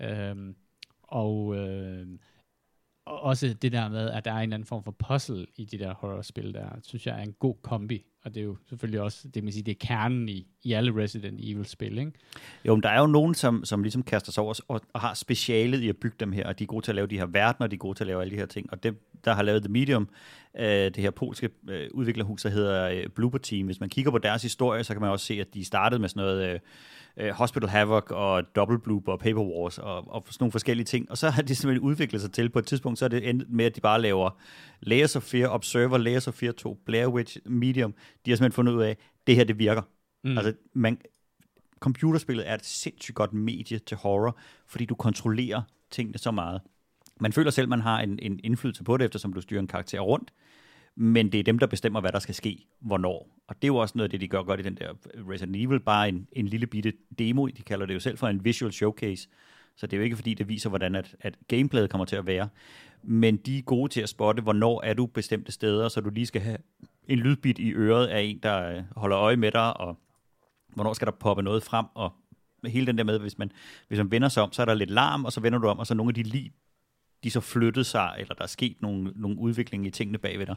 Øhm, 0.00 0.56
og 1.02 1.56
øh, 1.56 2.06
også 3.06 3.54
det 3.62 3.72
der 3.72 3.88
med, 3.88 4.10
at 4.10 4.24
der 4.24 4.32
er 4.32 4.36
en 4.36 4.42
eller 4.42 4.54
anden 4.54 4.66
form 4.66 4.84
for 4.84 4.90
puzzle 4.90 5.46
i 5.56 5.64
de 5.64 5.78
der 5.78 5.94
horrorspil 5.94 6.54
der, 6.54 6.68
synes 6.82 7.06
jeg 7.06 7.18
er 7.18 7.22
en 7.22 7.32
god 7.32 7.54
kombi. 7.62 8.04
Og 8.26 8.34
det 8.34 8.40
er 8.40 8.44
jo 8.44 8.56
selvfølgelig 8.68 9.00
også, 9.00 9.28
det 9.34 9.44
man 9.44 9.52
sige, 9.52 9.62
det 9.62 9.72
er 9.72 9.86
kernen 9.86 10.28
i, 10.28 10.46
i 10.62 10.72
alle 10.72 11.02
Resident 11.02 11.40
Evil-spil, 11.42 11.98
ikke? 11.98 12.12
Jo, 12.64 12.74
men 12.74 12.82
der 12.82 12.88
er 12.88 13.00
jo 13.00 13.06
nogen, 13.06 13.34
som, 13.34 13.64
som 13.64 13.82
ligesom 13.82 14.02
kaster 14.02 14.32
sig 14.32 14.42
over 14.42 14.60
og, 14.68 14.80
og 14.92 15.00
har 15.00 15.14
specialet 15.14 15.80
i 15.80 15.88
at 15.88 15.96
bygge 15.96 16.16
dem 16.20 16.32
her, 16.32 16.46
og 16.46 16.58
de 16.58 16.64
er 16.64 16.68
gode 16.68 16.84
til 16.84 16.90
at 16.90 16.94
lave 16.94 17.06
de 17.06 17.18
her 17.18 17.26
verdener, 17.26 17.66
de 17.66 17.74
er 17.74 17.78
gode 17.78 17.98
til 17.98 18.04
at 18.04 18.08
lave 18.08 18.20
alle 18.20 18.30
de 18.30 18.36
her 18.36 18.46
ting. 18.46 18.72
Og 18.72 18.82
det, 18.82 18.94
der 19.24 19.34
har 19.34 19.42
lavet 19.42 19.62
The 19.62 19.72
Medium, 19.72 20.08
øh, 20.58 20.66
det 20.66 20.96
her 20.96 21.10
polske 21.10 21.50
øh, 21.68 21.88
udviklerhus, 21.92 22.42
der 22.42 22.48
hedder 22.48 22.88
øh, 22.88 23.08
Blooper 23.14 23.38
Team. 23.38 23.66
Hvis 23.66 23.80
man 23.80 23.88
kigger 23.88 24.10
på 24.10 24.18
deres 24.18 24.42
historie, 24.42 24.84
så 24.84 24.94
kan 24.94 25.00
man 25.00 25.10
også 25.10 25.26
se, 25.26 25.40
at 25.40 25.54
de 25.54 25.64
startede 25.64 26.00
med 26.00 26.08
sådan 26.08 26.22
noget... 26.22 26.48
Øh, 26.48 26.60
øh 27.16 27.30
Hospital 27.30 27.68
Havoc 27.68 28.10
og 28.10 28.42
Double 28.56 28.78
Bloop 28.78 29.08
og 29.08 29.18
Paper 29.18 29.42
Wars 29.42 29.78
og, 29.78 30.14
og 30.14 30.24
sådan 30.26 30.36
nogle 30.40 30.52
forskellige 30.52 30.84
ting. 30.84 31.10
Og 31.10 31.18
så 31.18 31.30
har 31.30 31.42
de 31.42 31.54
simpelthen 31.54 31.88
udviklet 31.88 32.20
sig 32.20 32.32
til, 32.32 32.48
på 32.48 32.58
et 32.58 32.66
tidspunkt, 32.66 32.98
så 32.98 33.04
er 33.04 33.08
det 33.08 33.28
endt 33.28 33.50
med, 33.50 33.64
at 33.64 33.76
de 33.76 33.80
bare 33.80 34.02
laver 34.02 34.30
Layers 34.80 35.16
of 35.16 35.22
Fear, 35.22 35.48
Observer, 35.48 35.98
Layers 35.98 36.28
of 36.28 36.34
Fear 36.34 36.52
2, 36.52 36.78
Blair 36.86 37.06
Witch, 37.06 37.38
Medium. 37.44 37.94
De 38.26 38.30
har 38.30 38.36
simpelthen 38.36 38.52
fundet 38.52 38.72
ud 38.72 38.82
af, 38.82 38.90
at 38.90 38.98
det 39.26 39.36
her, 39.36 39.44
det 39.44 39.58
virker. 39.58 39.82
Mm. 40.24 40.38
Altså, 40.38 40.54
man, 40.72 40.98
computerspillet 41.80 42.48
er 42.48 42.54
et 42.54 42.64
sindssygt 42.64 43.14
godt 43.14 43.32
medie 43.32 43.78
til 43.78 43.96
horror, 43.96 44.38
fordi 44.66 44.84
du 44.84 44.94
kontrollerer 44.94 45.62
tingene 45.90 46.18
så 46.18 46.30
meget. 46.30 46.60
Man 47.20 47.32
føler 47.32 47.50
selv, 47.50 47.68
man 47.68 47.80
har 47.80 48.00
en, 48.00 48.18
en 48.22 48.40
indflydelse 48.44 48.84
på 48.84 48.96
det, 48.96 49.04
eftersom 49.04 49.32
du 49.32 49.40
styrer 49.40 49.60
en 49.60 49.66
karakter 49.66 50.00
rundt 50.00 50.32
men 50.96 51.32
det 51.32 51.40
er 51.40 51.44
dem, 51.44 51.58
der 51.58 51.66
bestemmer, 51.66 52.00
hvad 52.00 52.12
der 52.12 52.18
skal 52.18 52.34
ske, 52.34 52.66
hvornår. 52.80 53.28
Og 53.46 53.56
det 53.56 53.64
er 53.64 53.68
jo 53.68 53.76
også 53.76 53.92
noget 53.98 54.04
af 54.06 54.10
det, 54.10 54.20
de 54.20 54.28
gør 54.28 54.42
godt 54.42 54.60
i 54.60 54.62
den 54.62 54.74
der 54.74 54.94
Resident 55.30 55.56
Evil, 55.56 55.80
bare 55.80 56.08
en, 56.08 56.28
en 56.32 56.46
lille 56.46 56.66
bitte 56.66 56.92
demo, 57.18 57.46
de 57.46 57.62
kalder 57.62 57.86
det 57.86 57.94
jo 57.94 58.00
selv 58.00 58.18
for 58.18 58.28
en 58.28 58.44
visual 58.44 58.72
showcase, 58.72 59.28
så 59.76 59.86
det 59.86 59.92
er 59.92 59.96
jo 59.98 60.04
ikke 60.04 60.16
fordi, 60.16 60.34
det 60.34 60.48
viser, 60.48 60.68
hvordan 60.68 60.94
at, 60.94 61.16
at 61.20 61.38
gameplayet 61.48 61.90
kommer 61.90 62.04
til 62.04 62.16
at 62.16 62.26
være, 62.26 62.48
men 63.02 63.36
de 63.36 63.58
er 63.58 63.62
gode 63.62 63.92
til 63.92 64.00
at 64.00 64.08
spotte, 64.08 64.42
hvornår 64.42 64.82
er 64.82 64.94
du 64.94 65.06
bestemte 65.06 65.52
steder, 65.52 65.88
så 65.88 66.00
du 66.00 66.10
lige 66.10 66.26
skal 66.26 66.40
have 66.40 66.58
en 67.06 67.18
lydbit 67.18 67.58
i 67.58 67.72
øret 67.72 68.06
af 68.06 68.20
en, 68.20 68.38
der 68.38 68.76
øh, 68.76 68.82
holder 68.96 69.18
øje 69.18 69.36
med 69.36 69.52
dig, 69.52 69.76
og 69.76 69.98
hvornår 70.68 70.92
skal 70.92 71.06
der 71.06 71.12
poppe 71.12 71.42
noget 71.42 71.62
frem, 71.62 71.86
og 71.94 72.12
hele 72.64 72.86
den 72.86 72.98
der 72.98 73.04
med, 73.04 73.18
hvis 73.18 73.38
man, 73.38 73.52
hvis 73.88 73.98
man 73.98 74.10
vender 74.10 74.28
sig 74.28 74.42
om, 74.42 74.52
så 74.52 74.62
er 74.62 74.66
der 74.66 74.74
lidt 74.74 74.90
larm, 74.90 75.24
og 75.24 75.32
så 75.32 75.40
vender 75.40 75.58
du 75.58 75.68
om, 75.68 75.78
og 75.78 75.86
så 75.86 75.94
nogle 75.94 76.10
af 76.10 76.14
de 76.14 76.22
lige 76.22 76.52
de 77.24 77.30
så 77.30 77.40
flyttet 77.40 77.86
sig, 77.86 78.14
eller 78.18 78.34
der 78.34 78.42
er 78.42 78.48
sket 78.48 78.82
nogle, 78.82 79.12
nogle 79.14 79.38
udvikling 79.38 79.86
i 79.86 79.90
tingene 79.90 80.18
bagved 80.18 80.46
dig. 80.46 80.56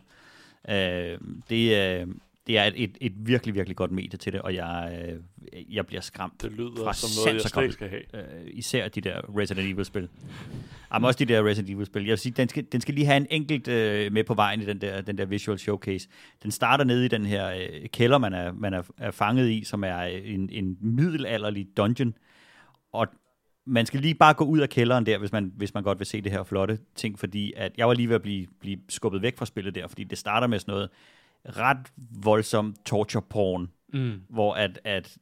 Øh, 0.69 1.19
det, 1.49 1.77
øh, 1.77 2.07
det 2.49 2.57
er 2.57 2.63
et, 2.63 2.73
et, 2.75 2.97
et 3.01 3.13
virkelig, 3.17 3.55
virkelig 3.55 3.75
godt 3.75 3.91
medie 3.91 4.17
til 4.17 4.33
det, 4.33 4.41
og 4.41 4.55
jeg, 4.55 4.99
øh, 5.53 5.75
jeg 5.75 5.87
bliver 5.87 6.01
skræmt. 6.01 6.41
Det 6.41 6.51
lyder 6.51 6.83
fra 6.83 6.93
som 6.93 7.09
noget, 7.25 7.43
jeg 7.43 7.49
slet 7.49 7.73
skal 7.73 7.89
have. 7.89 8.01
Øh, 8.13 8.49
især 8.53 8.87
de 8.87 9.01
der 9.01 9.37
Resident 9.37 9.67
Evil-spil. 9.67 10.09
Jamen 10.93 11.07
også 11.07 11.19
de 11.19 11.25
der 11.25 11.45
Resident 11.45 11.69
Evil-spil. 11.69 12.03
Jeg 12.03 12.09
vil 12.09 12.17
sige, 12.17 12.33
den 12.37 12.49
skal, 12.49 12.65
den 12.71 12.81
skal 12.81 12.93
lige 12.93 13.05
have 13.05 13.17
en 13.17 13.27
enkelt 13.29 13.67
øh, 13.67 14.13
med 14.13 14.23
på 14.23 14.33
vejen 14.33 14.61
i 14.61 14.65
den 14.65 14.81
der, 14.81 15.01
den 15.01 15.17
der 15.17 15.25
visual 15.25 15.59
showcase. 15.59 16.07
Den 16.43 16.51
starter 16.51 16.83
nede 16.83 17.05
i 17.05 17.07
den 17.07 17.25
her 17.25 17.51
øh, 17.51 17.89
kælder, 17.89 18.17
man 18.17 18.33
er, 18.33 18.51
man 18.51 18.73
er, 18.73 18.81
er 18.97 19.11
fanget 19.11 19.49
i, 19.49 19.63
som 19.63 19.83
er 19.83 20.01
en, 20.01 20.49
en 20.51 20.77
middelalderlig 20.81 21.67
dungeon. 21.77 22.13
Og 22.93 23.07
man 23.65 23.85
skal 23.85 23.99
lige 23.99 24.15
bare 24.15 24.33
gå 24.33 24.43
ud 24.43 24.59
af 24.59 24.69
kælderen 24.69 25.05
der, 25.05 25.17
hvis 25.17 25.31
man, 25.31 25.53
hvis 25.55 25.73
man 25.73 25.83
godt 25.83 25.99
vil 25.99 26.07
se 26.07 26.21
det 26.21 26.31
her 26.31 26.43
flotte 26.43 26.79
ting, 26.95 27.19
fordi 27.19 27.53
at 27.55 27.71
jeg 27.77 27.87
var 27.87 27.93
lige 27.93 28.09
ved 28.09 28.15
at 28.15 28.21
blive, 28.21 28.47
blive 28.59 28.79
skubbet 28.89 29.21
væk 29.21 29.37
fra 29.37 29.45
spillet 29.45 29.75
der, 29.75 29.87
fordi 29.87 30.03
det 30.03 30.17
starter 30.17 30.47
med 30.47 30.59
sådan 30.59 30.71
noget 30.71 30.89
ret 31.45 31.91
voldsom 32.23 32.75
torture 32.85 33.23
porn, 33.29 33.69
mm. 33.93 34.21
hvor 34.29 34.53
at, 34.53 34.79
at 34.83 35.17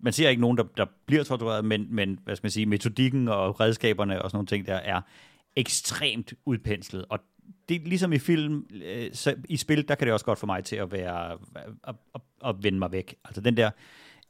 man 0.00 0.12
ser 0.12 0.28
ikke 0.28 0.40
nogen, 0.40 0.58
der, 0.58 0.64
der 0.76 0.86
bliver 1.06 1.24
tortureret, 1.24 1.64
men, 1.64 1.86
men 1.90 2.18
hvad 2.24 2.36
skal 2.36 2.44
man 2.44 2.50
sige, 2.50 2.66
metodikken 2.66 3.28
og 3.28 3.60
redskaberne 3.60 4.22
og 4.22 4.30
sådan 4.30 4.36
nogle 4.36 4.46
ting 4.46 4.66
der 4.66 4.74
er 4.74 5.00
ekstremt 5.56 6.34
udpenslet, 6.44 7.04
og 7.08 7.18
det 7.68 7.88
ligesom 7.88 8.12
i 8.12 8.18
film, 8.18 8.66
øh, 8.84 9.10
så 9.12 9.34
i 9.48 9.56
spil, 9.56 9.88
der 9.88 9.94
kan 9.94 10.06
det 10.06 10.12
også 10.12 10.26
godt 10.26 10.38
få 10.38 10.46
mig 10.46 10.64
til 10.64 10.76
at 10.76 10.92
være, 10.92 11.32
at, 11.84 11.94
at, 12.14 12.20
at 12.44 12.54
vende 12.62 12.78
mig 12.78 12.92
væk. 12.92 13.14
Altså 13.24 13.40
den 13.40 13.56
der, 13.56 13.70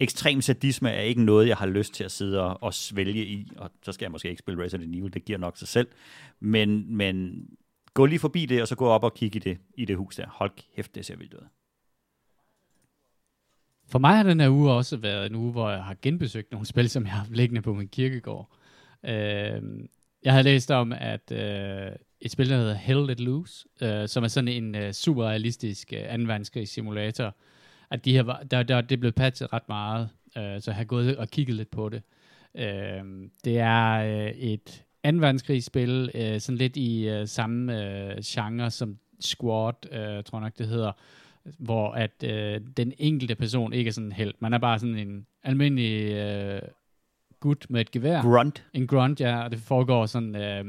ekstrem 0.00 0.40
sadisme 0.40 0.90
er 0.90 1.00
ikke 1.00 1.22
noget, 1.22 1.48
jeg 1.48 1.56
har 1.56 1.66
lyst 1.66 1.94
til 1.94 2.04
at 2.04 2.10
sidde 2.10 2.40
og, 2.40 2.62
og 2.62 2.74
svælge 2.74 3.26
i, 3.26 3.50
og 3.56 3.70
så 3.82 3.92
skal 3.92 4.04
jeg 4.04 4.12
måske 4.12 4.30
ikke 4.30 4.38
spille 4.38 4.64
Resident 4.64 4.96
Evil, 4.96 5.14
det 5.14 5.24
giver 5.24 5.38
nok 5.38 5.56
sig 5.56 5.68
selv. 5.68 5.88
Men, 6.40 6.96
men 6.96 7.46
gå 7.94 8.06
lige 8.06 8.18
forbi 8.18 8.46
det, 8.46 8.62
og 8.62 8.68
så 8.68 8.76
gå 8.76 8.86
op 8.86 9.04
og 9.04 9.14
kigge 9.14 9.36
i 9.36 9.40
det, 9.40 9.58
i 9.74 9.84
det 9.84 9.96
hus 9.96 10.16
der. 10.16 10.26
Hold 10.28 10.50
kæft, 10.74 10.94
det 10.94 11.06
ser 11.06 11.16
vildt 11.16 11.34
ud. 11.34 11.46
For 13.88 13.98
mig 13.98 14.16
har 14.16 14.22
den 14.22 14.40
her 14.40 14.50
uge 14.50 14.72
også 14.72 14.96
været 14.96 15.26
en 15.26 15.34
uge, 15.34 15.52
hvor 15.52 15.70
jeg 15.70 15.84
har 15.84 15.96
genbesøgt 16.02 16.52
nogle 16.52 16.66
spil, 16.72 16.90
som 16.90 17.04
jeg 17.04 17.12
har 17.12 17.26
liggende 17.30 17.62
på 17.62 17.74
min 17.74 17.88
kirkegård. 17.88 18.52
Øh, 19.04 19.62
jeg 20.22 20.32
har 20.32 20.42
læst 20.42 20.70
om, 20.70 20.92
at 20.92 21.32
øh, 21.32 21.92
et 22.20 22.30
spil, 22.30 22.50
der 22.50 22.56
hedder 22.56 22.74
Hell 22.74 23.06
Let 23.06 23.20
Loose, 23.20 23.68
øh, 23.82 24.08
som 24.08 24.24
er 24.24 24.28
sådan 24.28 24.48
en 24.48 24.74
øh, 24.74 24.92
super 24.92 25.24
realistisk 25.24 25.92
øh, 25.92 26.66
simulator, 26.66 27.36
at 27.90 28.04
de 28.04 28.12
her, 28.12 28.22
der, 28.50 28.62
der, 28.62 28.80
det 28.80 28.92
er 28.92 29.00
blevet 29.00 29.14
patchet 29.14 29.52
ret 29.52 29.68
meget, 29.68 30.08
øh, 30.36 30.60
så 30.60 30.70
jeg 30.70 30.76
har 30.76 30.84
gået 30.84 31.16
og 31.16 31.28
kigget 31.28 31.56
lidt 31.56 31.70
på 31.70 31.88
det. 31.88 32.02
Øh, 32.54 33.04
det 33.44 33.58
er 33.58 33.92
øh, 33.92 34.30
et 34.30 34.84
anden 35.04 35.22
verdenskrigsspil, 35.22 36.10
øh, 36.14 36.40
sådan 36.40 36.58
lidt 36.58 36.76
i 36.76 37.08
øh, 37.08 37.28
samme 37.28 37.84
øh, 37.84 38.22
genre 38.24 38.70
som 38.70 38.98
Squad, 39.20 39.92
øh, 39.92 40.24
tror 40.24 40.38
jeg 40.38 40.42
nok 40.42 40.58
det 40.58 40.68
hedder, 40.68 40.92
hvor 41.58 41.92
at 41.92 42.24
øh, 42.24 42.60
den 42.76 42.92
enkelte 42.98 43.34
person 43.34 43.72
ikke 43.72 43.88
er 43.88 43.92
sådan 43.92 44.06
en 44.06 44.12
held. 44.12 44.34
Man 44.38 44.52
er 44.52 44.58
bare 44.58 44.78
sådan 44.78 44.98
en 44.98 45.26
almindelig 45.42 46.12
øh, 46.12 46.62
gut 47.40 47.66
med 47.70 47.80
et 47.80 47.90
gevær. 47.90 48.22
Grunt. 48.22 48.64
En 48.72 48.86
grunt, 48.86 49.20
ja, 49.20 49.44
og 49.44 49.50
det 49.50 49.58
foregår 49.58 50.06
sådan 50.06 50.36
øh, 50.36 50.64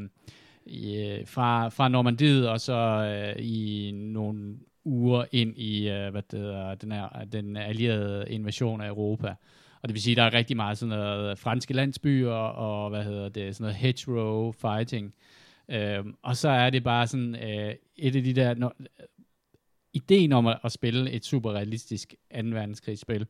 i, 0.65 1.17
fra, 1.25 1.69
fra 1.69 1.87
Normandiet 1.87 2.49
og 2.49 2.61
så 2.61 2.73
øh, 2.73 3.45
i 3.45 3.91
nogle 3.91 4.55
uger 4.85 5.25
ind 5.31 5.57
i 5.57 5.89
uh, 5.89 6.11
hvad 6.11 6.21
det 6.31 6.39
hedder, 6.39 6.75
den, 6.75 6.91
her, 6.91 7.25
den 7.31 7.57
allierede 7.57 8.25
invasion 8.29 8.81
af 8.81 8.87
Europa. 8.87 9.35
Og 9.83 9.89
det 9.89 9.93
vil 9.93 10.01
sige, 10.01 10.13
at 10.13 10.17
der 10.17 10.23
er 10.23 10.33
rigtig 10.33 10.55
meget 10.55 10.77
sådan 10.77 10.97
noget 10.97 11.39
franske 11.39 11.73
landsbyer 11.73 12.31
og 12.33 12.89
hvad 12.89 13.03
hedder 13.03 13.29
det, 13.29 13.55
sådan 13.55 13.63
noget 13.63 13.75
hedgerow 13.75 14.51
fighting. 14.51 15.13
Øhm, 15.69 16.15
og 16.21 16.37
så 16.37 16.49
er 16.49 16.69
det 16.69 16.83
bare 16.83 17.07
sådan 17.07 17.35
øh, 17.35 17.75
et 17.95 18.15
af 18.15 18.23
de 18.23 18.33
der... 18.33 18.53
Når, 18.53 18.75
ideen 19.93 20.31
om 20.31 20.47
at, 20.47 20.59
at 20.63 20.71
spille 20.71 21.11
et 21.11 21.25
super 21.25 21.51
realistisk 21.51 22.15
2. 22.35 22.37
verdenskrigsspil 22.43 23.27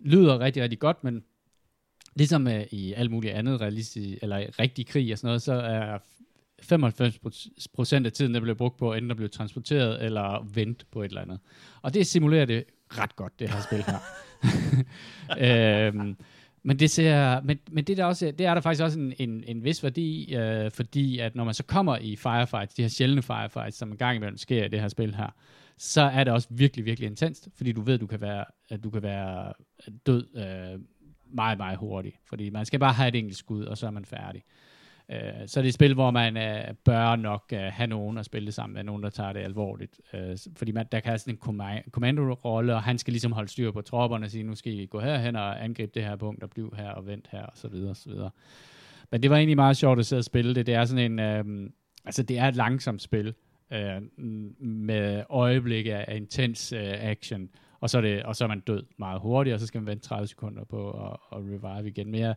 lyder 0.00 0.38
rigtig, 0.38 0.62
rigtig 0.62 0.78
godt, 0.78 1.04
men 1.04 1.24
ligesom 2.14 2.48
øh, 2.48 2.66
i 2.70 2.92
alt 2.92 3.10
muligt 3.10 3.34
andet 3.34 3.60
realistisk, 3.60 4.18
eller 4.22 4.58
rigtig 4.58 4.86
krig 4.86 5.12
og 5.12 5.18
sådan 5.18 5.28
noget, 5.28 5.42
så 5.42 5.52
er 5.52 5.98
95% 8.02 8.06
af 8.06 8.12
tiden, 8.12 8.34
der 8.34 8.40
bliver 8.40 8.54
brugt 8.54 8.76
på, 8.76 8.92
enten 8.92 9.10
at 9.10 9.16
blive 9.16 9.28
transporteret 9.28 10.04
eller 10.04 10.46
vente 10.54 10.86
på 10.90 11.02
et 11.02 11.08
eller 11.08 11.20
andet. 11.20 11.40
Og 11.82 11.94
det 11.94 12.06
simulerer 12.06 12.44
det 12.44 12.64
ret 12.98 13.16
godt, 13.16 13.38
det 13.38 13.50
her 13.50 13.60
spil 13.60 13.84
her. 13.84 13.98
øhm, 15.88 16.16
men 16.62 16.78
det 16.78 16.90
ser, 16.90 17.40
men, 17.40 17.58
men 17.70 17.84
det, 17.84 17.96
der 17.96 18.04
også, 18.04 18.32
det 18.38 18.46
er 18.46 18.54
der 18.54 18.60
faktisk 18.60 18.82
også 18.82 18.98
en, 18.98 19.14
en, 19.18 19.44
en 19.46 19.64
vis 19.64 19.82
værdi, 19.82 20.34
øh, 20.36 20.70
fordi 20.70 21.18
at 21.18 21.34
når 21.34 21.44
man 21.44 21.54
så 21.54 21.64
kommer 21.64 21.96
i 21.96 22.16
firefights, 22.16 22.74
de 22.74 22.82
her 22.82 22.88
sjældne 22.88 23.22
firefights, 23.22 23.76
som 23.76 23.90
en 23.90 23.96
gang 23.96 24.16
imellem 24.16 24.36
sker 24.36 24.64
i 24.64 24.68
det 24.68 24.80
her 24.80 24.88
spil 24.88 25.14
her, 25.14 25.34
så 25.78 26.02
er 26.02 26.24
det 26.24 26.32
også 26.32 26.48
virkelig, 26.50 26.84
virkelig 26.84 27.06
intenst, 27.06 27.48
fordi 27.56 27.72
du 27.72 27.80
ved, 27.80 27.98
du 27.98 28.06
kan 28.06 28.20
være, 28.20 28.44
at 28.70 28.84
du 28.84 28.90
kan 28.90 29.02
være 29.02 29.52
død 30.06 30.26
øh, 30.36 30.80
meget, 31.34 31.58
meget 31.58 31.78
hurtigt. 31.78 32.16
Fordi 32.28 32.50
man 32.50 32.66
skal 32.66 32.80
bare 32.80 32.92
have 32.92 33.08
et 33.08 33.14
enkelt 33.14 33.36
skud, 33.36 33.64
og 33.64 33.78
så 33.78 33.86
er 33.86 33.90
man 33.90 34.04
færdig. 34.04 34.42
Øh, 34.46 34.71
Øh, 35.12 35.18
så 35.46 35.60
det 35.60 35.66
er 35.66 35.68
et 35.68 35.74
spil, 35.74 35.94
hvor 35.94 36.10
man 36.10 36.36
øh, 36.36 36.74
bør 36.84 37.16
nok 37.16 37.44
øh, 37.52 37.60
have 37.60 37.86
nogen 37.86 38.18
at 38.18 38.24
spille 38.24 38.52
sammen 38.52 38.74
med, 38.74 38.84
nogen, 38.84 39.02
der 39.02 39.10
tager 39.10 39.32
det 39.32 39.40
alvorligt. 39.40 40.00
Øh, 40.14 40.38
fordi 40.56 40.72
man, 40.72 40.86
der 40.92 41.00
kan 41.00 41.08
have 41.08 41.18
sådan 41.18 41.34
en 41.34 41.82
kommandorolle, 41.90 42.74
og 42.74 42.82
han 42.82 42.98
skal 42.98 43.12
ligesom 43.12 43.32
holde 43.32 43.48
styr 43.48 43.70
på 43.70 43.82
tropperne 43.82 44.26
og 44.26 44.30
sige, 44.30 44.44
nu 44.44 44.54
skal 44.54 44.72
I 44.72 44.86
gå 44.86 45.00
herhen 45.00 45.36
og 45.36 45.64
angribe 45.64 45.92
det 45.94 46.04
her 46.04 46.16
punkt, 46.16 46.42
og 46.42 46.50
blive 46.50 46.70
her 46.76 46.90
og 46.90 47.06
vent 47.06 47.28
her, 47.30 47.42
og 47.42 47.52
så 47.54 47.68
videre, 47.68 47.90
og 47.90 47.96
så 47.96 48.10
videre. 48.10 48.30
Men 49.10 49.22
det 49.22 49.30
var 49.30 49.36
egentlig 49.36 49.56
meget 49.56 49.76
sjovt 49.76 49.98
at 49.98 50.06
sidde 50.06 50.20
og 50.20 50.24
spille 50.24 50.54
det. 50.54 50.66
Det 50.66 50.74
er 50.74 50.84
sådan 50.84 51.12
en, 51.12 51.18
øh, 51.18 51.70
altså 52.04 52.22
det 52.22 52.38
er 52.38 52.48
et 52.48 52.56
langsomt 52.56 53.02
spil, 53.02 53.34
øh, 53.72 54.02
med 54.60 55.22
øjeblik 55.30 55.86
af 55.86 56.16
intens 56.16 56.72
øh, 56.72 56.92
action, 56.98 57.48
og 57.80 57.90
så, 57.90 57.98
er 57.98 58.02
det, 58.02 58.22
og 58.22 58.36
så 58.36 58.44
er 58.44 58.48
man 58.48 58.60
død 58.60 58.82
meget 58.98 59.20
hurtigt, 59.20 59.54
og 59.54 59.60
så 59.60 59.66
skal 59.66 59.80
man 59.80 59.86
vente 59.86 60.08
30 60.08 60.26
sekunder 60.26 60.64
på 60.64 60.90
at, 60.90 61.16
at 61.32 61.38
revive 61.38 61.88
igen. 61.88 62.10
Men 62.10 62.20
jeg, 62.20 62.34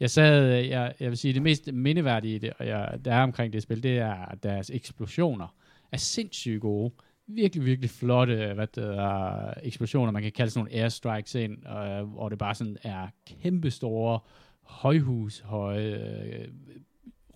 jeg 0.00 0.10
sad, 0.10 0.58
øh, 0.58 0.68
jeg, 0.68 0.94
jeg 1.00 1.10
vil 1.10 1.18
sige, 1.18 1.34
det 1.34 1.42
mest 1.42 1.72
mindeværdige, 1.72 2.38
det, 2.38 2.52
og 2.58 2.66
jeg, 2.66 2.98
der 3.04 3.14
er 3.14 3.22
omkring 3.22 3.52
det 3.52 3.62
spil, 3.62 3.82
det 3.82 3.98
er 3.98 4.34
deres 4.42 4.70
eksplosioner. 4.70 5.54
Er 5.92 5.96
sindssygt 5.96 6.60
gode. 6.60 6.94
Virkelig, 7.26 7.64
virkelig 7.64 7.90
flotte 7.90 8.34
øh, 8.34 8.54
hvad 8.54 8.66
det 8.66 8.84
er, 8.84 9.54
eksplosioner. 9.62 10.12
Man 10.12 10.22
kan 10.22 10.32
kalde 10.32 10.50
sådan 10.50 10.64
nogle 10.64 10.82
airstrikes 10.82 11.34
ind, 11.34 11.64
og, 11.64 11.88
øh, 11.88 12.04
hvor 12.04 12.28
det 12.28 12.38
bare 12.38 12.54
sådan 12.54 12.76
er 12.82 13.08
kæmpestore 13.26 14.20
højhus, 14.62 15.40
høje 15.40 15.84
øh, 15.84 16.48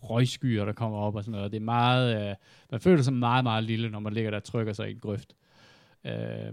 røgskyer, 0.02 0.64
der 0.64 0.72
kommer 0.72 0.98
op 0.98 1.14
og 1.14 1.24
sådan 1.24 1.32
noget. 1.32 1.52
Det 1.52 1.56
er 1.56 1.64
meget, 1.64 2.30
øh, 2.30 2.34
man 2.70 2.80
føler 2.80 3.02
sig 3.02 3.12
meget, 3.12 3.44
meget 3.44 3.64
lille, 3.64 3.90
når 3.90 4.00
man 4.00 4.12
ligger 4.12 4.30
der 4.30 4.38
og 4.38 4.44
trykker 4.44 4.72
sig 4.72 4.88
i 4.88 4.92
en 4.92 4.98
grøft. 4.98 5.36
Øh, 6.04 6.52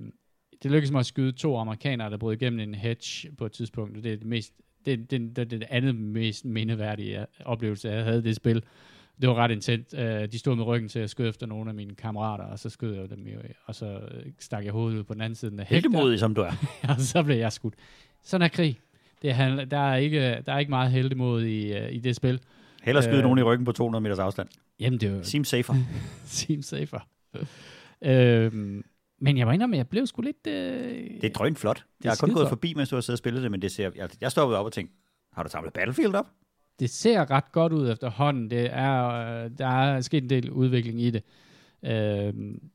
det 0.64 0.72
lykkedes 0.72 0.92
mig 0.92 1.00
at 1.00 1.06
skyde 1.06 1.32
to 1.32 1.58
amerikanere, 1.58 2.10
der 2.10 2.18
brød 2.18 2.34
igennem 2.34 2.60
en 2.60 2.76
hedge 2.76 3.32
på 3.38 3.46
et 3.46 3.52
tidspunkt. 3.52 4.04
Det 4.04 4.14
er 4.14 4.18
det 4.18 4.28
mest 4.28 4.54
det, 4.86 5.12
det, 5.12 5.36
det, 5.36 5.52
det 5.52 5.64
andet 5.70 5.96
mest 5.96 6.46
mindeværdige 6.46 7.26
oplevelse, 7.46 7.90
jeg 7.90 8.04
havde 8.04 8.24
det 8.24 8.36
spil. 8.36 8.64
Det 9.22 9.30
var 9.30 9.36
ret 9.36 9.52
intens. 9.52 9.94
Øh, 9.98 10.32
de 10.32 10.40
stod 10.40 10.56
med 10.56 10.64
ryggen 10.66 10.90
til 10.90 11.00
at 11.00 11.10
skyde 11.10 11.30
efter 11.30 11.46
nogle 11.48 11.70
af 11.70 11.76
mine 11.76 11.96
kammerater, 11.96 12.44
og 12.44 12.60
så 12.60 12.70
skød 12.70 12.94
jeg 12.96 13.10
dem 13.10 13.28
jo, 13.28 13.40
og 13.66 13.76
så 13.76 13.86
øh, 13.86 14.32
stak 14.40 14.64
jeg 14.66 14.72
hovedet 14.72 14.98
ud 14.98 15.04
på 15.04 15.14
den 15.14 15.22
anden 15.22 15.36
side 15.36 15.52
af 15.60 15.66
Heldemodig 15.66 16.20
som 16.20 16.36
du 16.36 16.42
er. 16.42 16.52
og 16.90 16.96
så 17.00 17.24
blev 17.24 17.38
jeg 17.38 17.52
skudt. 17.52 17.74
Sådan 18.24 18.46
er 18.46 18.48
krig. 18.48 18.80
Det 19.22 19.30
er, 19.32 19.66
der, 19.66 19.78
er 19.78 19.96
ikke, 19.96 20.20
der 20.46 20.54
er 20.54 20.60
ikke 20.60 20.70
meget 20.70 20.92
heldemod 20.92 21.44
i, 21.44 21.74
øh, 21.74 21.92
i 21.94 22.00
det 22.00 22.16
spil. 22.16 22.40
Heller 22.84 23.02
skyde 23.02 23.18
Øh. 23.18 23.24
nogen 23.24 23.40
i 23.40 23.42
ryggen 23.44 23.66
på 23.66 23.72
200 23.72 24.02
meters 24.02 24.20
afstand. 24.20 24.48
Jamen, 24.80 25.00
det 25.00 25.10
er 25.10 25.16
jo 25.18 25.24
Seems 25.24 25.48
safer. 25.48 25.74
seems 26.26 26.66
safer. 26.66 27.00
øhm, 28.02 28.84
men 29.20 29.38
jeg 29.38 29.46
må 29.48 29.52
indrømme, 29.52 29.76
at 29.76 29.78
jeg 29.78 29.88
blev 29.88 30.08
sgu 30.08 30.22
lidt... 30.22 30.48
Øh, 30.48 30.54
Det 31.22 31.24
er 31.24 31.34
drønt 31.34 31.60
flot. 31.60 31.86
Jeg 32.04 32.12
har 32.12 32.18
kun 32.22 32.34
gået 32.34 32.50
forbi, 32.50 32.74
mens 32.74 32.90
du 32.90 32.96
har 32.96 33.02
siddet 33.02 33.16
og 33.16 33.18
spillet 33.18 33.44
det, 33.44 33.52
men 33.52 33.62
det 33.62 33.72
ser, 33.72 33.92
jeg, 33.96 34.10
jeg 34.22 34.32
stoppede 34.32 34.60
op 34.60 34.66
og 34.66 34.74
tænkte, 34.74 34.96
har 35.34 35.44
du 35.44 35.50
samlet 35.50 35.74
Battlefield 35.74 36.16
op? 36.16 36.28
det 36.80 36.90
ser 36.90 37.32
ret 37.32 37.52
godt 37.52 37.74
ud 37.74 37.92
efterhånden. 37.92 38.50
Det 38.50 38.70
er, 38.72 39.06
øh, 39.08 39.52
der 39.58 39.68
er 39.68 40.02
sket 40.02 40.24
en 40.24 40.30
del 40.30 40.52
udvikling 40.52 41.02
i 41.02 41.12
det. 41.12 41.24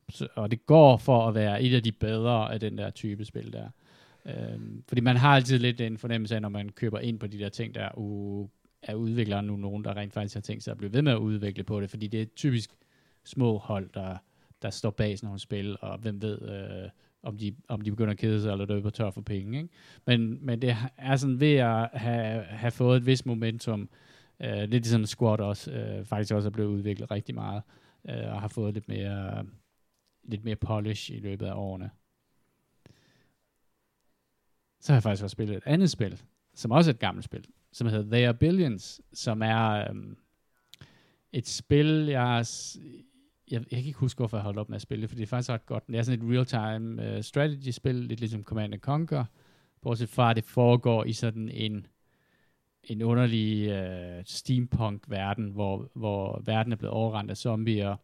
Så, 0.09 0.27
og 0.35 0.51
det 0.51 0.65
går 0.65 0.97
for 0.97 1.27
at 1.27 1.35
være 1.35 1.63
et 1.63 1.75
af 1.75 1.83
de 1.83 1.91
bedre 1.91 2.53
af 2.53 2.59
den 2.59 2.77
der 2.77 2.89
type 2.89 3.25
spil 3.25 3.53
der. 3.53 3.69
Øhm, 4.25 4.83
fordi 4.87 5.01
man 5.01 5.17
har 5.17 5.35
altid 5.35 5.59
lidt 5.59 5.81
en 5.81 5.97
fornemmelse 5.97 6.35
af, 6.35 6.41
når 6.41 6.49
man 6.49 6.69
køber 6.69 6.99
ind 6.99 7.19
på 7.19 7.27
de 7.27 7.39
der 7.39 7.49
ting, 7.49 7.75
der 7.75 7.89
uh, 7.97 8.47
er 8.83 8.95
udviklere 8.95 9.43
nu 9.43 9.55
nogen, 9.55 9.83
der 9.83 9.97
rent 9.97 10.13
faktisk 10.13 10.35
har 10.35 10.41
tænkt 10.41 10.63
sig 10.63 10.71
at 10.71 10.77
blive 10.77 10.93
ved 10.93 11.01
med 11.01 11.11
at 11.11 11.17
udvikle 11.17 11.63
på 11.63 11.81
det, 11.81 11.89
fordi 11.89 12.07
det 12.07 12.21
er 12.21 12.25
typisk 12.35 12.69
små 13.23 13.57
hold, 13.57 13.89
der, 13.93 14.17
der 14.61 14.69
står 14.69 14.89
bag 14.89 15.17
sådan 15.17 15.27
nogle 15.27 15.39
spil, 15.39 15.77
og 15.81 15.97
hvem 15.97 16.21
ved, 16.21 16.41
øh, 16.41 16.89
om, 17.23 17.37
de, 17.37 17.55
om 17.67 17.81
de 17.81 17.91
begynder 17.91 18.11
at 18.11 18.17
kede 18.17 18.41
sig 18.41 18.51
eller 18.51 18.65
løber 18.65 18.89
tør 18.89 19.11
for 19.11 19.21
penge. 19.21 19.57
Ikke? 19.57 19.69
Men, 20.05 20.45
men 20.45 20.61
det 20.61 20.75
er 20.97 21.15
sådan 21.15 21.39
ved 21.39 21.55
at 21.55 21.89
have, 21.93 22.43
have 22.43 22.71
fået 22.71 22.97
et 22.97 23.05
vist 23.05 23.25
momentum, 23.25 23.89
øh, 24.39 24.57
lidt 24.57 24.71
ligesom 24.71 25.05
Squad 25.05 25.39
også, 25.39 25.71
øh, 25.71 26.05
faktisk 26.05 26.33
også 26.33 26.49
er 26.49 26.51
blevet 26.51 26.69
udviklet 26.69 27.11
rigtig 27.11 27.35
meget, 27.35 27.63
øh, 28.09 28.33
og 28.33 28.41
har 28.41 28.47
fået 28.47 28.73
lidt 28.73 28.87
mere, 28.87 29.45
lidt 30.23 30.43
mere 30.43 30.55
polish 30.55 31.11
i 31.11 31.19
løbet 31.19 31.45
af 31.45 31.53
årene. 31.53 31.89
Så 34.79 34.91
har 34.91 34.95
jeg 34.95 35.03
faktisk 35.03 35.23
også 35.23 35.33
spillet 35.33 35.57
et 35.57 35.63
andet 35.65 35.91
spil, 35.91 36.21
som 36.53 36.71
også 36.71 36.91
er 36.91 36.93
et 36.93 36.99
gammelt 36.99 37.25
spil, 37.25 37.45
som 37.71 37.87
hedder 37.87 38.11
They 38.11 38.27
Are 38.27 38.33
Billions, 38.33 39.01
som 39.13 39.41
er 39.41 39.89
øhm, 39.89 40.17
et 41.31 41.47
spil, 41.47 42.05
jeg, 42.05 42.45
jeg, 43.51 43.61
jeg 43.71 43.79
kan 43.79 43.87
ikke 43.87 43.99
huske, 43.99 44.17
hvorfor 44.17 44.37
jeg 44.37 44.43
holdt 44.43 44.59
op 44.59 44.69
med 44.69 44.75
at 44.75 44.81
spille 44.81 45.01
det, 45.01 45.09
for 45.09 45.15
det 45.15 45.23
er 45.23 45.27
faktisk 45.27 45.49
ret 45.49 45.65
godt. 45.65 45.87
Det 45.87 45.95
er 45.95 46.03
sådan 46.03 46.25
et 46.25 46.33
real-time 46.35 47.15
uh, 47.15 47.21
strategy-spil, 47.21 47.95
lidt 47.95 48.19
ligesom 48.19 48.43
Command 48.43 48.73
Conquer, 48.79 49.25
bortset 49.81 50.09
fra, 50.09 50.29
at 50.29 50.35
det 50.35 50.43
foregår 50.43 51.03
i 51.03 51.13
sådan 51.13 51.49
en, 51.49 51.87
en 52.83 53.01
underlig 53.01 53.71
uh, 53.71 54.23
steampunk-verden, 54.25 55.49
hvor, 55.49 55.89
hvor 55.93 56.41
verden 56.45 56.71
er 56.71 56.77
blevet 56.77 56.93
overrendt 56.93 57.31
af 57.31 57.37
zombier, 57.37 57.95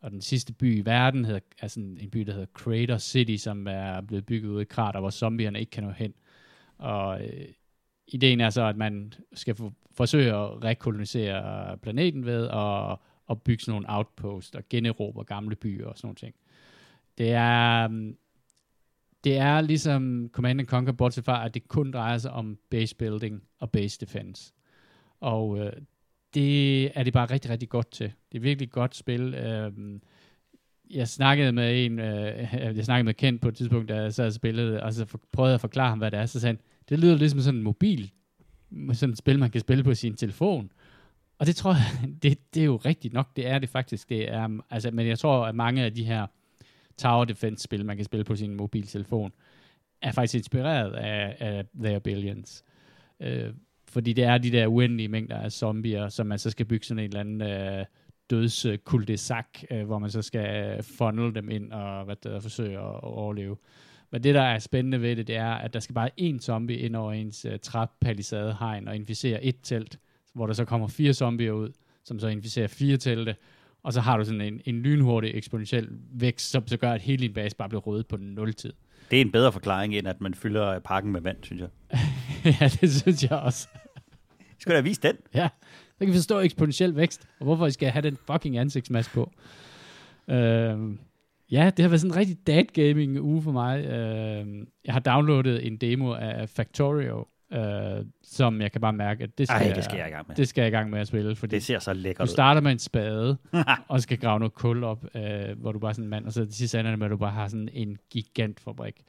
og 0.00 0.10
den 0.10 0.20
sidste 0.20 0.52
by 0.52 0.78
i 0.78 0.84
verden 0.84 1.24
hedder, 1.24 1.40
er 1.58 1.68
sådan 1.68 1.98
en 2.00 2.10
by, 2.10 2.20
der 2.20 2.32
hedder 2.32 2.46
Crater 2.54 2.98
City, 2.98 3.36
som 3.36 3.66
er 3.66 4.00
blevet 4.00 4.26
bygget 4.26 4.48
ud 4.50 4.62
i 4.62 4.64
krater, 4.64 5.00
hvor 5.00 5.10
zombierne 5.10 5.60
ikke 5.60 5.70
kan 5.70 5.84
nå 5.84 5.90
hen. 5.90 6.14
Og 6.78 7.24
øh, 7.24 7.46
ideen 8.08 8.40
er 8.40 8.50
så, 8.50 8.62
at 8.64 8.76
man 8.76 9.12
skal 9.32 9.54
få, 9.54 9.72
forsøge 9.92 10.34
at 10.34 10.64
rekolonisere 10.64 11.78
planeten 11.78 12.26
ved 12.26 12.48
at, 12.48 12.98
at 13.30 13.42
bygge 13.42 13.64
sådan 13.64 13.72
nogle 13.72 13.86
outposts 13.88 14.54
og 14.54 14.62
generobre 14.70 15.24
gamle 15.24 15.56
byer 15.56 15.86
og 15.86 15.96
sådan 15.96 16.06
nogle 16.06 16.16
ting. 16.16 16.34
Det 17.18 17.32
er, 17.32 17.88
mm, 17.88 18.16
det 19.24 19.38
er 19.38 19.60
ligesom 19.60 20.30
Command 20.32 20.60
and 20.60 20.68
Conquer, 20.68 20.92
bortset 20.92 21.24
fra, 21.24 21.46
at 21.46 21.54
det 21.54 21.68
kun 21.68 21.90
drejer 21.90 22.18
sig 22.18 22.30
om 22.30 22.58
base 22.70 22.96
building 22.96 23.42
og 23.58 23.70
base 23.70 23.98
defense. 24.00 24.52
Og 25.20 25.58
øh, 25.58 25.72
det 26.34 26.84
er 26.98 27.02
det 27.02 27.12
bare 27.12 27.30
rigtig, 27.30 27.50
rigtig 27.50 27.68
godt 27.68 27.90
til. 27.90 28.12
Det 28.32 28.38
er 28.38 28.42
virkelig 28.42 28.70
godt 28.70 28.96
spil. 28.96 29.34
Øh, 29.34 29.72
jeg 30.90 31.08
snakkede 31.08 31.52
med 31.52 31.84
en, 31.84 31.98
øh, 31.98 32.54
jeg 32.76 32.84
snakkede 32.84 33.04
med 33.04 33.14
Kent 33.14 33.40
på 33.40 33.48
et 33.48 33.56
tidspunkt, 33.56 33.88
da 33.88 34.02
jeg 34.02 34.14
sad 34.14 34.26
og 34.26 34.32
spillede, 34.32 34.82
og 34.82 34.92
så 34.92 35.04
for, 35.04 35.20
prøvede 35.32 35.50
jeg 35.50 35.54
at 35.54 35.60
forklare 35.60 35.88
ham, 35.88 35.98
hvad 35.98 36.10
det 36.10 36.18
er. 36.18 36.26
Så 36.26 36.40
sagde 36.40 36.56
han, 36.56 36.60
det 36.88 36.98
lyder 36.98 37.16
ligesom 37.16 37.40
sådan 37.40 37.58
en 37.58 37.64
mobil, 37.64 38.10
sådan 38.92 39.12
et 39.12 39.18
spil, 39.18 39.38
man 39.38 39.50
kan 39.50 39.60
spille 39.60 39.84
på 39.84 39.94
sin 39.94 40.16
telefon. 40.16 40.72
Og 41.38 41.46
det 41.46 41.56
tror 41.56 41.72
jeg, 41.72 42.08
det, 42.22 42.54
det 42.54 42.60
er 42.60 42.64
jo 42.64 42.76
rigtigt 42.76 43.14
nok, 43.14 43.36
det 43.36 43.46
er 43.46 43.58
det 43.58 43.68
faktisk. 43.68 44.08
Det 44.08 44.30
er, 44.32 44.46
mm, 44.46 44.60
altså, 44.70 44.90
men 44.90 45.06
jeg 45.06 45.18
tror, 45.18 45.46
at 45.46 45.54
mange 45.54 45.82
af 45.82 45.94
de 45.94 46.04
her 46.04 46.26
tower 46.98 47.24
defense 47.24 47.62
spil, 47.62 47.84
man 47.84 47.96
kan 47.96 48.04
spille 48.04 48.24
på 48.24 48.36
sin 48.36 48.56
mobiltelefon, 48.56 49.32
er 50.02 50.12
faktisk 50.12 50.34
inspireret 50.34 50.92
af, 50.92 51.36
af 51.40 51.64
Their 51.82 51.98
Billions. 51.98 52.64
Øh, 53.20 53.52
fordi 53.88 54.12
det 54.12 54.24
er 54.24 54.38
de 54.38 54.52
der 54.52 54.66
uendelige 54.66 55.08
mængder 55.08 55.36
af 55.36 55.52
zombier, 55.52 56.08
som 56.08 56.26
man 56.26 56.38
så 56.38 56.50
skal 56.50 56.66
bygge 56.66 56.86
sådan 56.86 56.98
en 56.98 57.04
eller 57.04 57.20
anden 57.20 57.42
øh, 57.42 57.84
døds 58.30 58.66
kuldesak, 58.84 59.46
øh, 59.70 59.86
hvor 59.86 59.98
man 59.98 60.10
så 60.10 60.22
skal 60.22 60.74
øh, 60.76 60.82
funnel 60.82 61.34
dem 61.34 61.50
ind 61.50 61.72
og 61.72 62.04
hvad 62.04 62.16
det 62.16 62.42
forsøge 62.42 62.78
at, 62.78 62.94
at 62.94 63.02
overleve. 63.02 63.56
Men 64.10 64.22
det, 64.22 64.34
der 64.34 64.42
er 64.42 64.58
spændende 64.58 65.02
ved 65.02 65.16
det, 65.16 65.26
det 65.26 65.36
er, 65.36 65.50
at 65.50 65.74
der 65.74 65.80
skal 65.80 65.94
bare 65.94 66.10
én 66.20 66.38
zombie 66.38 66.78
ind 66.78 66.96
over 66.96 67.12
ens 67.12 67.44
øh, 67.44 67.50
trap 67.50 67.60
trappalisade 67.62 68.56
hegn 68.60 68.88
og 68.88 68.96
inficere 68.96 69.44
et 69.44 69.56
telt, 69.62 69.98
hvor 70.36 70.46
der 70.46 70.54
så 70.54 70.64
kommer 70.64 70.88
fire 70.88 71.12
zombier 71.12 71.52
ud, 71.52 71.72
som 72.04 72.18
så 72.18 72.28
inficerer 72.28 72.68
fire 72.68 72.96
telte, 72.96 73.36
og 73.82 73.92
så 73.92 74.00
har 74.00 74.16
du 74.16 74.24
sådan 74.24 74.40
en, 74.40 74.60
en 74.64 74.82
lynhurtig 74.82 75.30
eksponentiel 75.34 75.88
vækst, 76.12 76.50
som 76.50 76.66
så 76.66 76.76
gør, 76.76 76.92
at 76.92 77.02
hele 77.02 77.22
din 77.22 77.34
base 77.34 77.56
bare 77.56 77.68
bliver 77.68 77.80
rødet 77.80 78.06
på 78.06 78.16
nul-tid. 78.16 78.72
Det 79.10 79.16
er 79.16 79.20
en 79.20 79.32
bedre 79.32 79.52
forklaring, 79.52 79.94
end 79.94 80.08
at 80.08 80.20
man 80.20 80.34
fylder 80.34 80.78
parken 80.78 81.12
med 81.12 81.20
vand, 81.20 81.36
synes 81.42 81.60
jeg. 81.62 81.68
ja, 82.60 82.68
det 82.80 82.92
synes 82.92 83.22
jeg 83.22 83.32
også. 83.32 83.68
Skal 84.58 84.70
du 84.70 84.76
have 84.76 84.84
vist 84.84 85.02
den? 85.02 85.16
Ja, 85.34 85.48
så 85.88 85.98
kan 85.98 86.08
vi 86.08 86.12
forstå 86.12 86.40
eksponentiel 86.40 86.96
vækst, 86.96 87.28
og 87.38 87.44
hvorfor 87.44 87.66
I 87.66 87.70
skal 87.70 87.90
have 87.90 88.02
den 88.02 88.16
fucking 88.26 88.58
ansigtsmaske 88.58 89.14
på. 89.14 89.32
Øhm, 90.30 90.98
ja, 91.50 91.70
det 91.76 91.82
har 91.82 91.88
været 91.88 92.00
sådan 92.00 92.12
en 92.12 92.16
rigtig 92.16 92.46
dad 92.46 92.64
gaming 92.64 93.20
uge 93.20 93.42
for 93.42 93.52
mig. 93.52 93.84
Øhm, 93.84 94.68
jeg 94.84 94.94
har 94.94 95.00
downloadet 95.00 95.66
en 95.66 95.76
demo 95.76 96.12
af 96.12 96.48
Factorio, 96.48 97.26
øh, 97.52 98.04
som 98.22 98.60
jeg 98.60 98.72
kan 98.72 98.80
bare 98.80 98.92
mærke, 98.92 99.24
at 99.24 99.38
det 99.38 99.48
skal, 99.48 99.66
Ej, 99.68 99.74
det 99.74 99.84
skal 99.84 99.96
jeg 99.98 100.08
i 100.08 100.10
gang 100.10 100.28
med. 100.28 100.36
det 100.36 100.48
skal 100.48 100.62
jeg 100.62 100.68
i 100.68 100.70
gang 100.70 100.90
med 100.90 101.00
at 101.00 101.06
spille, 101.08 101.36
fordi 101.36 101.54
Det 101.54 101.62
ser 101.62 101.78
så 101.78 101.92
du 101.92 101.98
lækkert 101.98 102.24
ud. 102.28 102.32
starter 102.32 102.60
med 102.60 102.72
en 102.72 102.78
spade, 102.78 103.38
og 103.88 104.00
skal 104.00 104.18
grave 104.18 104.38
noget 104.38 104.54
kul 104.54 104.84
op, 104.84 105.04
øh, 105.14 105.58
hvor 105.60 105.72
du 105.72 105.78
bare 105.78 105.88
er 105.88 105.92
sådan 105.92 106.04
en 106.04 106.10
mand, 106.10 106.26
og 106.26 106.32
så 106.32 106.44
til 106.44 106.54
sidst 106.54 106.74
ender 106.74 106.90
det 106.90 106.98
med, 106.98 107.06
at 107.06 107.10
du 107.10 107.16
bare 107.16 107.30
har 107.32 107.48
sådan 107.48 107.68
en 107.72 107.98
gigantfabrik. 108.10 109.02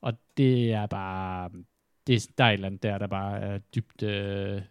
Og 0.00 0.12
det 0.36 0.72
er 0.72 0.86
bare, 0.86 1.50
det 2.06 2.14
er, 2.16 2.26
der 2.38 2.44
er 2.44 2.48
et 2.48 2.54
eller 2.54 2.66
andet 2.66 2.82
der, 2.82 2.98
der 2.98 3.06
bare 3.06 3.40
er 3.40 3.58
dybt 3.58 4.02
øh, 4.02 4.62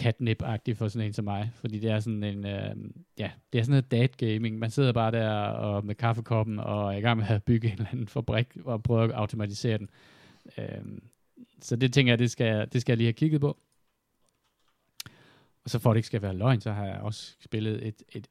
catnip-agtigt 0.00 0.74
for 0.76 0.88
sådan 0.88 1.06
en 1.06 1.12
som 1.12 1.24
mig, 1.24 1.50
fordi 1.54 1.78
det 1.78 1.90
er 1.90 2.00
sådan 2.00 2.24
en, 2.24 2.46
øh, 2.46 2.74
ja, 3.18 3.30
det 3.52 3.58
er 3.58 3.62
sådan 3.62 3.70
noget 3.70 3.90
dad 3.90 4.08
gaming. 4.16 4.58
Man 4.58 4.70
sidder 4.70 4.92
bare 4.92 5.10
der 5.12 5.30
og 5.38 5.86
med 5.86 5.94
kaffekoppen 5.94 6.58
og 6.58 6.94
er 6.94 6.98
i 6.98 7.00
gang 7.00 7.18
med 7.18 7.26
at 7.28 7.42
bygge 7.44 7.66
en 7.68 7.72
eller 7.74 7.86
anden 7.92 8.08
fabrik 8.08 8.46
og 8.64 8.82
prøve 8.82 9.04
at 9.04 9.10
automatisere 9.10 9.78
den. 9.78 9.90
Øh, 10.58 10.64
så 11.64 11.76
det 11.76 11.92
tænker 11.92 12.12
jeg, 12.12 12.18
det 12.18 12.30
skal, 12.30 12.68
det 12.72 12.80
skal 12.80 12.92
jeg 12.92 12.96
lige 12.96 13.06
have 13.06 13.12
kigget 13.12 13.40
på. 13.40 13.56
Og 15.64 15.70
så 15.70 15.78
for 15.78 15.90
at 15.90 15.94
det 15.94 15.98
ikke 15.98 16.06
skal 16.06 16.22
være 16.22 16.34
løgn, 16.34 16.60
så 16.60 16.72
har 16.72 16.84
jeg 16.86 16.96
også 17.00 17.32
spillet 17.44 17.86
et, 17.86 18.02
et, 18.12 18.26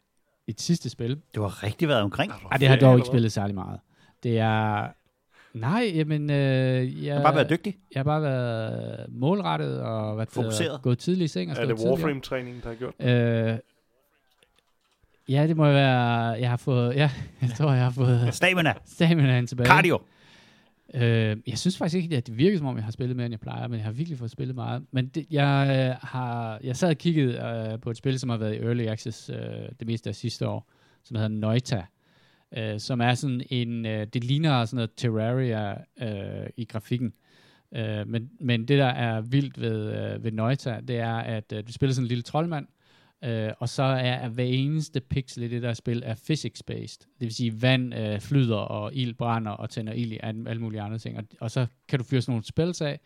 et 0.47 0.61
sidste 0.61 0.89
spil. 0.89 1.21
Du 1.35 1.41
har 1.41 1.63
rigtig 1.63 1.87
været 1.87 2.01
omkring. 2.01 2.31
Ej, 2.31 2.57
det 2.57 2.67
har 2.67 2.75
jeg 2.75 2.81
dog 2.81 2.95
ikke 2.97 3.07
spillet 3.07 3.31
særlig 3.31 3.55
meget. 3.55 3.79
Det 4.23 4.39
er... 4.39 4.87
Nej, 5.53 5.91
jamen... 5.95 6.29
Øh, 6.29 7.05
jeg, 7.05 7.15
har 7.15 7.23
bare 7.23 7.35
været 7.35 7.49
dygtig. 7.49 7.77
jeg 7.93 7.99
har 7.99 8.03
bare 8.03 8.21
været 8.21 9.05
målrettet 9.09 9.81
og 9.81 10.11
det 10.11 10.19
hedder, 10.19 10.25
Fokuseret. 10.25 10.81
gået 10.81 10.99
tidligt 10.99 11.25
i 11.25 11.27
seng 11.27 11.51
og 11.51 11.57
Er 11.57 11.65
det. 11.65 11.85
Warframe-træningen, 11.85 12.61
der 12.63 12.69
har 12.69 12.75
gjort? 12.75 12.93
Øh, 12.99 13.57
ja, 15.29 15.47
det 15.47 15.57
må 15.57 15.63
være... 15.63 16.29
Jeg 16.29 16.49
har 16.49 16.57
fået... 16.57 16.95
Ja, 16.95 17.11
jeg 17.41 17.49
tror, 17.57 17.73
jeg 17.73 17.83
har 17.83 17.91
fået 17.91 18.33
Stamina. 18.33 18.73
stamina 18.85 19.45
tilbage. 19.45 19.67
Cardio. 19.67 19.99
Øh, 20.95 21.37
jeg 21.47 21.57
synes 21.57 21.77
faktisk 21.77 22.03
ikke, 22.03 22.17
at 22.17 22.27
det 22.27 22.37
virker 22.37 22.57
som 22.57 22.67
om, 22.67 22.75
jeg 22.75 22.83
har 22.83 22.91
spillet 22.91 23.15
mere, 23.15 23.25
end 23.25 23.33
jeg 23.33 23.39
plejer, 23.39 23.67
men 23.67 23.77
jeg 23.77 23.85
har 23.85 23.91
virkelig 23.91 24.17
fået 24.19 24.31
spillet 24.31 24.55
meget. 24.55 24.85
Men 24.91 25.07
det, 25.07 25.25
jeg, 25.31 25.67
øh, 25.69 26.09
har, 26.09 26.59
jeg 26.63 26.75
sad 26.75 26.89
og 26.89 26.97
kiggede 26.97 27.33
øh, 27.73 27.79
på 27.79 27.89
et 27.89 27.97
spil, 27.97 28.19
som 28.19 28.29
har 28.29 28.37
været 28.37 28.53
i 28.53 28.57
Early 28.57 28.85
Access 28.85 29.29
øh, 29.29 29.37
det 29.79 29.87
meste 29.87 30.09
af 30.09 30.15
sidste 30.15 30.47
år, 30.47 30.69
som 31.03 31.15
hedder 31.15 31.29
Noita, 31.29 31.83
øh, 32.57 32.79
som 32.79 33.01
er 33.01 33.13
sådan 33.13 33.41
en, 33.49 33.85
øh, 33.85 34.07
det 34.13 34.23
ligner 34.23 34.65
sådan 34.65 34.75
noget 34.75 34.91
Terraria 34.97 35.71
øh, 36.01 36.49
i 36.57 36.65
grafikken. 36.65 37.13
Øh, 37.75 38.07
men, 38.07 38.29
men 38.39 38.67
det, 38.67 38.79
der 38.79 38.85
er 38.85 39.21
vildt 39.21 39.61
ved, 39.61 39.91
øh, 39.93 40.23
ved 40.23 40.31
Noita, 40.31 40.79
det 40.87 40.97
er, 40.97 41.15
at 41.15 41.53
øh, 41.53 41.67
du 41.67 41.73
spiller 41.73 41.93
sådan 41.93 42.05
en 42.05 42.07
lille 42.07 42.21
troldmand, 42.21 42.67
Øh, 43.23 43.51
og 43.59 43.69
så 43.69 43.83
er, 43.83 44.27
hver 44.27 44.43
eneste 44.43 44.99
pixel 45.01 45.43
i 45.43 45.47
det 45.47 45.61
der 45.61 45.73
spil 45.73 46.03
er 46.05 46.15
physics-based. 46.15 46.99
Det 46.99 47.19
vil 47.19 47.33
sige, 47.33 47.61
vand 47.61 47.93
øh, 47.93 48.19
flyder, 48.19 48.57
og 48.57 48.95
ild 48.95 49.13
brænder, 49.13 49.51
og 49.51 49.69
tænder 49.69 49.93
ild 49.93 50.11
i 50.11 50.19
alle, 50.23 50.49
alle 50.49 50.61
mulige 50.61 50.81
andre 50.81 50.97
ting. 50.97 51.17
Og, 51.17 51.23
og 51.39 51.51
så 51.51 51.65
kan 51.87 51.99
du 51.99 52.05
fyre 52.05 52.21
sådan 52.21 52.31
nogle 52.31 52.43
spells 52.43 52.81
af, 52.81 52.99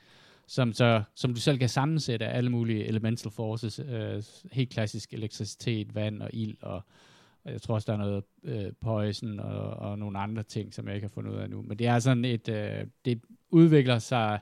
som, 0.48 0.74
så, 0.74 1.04
som 1.16 1.34
du 1.34 1.40
selv 1.40 1.58
kan 1.58 1.70
sammensætte 1.70 2.26
af 2.26 2.38
alle 2.38 2.50
mulige 2.50 2.86
elemental 2.86 3.32
forces. 3.32 3.80
Øh, 3.80 4.24
helt 4.52 4.70
klassisk 4.70 5.14
elektricitet, 5.14 5.96
vand 5.96 6.22
og 6.22 6.30
ild, 6.34 6.58
og, 6.62 6.82
og 7.44 7.52
jeg 7.52 7.62
tror 7.62 7.76
også, 7.76 7.86
der 7.92 7.94
er 7.94 8.06
noget 8.06 8.24
øh, 8.44 8.72
poison 8.82 9.40
og, 9.40 9.70
og 9.70 10.00
nogle 10.00 10.20
andre 10.20 10.44
ting, 10.44 10.74
som 10.74 10.88
jeg 10.88 10.96
ikke 10.96 11.08
har 11.08 11.14
fundet 11.14 11.32
ud 11.32 11.38
af 11.38 11.50
nu. 11.50 11.62
Men 11.62 11.80
det 11.80 11.88
er 11.88 12.00
sådan 12.00 12.26
et, 12.26 12.50
øh, 12.50 12.86
det 13.06 13.22
udvikler 13.50 14.00
sig 14.00 14.40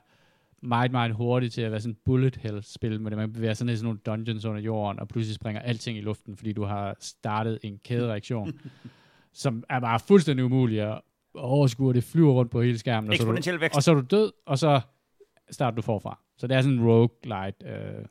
meget, 0.66 0.92
meget 0.92 1.14
hurtigt 1.14 1.54
til 1.54 1.62
at 1.62 1.70
være 1.70 1.80
sådan 1.80 1.92
et 1.92 1.98
bullet 2.04 2.36
hell 2.36 2.62
spil, 2.62 3.00
men 3.00 3.16
man 3.16 3.32
bevæger 3.32 3.54
sig 3.54 3.66
ned 3.66 3.74
i 3.74 3.76
sådan 3.76 3.84
nogle 3.84 4.00
dungeons 4.06 4.44
under 4.44 4.60
jorden, 4.60 5.00
og 5.00 5.08
pludselig 5.08 5.34
springer 5.34 5.62
alting 5.62 5.98
i 5.98 6.00
luften, 6.00 6.36
fordi 6.36 6.52
du 6.52 6.64
har 6.64 6.96
startet 7.00 7.58
en 7.62 7.78
kædereaktion, 7.84 8.60
som 9.32 9.64
er 9.70 9.80
bare 9.80 10.00
fuldstændig 10.00 10.44
umulig 10.44 10.80
at 10.80 11.00
overskue, 11.34 11.88
og 11.88 11.94
det 11.94 12.04
flyver 12.04 12.32
rundt 12.32 12.50
på 12.50 12.62
hele 12.62 12.78
skærmen, 12.78 13.10
og 13.10 13.16
så, 13.16 13.24
du, 13.24 13.58
vækst. 13.58 13.76
og 13.76 13.82
så 13.82 13.90
er 13.90 13.94
du 13.94 14.04
død, 14.10 14.32
og 14.46 14.58
så 14.58 14.80
starter 15.50 15.76
du 15.76 15.82
forfra. 15.82 16.18
Så 16.38 16.46
det 16.46 16.56
er 16.56 16.60
sådan 16.60 16.78
en 16.78 16.84
roguelite, 16.84 17.66
øh, 17.66 18.04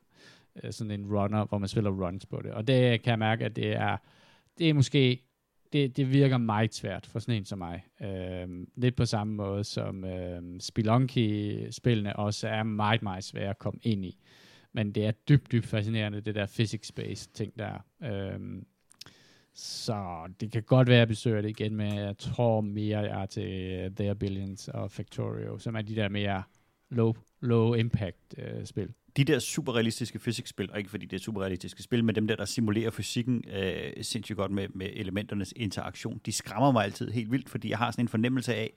øh, 0.63 0.71
sådan 0.71 0.91
en 0.91 1.05
runner, 1.15 1.45
hvor 1.45 1.57
man 1.57 1.67
spiller 1.67 1.91
runs 1.91 2.25
på 2.25 2.41
det. 2.43 2.51
Og 2.51 2.67
det 2.67 3.01
kan 3.01 3.11
jeg 3.11 3.19
mærke, 3.19 3.45
at 3.45 3.55
det 3.55 3.75
er, 3.75 3.97
det 4.57 4.69
er 4.69 4.73
måske, 4.73 5.21
det, 5.73 5.97
det 5.97 6.13
virker 6.13 6.37
meget 6.37 6.73
svært 6.73 7.05
for 7.05 7.19
sådan 7.19 7.35
en 7.35 7.45
som 7.45 7.57
mig. 7.57 7.85
Øh, 8.01 8.47
lidt 8.75 8.95
på 8.95 9.05
samme 9.05 9.33
måde 9.33 9.63
som 9.63 10.05
øh, 10.05 10.41
Spelunky-spillene 10.59 12.15
også 12.15 12.47
er 12.47 12.63
meget, 12.63 13.01
meget 13.01 13.23
svære 13.23 13.49
at 13.49 13.59
komme 13.59 13.79
ind 13.83 14.05
i. 14.05 14.19
Men 14.73 14.91
det 14.91 15.05
er 15.05 15.11
dybt, 15.11 15.51
dybt 15.51 15.65
fascinerende, 15.65 16.21
det 16.21 16.35
der 16.35 16.45
physics-based 16.45 17.33
ting 17.33 17.59
der. 17.59 17.85
Øhm, 18.03 18.65
så 19.53 20.29
det 20.39 20.51
kan 20.51 20.63
godt 20.63 20.87
være, 20.87 20.97
at 20.97 20.99
jeg 20.99 21.07
besøger 21.07 21.41
det 21.41 21.49
igen, 21.49 21.75
men 21.75 21.95
jeg 21.95 22.17
tror 22.17 22.61
mere, 22.61 22.99
jeg 22.99 23.21
er 23.21 23.25
til 23.25 24.11
uh, 24.11 24.15
Billions 24.15 24.67
og 24.67 24.91
Factorio, 24.91 25.57
som 25.57 25.75
er 25.75 25.81
de 25.81 25.95
der 25.95 26.09
mere 26.09 26.43
low, 26.89 27.13
low 27.41 27.73
impact 27.73 28.35
uh, 28.37 28.63
spil 28.63 28.93
de 29.17 29.23
der 29.23 29.39
superrealistiske 29.39 30.19
fysikspil, 30.19 30.71
og 30.71 30.77
ikke 30.77 30.89
fordi 30.89 31.05
det 31.05 31.17
er 31.19 31.23
superrealistiske 31.23 31.83
spil, 31.83 32.03
men 32.03 32.15
dem 32.15 32.27
der, 32.27 32.35
der 32.35 32.45
simulerer 32.45 32.91
fysikken 32.91 33.43
øh, 33.49 33.91
sindssygt 34.01 34.37
godt 34.37 34.51
med, 34.51 34.67
med 34.73 34.89
elementernes 34.93 35.53
interaktion, 35.55 36.21
de 36.25 36.31
skræmmer 36.31 36.71
mig 36.71 36.83
altid 36.83 37.11
helt 37.11 37.31
vildt, 37.31 37.49
fordi 37.49 37.69
jeg 37.69 37.77
har 37.77 37.91
sådan 37.91 38.05
en 38.05 38.09
fornemmelse 38.09 38.55
af, 38.55 38.73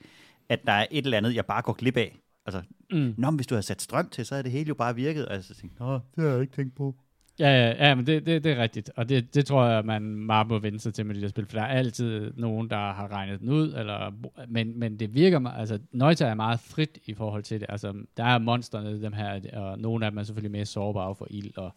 at 0.49 0.61
der 0.67 0.73
er 0.73 0.87
et 0.91 1.05
eller 1.05 1.19
andet, 1.19 1.35
jeg 1.35 1.47
bare 1.47 1.63
går 1.63 1.73
glip 1.73 1.97
af. 1.97 2.19
Altså, 2.47 2.63
Mm. 2.93 3.15
Nå, 3.19 3.31
hvis 3.31 3.47
du 3.47 3.55
havde 3.55 3.63
sat 3.63 3.83
strøm 3.83 4.09
til, 4.09 4.27
så 4.27 4.35
havde 4.35 4.43
det 4.45 4.53
hele 4.53 4.69
jo 4.69 4.75
bare 4.75 4.95
virket. 4.95 5.27
Og 5.29 5.45
så 5.45 5.55
tænkte 5.55 5.77
jeg, 5.81 5.87
Nå, 5.89 5.95
det 5.95 6.25
har 6.25 6.31
jeg 6.31 6.41
ikke 6.41 6.53
tænkt 6.57 6.75
på. 6.77 6.95
Ja, 7.39 7.49
ja, 7.51 7.89
ja 7.89 7.95
men 7.95 8.07
det, 8.07 8.27
det, 8.27 8.45
det 8.45 8.53
er 8.53 8.63
rigtigt. 8.63 8.91
Og 8.97 9.09
det, 9.09 9.35
det 9.35 9.47
tror 9.47 9.65
jeg, 9.67 9.85
man 9.85 10.03
meget 10.03 10.47
må 10.49 10.59
vende 10.59 10.81
sig 10.81 10.95
til 10.95 11.07
med 11.07 11.15
de 11.15 11.21
der 11.21 11.29
spil, 11.29 11.47
for 11.47 11.57
der 11.59 11.63
er 11.63 11.67
altid 11.79 12.33
nogen, 12.37 12.71
der 12.71 12.77
har 12.77 13.09
regnet 13.13 13.41
den 13.41 13.49
ud, 13.49 13.75
eller, 13.75 14.13
men, 14.49 14.79
men 14.79 15.01
det 15.01 15.15
virker, 15.15 15.39
mig- 15.39 15.55
altså 15.57 15.79
Noita 15.93 16.25
er 16.27 16.35
meget 16.35 16.61
frit 16.61 16.99
i 17.07 17.15
forhold 17.15 17.43
til 17.43 17.61
det. 17.61 17.67
Altså, 17.69 17.95
der 18.17 18.25
er 18.25 18.39
monsterne, 18.39 19.03
dem 19.03 19.13
her, 19.13 19.41
og 19.61 19.79
nogle 19.79 20.05
af 20.07 20.11
dem 20.11 20.19
er 20.19 20.23
selvfølgelig 20.23 20.53
mere 20.53 20.67
sårbare 20.67 21.15
for 21.15 21.27
ild, 21.31 21.59
og, 21.59 21.75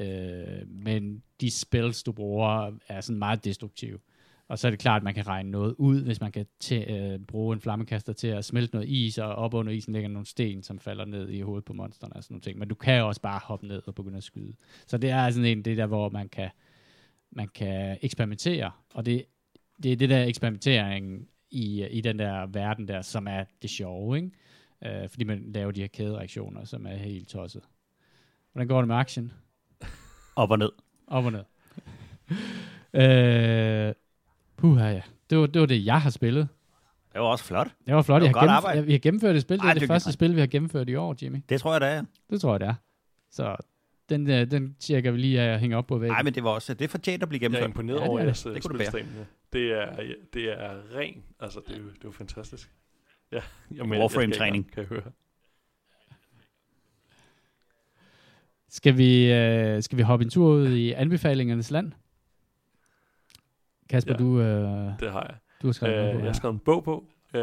øh, 0.00 0.68
men 0.68 1.22
de 1.40 1.50
spil, 1.50 1.94
du 2.06 2.12
bruger, 2.12 2.70
er 2.88 3.00
sådan 3.00 3.18
meget 3.18 3.44
destruktive. 3.44 3.98
Og 4.48 4.58
så 4.58 4.66
er 4.66 4.70
det 4.70 4.80
klart, 4.80 5.00
at 5.00 5.04
man 5.04 5.14
kan 5.14 5.26
regne 5.26 5.50
noget 5.50 5.74
ud, 5.78 6.02
hvis 6.02 6.20
man 6.20 6.32
kan 6.32 6.46
øh, 6.72 7.18
bruge 7.18 7.54
en 7.54 7.60
flammekaster 7.60 8.12
til 8.12 8.28
at 8.28 8.44
smelte 8.44 8.74
noget 8.74 8.88
is, 8.88 9.18
og 9.18 9.34
op 9.34 9.54
under 9.54 9.72
isen 9.72 9.92
ligger 9.92 10.08
nogle 10.08 10.26
sten, 10.26 10.62
som 10.62 10.78
falder 10.78 11.04
ned 11.04 11.28
i 11.28 11.40
hovedet 11.40 11.64
på 11.64 11.72
monsterne 11.72 12.16
og 12.16 12.24
sådan 12.24 12.34
nogle 12.34 12.42
ting. 12.42 12.58
Men 12.58 12.68
du 12.68 12.74
kan 12.74 13.02
også 13.04 13.20
bare 13.20 13.40
hoppe 13.44 13.66
ned 13.66 13.82
og 13.86 13.94
begynde 13.94 14.16
at 14.16 14.24
skyde. 14.24 14.54
Så 14.86 14.98
det 14.98 15.10
er 15.10 15.30
sådan 15.30 15.44
en, 15.44 15.64
det 15.64 15.76
der, 15.76 15.86
hvor 15.86 16.10
man 16.10 16.28
kan, 16.28 16.50
man 17.30 17.48
kan 17.48 17.98
eksperimentere, 18.02 18.70
og 18.94 19.06
det, 19.06 19.24
det 19.82 19.92
er 19.92 19.96
det 19.96 20.08
der 20.08 20.24
eksperimentering 20.24 21.28
i, 21.50 21.86
i 21.86 22.00
den 22.00 22.18
der 22.18 22.46
verden 22.46 22.88
der, 22.88 23.02
som 23.02 23.26
er 23.26 23.44
det 23.62 23.70
sjove, 23.70 24.16
ikke? 24.16 24.30
Øh, 24.84 25.08
fordi 25.08 25.24
man 25.24 25.52
laver 25.52 25.70
de 25.70 25.80
her 25.80 25.88
kædereaktioner, 25.88 26.64
som 26.64 26.86
er 26.86 26.96
helt 26.96 27.28
tosset. 27.28 27.62
Hvordan 28.52 28.68
går 28.68 28.80
det 28.80 28.88
med 28.88 28.96
action? 28.96 29.32
Op 30.36 30.50
og 30.50 30.58
ned. 30.58 30.70
Op 31.06 31.24
og 31.24 31.32
ned. 31.32 31.44
øh, 33.88 33.94
puha, 34.58 34.88
ja. 34.88 35.02
Det 35.30 35.38
var, 35.38 35.46
det 35.46 35.60
var 35.60 35.66
det, 35.66 35.86
jeg 35.86 36.00
har 36.00 36.10
spillet. 36.10 36.48
Det 37.12 37.20
var 37.20 37.26
også 37.26 37.44
flot. 37.44 37.68
Det 37.86 37.94
var 37.94 38.02
flot. 38.02 38.20
Det 38.22 38.26
Jeg 38.26 38.34
var 38.34 38.40
har, 38.40 38.46
godt 38.46 38.50
gennemf- 38.50 38.56
arbejde. 38.56 38.78
jeg, 38.78 38.86
vi 38.86 38.92
har 38.92 38.98
gennemført 38.98 39.36
et 39.36 39.42
spil. 39.42 39.56
Det 39.58 39.62
Ej, 39.64 39.68
er 39.70 39.72
det 39.74 39.80
dygtig 39.80 39.88
første 39.94 40.12
spil, 40.12 40.34
vi 40.34 40.40
har 40.40 40.46
gennemført 40.46 40.88
i 40.88 40.94
år, 40.94 41.16
Jimmy. 41.22 41.38
Det 41.48 41.60
tror 41.60 41.72
jeg, 41.72 41.80
det 41.80 41.88
er. 41.88 42.04
Det 42.30 42.40
tror 42.40 42.52
jeg, 42.52 42.60
det 42.60 42.68
er. 42.68 42.74
Så 43.30 43.56
den, 44.08 44.30
øh, 44.30 44.50
den 44.50 44.74
tjekker 44.80 45.10
vi 45.10 45.18
lige 45.18 45.40
at 45.40 45.60
hænge 45.60 45.76
op 45.76 45.86
på 45.86 45.98
væggen. 45.98 46.12
Nej, 46.14 46.22
men 46.22 46.34
det 46.34 46.44
var 46.44 46.50
også, 46.50 46.74
det 46.74 46.84
er 46.84 46.88
fortjent 46.88 47.22
at 47.22 47.28
blive 47.28 47.40
Jeg 47.42 47.46
er 47.46 47.48
gennemført. 47.48 47.68
imponeret 47.70 47.96
Ja, 47.96 48.02
det 48.02 48.08
over 48.10 48.18
er 48.20 48.24
jeres 48.24 48.42
Det 48.42 48.54
det 48.54 48.62
kunne 48.62 48.72
du 48.72 48.78
bære. 48.78 48.86
spilstamina. 48.90 49.24
Det 49.52 49.72
er, 49.72 49.96
det 50.34 50.44
er 50.62 50.96
ren. 50.96 51.22
Altså, 51.40 51.60
det 51.68 51.74
er 51.76 51.80
jo, 51.80 51.84
det 51.86 51.94
er 51.94 51.98
jo 52.04 52.10
fantastisk. 52.12 52.70
Ja, 53.32 53.40
jamen, 53.76 54.00
Warframe-træning. 54.00 54.72
Kan 54.72 54.80
jeg 54.80 54.88
høre. 54.88 55.02
Skal 58.70 58.96
vi, 58.98 59.32
øh, 59.32 59.82
skal 59.82 59.98
vi 59.98 60.02
hoppe 60.02 60.24
en 60.24 60.30
tur 60.30 60.46
ud 60.52 60.68
i 60.68 60.92
anbefalingernes 60.92 61.70
land? 61.70 61.92
Kasper, 63.88 64.12
Ja. 64.12 64.18
du, 64.18 64.40
øh, 64.40 65.00
Det 65.00 65.12
har 65.12 65.22
jeg. 65.22 65.36
du 65.62 65.66
har 65.66 65.72
skrevet 65.72 66.06
Øh, 66.08 66.12
på 66.14 66.18
jeg 66.18 66.26
har 66.26 66.32
skrevet 66.32 66.54
en 66.54 66.58
bog 66.60 66.84
på, 66.84 67.04
øh, 67.34 67.42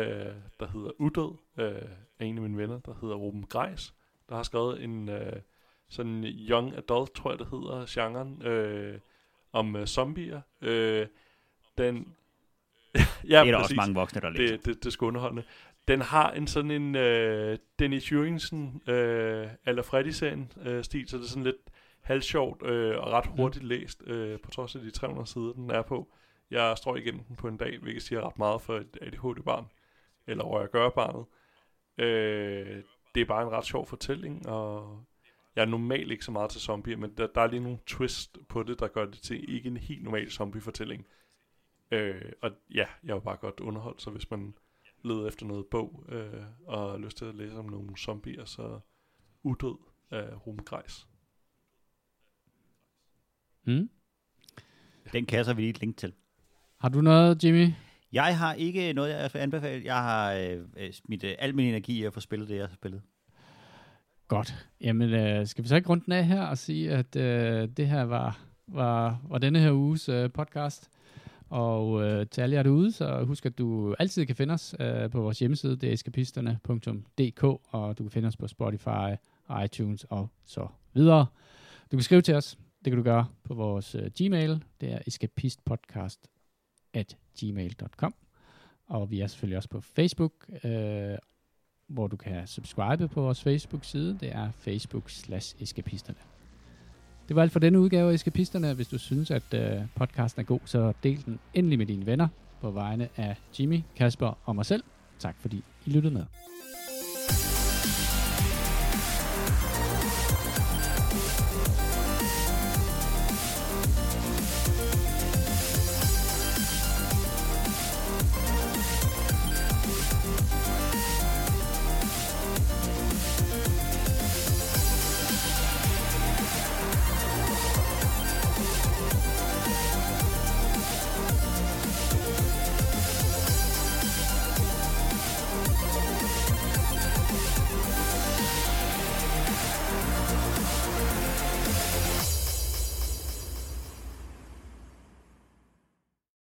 der 0.60 0.68
hedder 0.68 0.92
Udød, 1.00 1.36
øh, 1.58 1.82
af 2.20 2.26
en 2.26 2.36
af 2.38 2.42
mine 2.42 2.58
venner, 2.58 2.80
der 2.80 2.94
hedder 3.02 3.16
Ruben 3.16 3.44
Greis, 3.50 3.94
der 4.30 4.36
har 4.36 4.44
skrevet 4.44 4.84
en 4.84 5.10
øh, 5.10 5.34
sådan 5.90 6.24
young 6.24 6.78
adult, 6.78 7.16
tror 7.16 7.32
jeg 7.32 7.40
det 7.40 7.48
hedder, 7.52 7.86
genren, 7.90 8.42
øh, 8.42 9.00
om 9.54 9.76
øh, 9.76 9.86
zombier. 9.88 10.42
Øh, 10.62 11.08
den, 11.78 11.96
ja, 12.96 13.00
det 13.24 13.34
er 13.34 13.44
der 13.44 13.52
præcis. 13.52 13.62
også 13.62 13.76
mange 13.76 13.96
voksne, 13.96 14.22
der 14.22 14.30
læser. 14.30 14.56
det, 14.58 14.66
det, 14.66 14.76
det 14.76 14.86
er 14.86 14.90
sgu 14.92 15.08
underholdende. 15.08 15.44
Den 15.88 16.02
har 16.02 16.32
en 16.32 16.48
sådan 16.48 16.72
en 16.72 16.96
øh, 16.96 17.58
Dennis 17.80 18.12
Jørgensen 18.12 18.82
øh, 18.88 19.48
eller 19.66 19.84
Freddy-serien 19.84 20.52
øh, 20.66 20.84
stil, 20.84 21.10
så 21.10 21.18
det 21.18 21.24
er 21.24 21.28
sådan 21.28 21.44
lidt 21.44 21.56
halvsjovt 22.02 22.64
øh, 22.64 22.98
og 22.98 23.12
ret 23.12 23.26
hurtigt 23.38 23.66
læst, 23.66 24.04
øh, 24.08 24.40
på 24.40 24.52
trods 24.52 24.76
af 24.76 24.82
de 24.82 24.92
300 24.92 25.28
sider, 25.28 25.54
den 25.54 25.70
er 25.70 25.82
på. 25.82 26.08
Jeg 26.52 26.78
står 26.78 26.96
igennem 26.96 27.24
den 27.24 27.36
på 27.36 27.48
en 27.48 27.58
dag, 27.58 27.80
hvilket 27.80 28.04
siger 28.04 28.22
ret 28.22 28.38
meget 28.38 28.62
for 28.62 28.78
et 28.78 28.98
ADHD-barn, 29.02 29.66
eller 30.28 30.44
hvor 30.44 30.60
jeg 30.60 30.70
gør 30.70 30.90
barnet. 30.90 31.26
Øh, 31.98 32.84
det 33.16 33.22
er 33.22 33.26
bare 33.26 33.44
en 33.44 33.52
ret 33.52 33.66
sjov 33.66 33.88
fortælling, 33.88 34.48
og 34.48 35.04
jeg 35.56 35.62
er 35.62 35.66
normalt 35.66 36.12
ikke 36.12 36.26
så 36.26 36.32
meget 36.32 36.52
til 36.52 36.62
zombier, 36.62 36.98
men 36.98 37.14
der, 37.18 37.28
der 37.28 37.42
er 37.42 37.48
lige 37.48 37.64
nogle 37.64 37.80
twist 37.86 38.38
på 38.50 38.64
det, 38.64 38.80
der 38.80 38.88
gør 38.88 39.06
det 39.06 39.22
til 39.22 39.56
ikke 39.56 39.68
en 39.68 39.78
helt 39.78 40.04
normal 40.04 40.32
zombie-fortælling. 40.32 41.08
Øh, 41.92 42.32
og 42.42 42.52
ja, 42.74 42.86
jeg 43.04 43.16
var 43.16 43.22
bare 43.22 43.38
godt 43.38 43.60
underholdt, 43.60 44.02
så 44.02 44.10
hvis 44.10 44.32
man 44.32 44.56
leder 45.04 45.28
efter 45.28 45.46
noget 45.46 45.66
bog, 45.68 46.06
øh, 46.10 46.44
og 46.66 46.92
har 46.92 46.98
lyst 46.98 47.18
til 47.18 47.26
at 47.26 47.36
læse 47.36 47.58
om 47.58 47.66
nogle 47.66 47.98
zombier, 47.98 48.46
så 48.46 48.80
Udød 49.44 49.78
af 50.12 50.48
Ruben 50.48 50.66
Greis. 50.66 51.08
Mm? 53.64 53.90
Den 55.14 55.26
kasser 55.26 55.54
vi 55.54 55.62
lige 55.62 55.70
et 55.70 55.80
link 55.80 55.98
til. 55.98 56.14
Har 56.86 56.90
du 56.90 57.02
noget, 57.02 57.44
Jimmy? 57.44 57.72
Jeg 58.14 58.38
har 58.38 58.54
ikke 58.54 58.94
noget, 58.94 59.10
jeg 59.10 59.30
vil 59.34 59.40
anbefale. 59.40 59.86
Jeg 59.86 59.96
har 59.96 60.34
øh, 60.34 60.58
øh, 60.78 60.94
smidt 60.94 61.24
øh, 61.24 61.36
al 61.40 61.56
min 61.56 61.66
energi 61.66 62.00
i 62.00 62.04
at 62.04 62.14
få 62.14 62.20
spillet 62.20 62.50
det, 62.50 62.56
jeg 62.56 62.68
har 62.68 62.74
spillet. 62.74 63.02
Godt. 64.28 64.68
Jamen, 64.82 65.14
øh, 65.14 65.48
skal 65.48 65.64
vi 65.64 65.68
så 65.68 65.76
ikke 65.76 65.90
runde 65.90 66.06
den 66.06 66.14
af 66.14 66.26
her 66.26 66.42
og 66.42 66.58
sige, 66.58 66.92
at 66.92 67.16
øh, 67.16 67.70
det 67.78 67.88
her 67.88 68.02
var, 68.04 68.40
var, 68.68 69.22
var 69.30 69.38
denne 69.38 69.60
her 69.60 69.72
uges 69.72 70.10
øh, 70.10 70.32
podcast. 70.32 70.90
Og 71.50 72.04
øh, 72.04 72.28
til 72.28 72.42
alle 72.42 72.56
jer 72.56 72.64
derude, 72.64 72.92
så 72.92 73.24
husk, 73.24 73.46
at 73.46 73.58
du 73.58 73.96
altid 74.00 74.26
kan 74.26 74.36
finde 74.36 74.54
os 74.54 74.76
øh, 74.80 75.10
på 75.10 75.22
vores 75.22 75.40
hjemmeside, 75.40 75.76
det 75.76 75.90
er 75.90 75.94
eskapisterne.dk, 75.94 77.44
og 77.44 77.98
du 77.98 78.04
kan 78.04 78.12
finde 78.12 78.28
os 78.28 78.38
på 78.38 78.48
Spotify, 78.48 79.16
iTunes 79.66 80.04
og 80.04 80.30
så 80.46 80.68
videre. 80.94 81.26
Du 81.92 81.98
kan 81.98 82.02
skrive 82.02 82.22
til 82.22 82.36
os, 82.36 82.58
det 82.86 82.92
kan 82.92 82.98
du 82.98 83.04
gøre 83.04 83.26
på 83.44 83.54
vores 83.54 83.96
øh, 83.96 84.12
Gmail, 84.18 84.64
det 84.82 84.94
er 84.94 85.00
escapistpodcast 85.08 86.30
at 86.96 87.18
gmail.com. 87.40 88.14
Og 88.88 89.12
vi 89.12 89.20
er 89.20 89.28
selvfølgelig 89.28 89.58
også 89.58 89.70
på 89.70 89.82
Facebook, 89.82 90.32
øh, 90.64 91.18
hvor 91.88 92.08
du 92.08 92.16
kan 92.16 92.48
subscribe 92.48 93.08
på 93.08 93.22
vores 93.22 93.44
Facebook-side. 93.44 94.18
Det 94.20 94.36
er 94.36 94.52
facebook 94.52 95.10
slash 95.10 95.56
eskapisterne. 95.62 96.20
Det 97.28 97.36
var 97.36 97.42
alt 97.42 97.52
for 97.52 97.60
denne 97.60 97.80
udgave 97.80 98.10
af 98.10 98.14
Eskapisterne. 98.14 98.74
Hvis 98.74 98.88
du 98.88 98.98
synes, 98.98 99.32
at 99.32 99.54
øh, 99.54 99.82
podcasten 99.96 100.40
er 100.40 100.46
god, 100.46 100.60
så 100.66 100.94
del 101.04 101.26
den 101.26 101.40
endelig 101.54 101.78
med 101.78 101.86
dine 101.86 102.06
venner 102.06 102.28
på 102.62 102.72
vegne 102.72 103.10
af 103.18 103.36
Jimmy, 103.60 103.82
Kasper 103.96 104.38
og 104.44 104.56
mig 104.56 104.66
selv. 104.66 104.84
Tak 105.20 105.36
fordi 105.40 105.64
I 105.86 105.90
lyttede 105.90 106.14
med. 106.14 106.26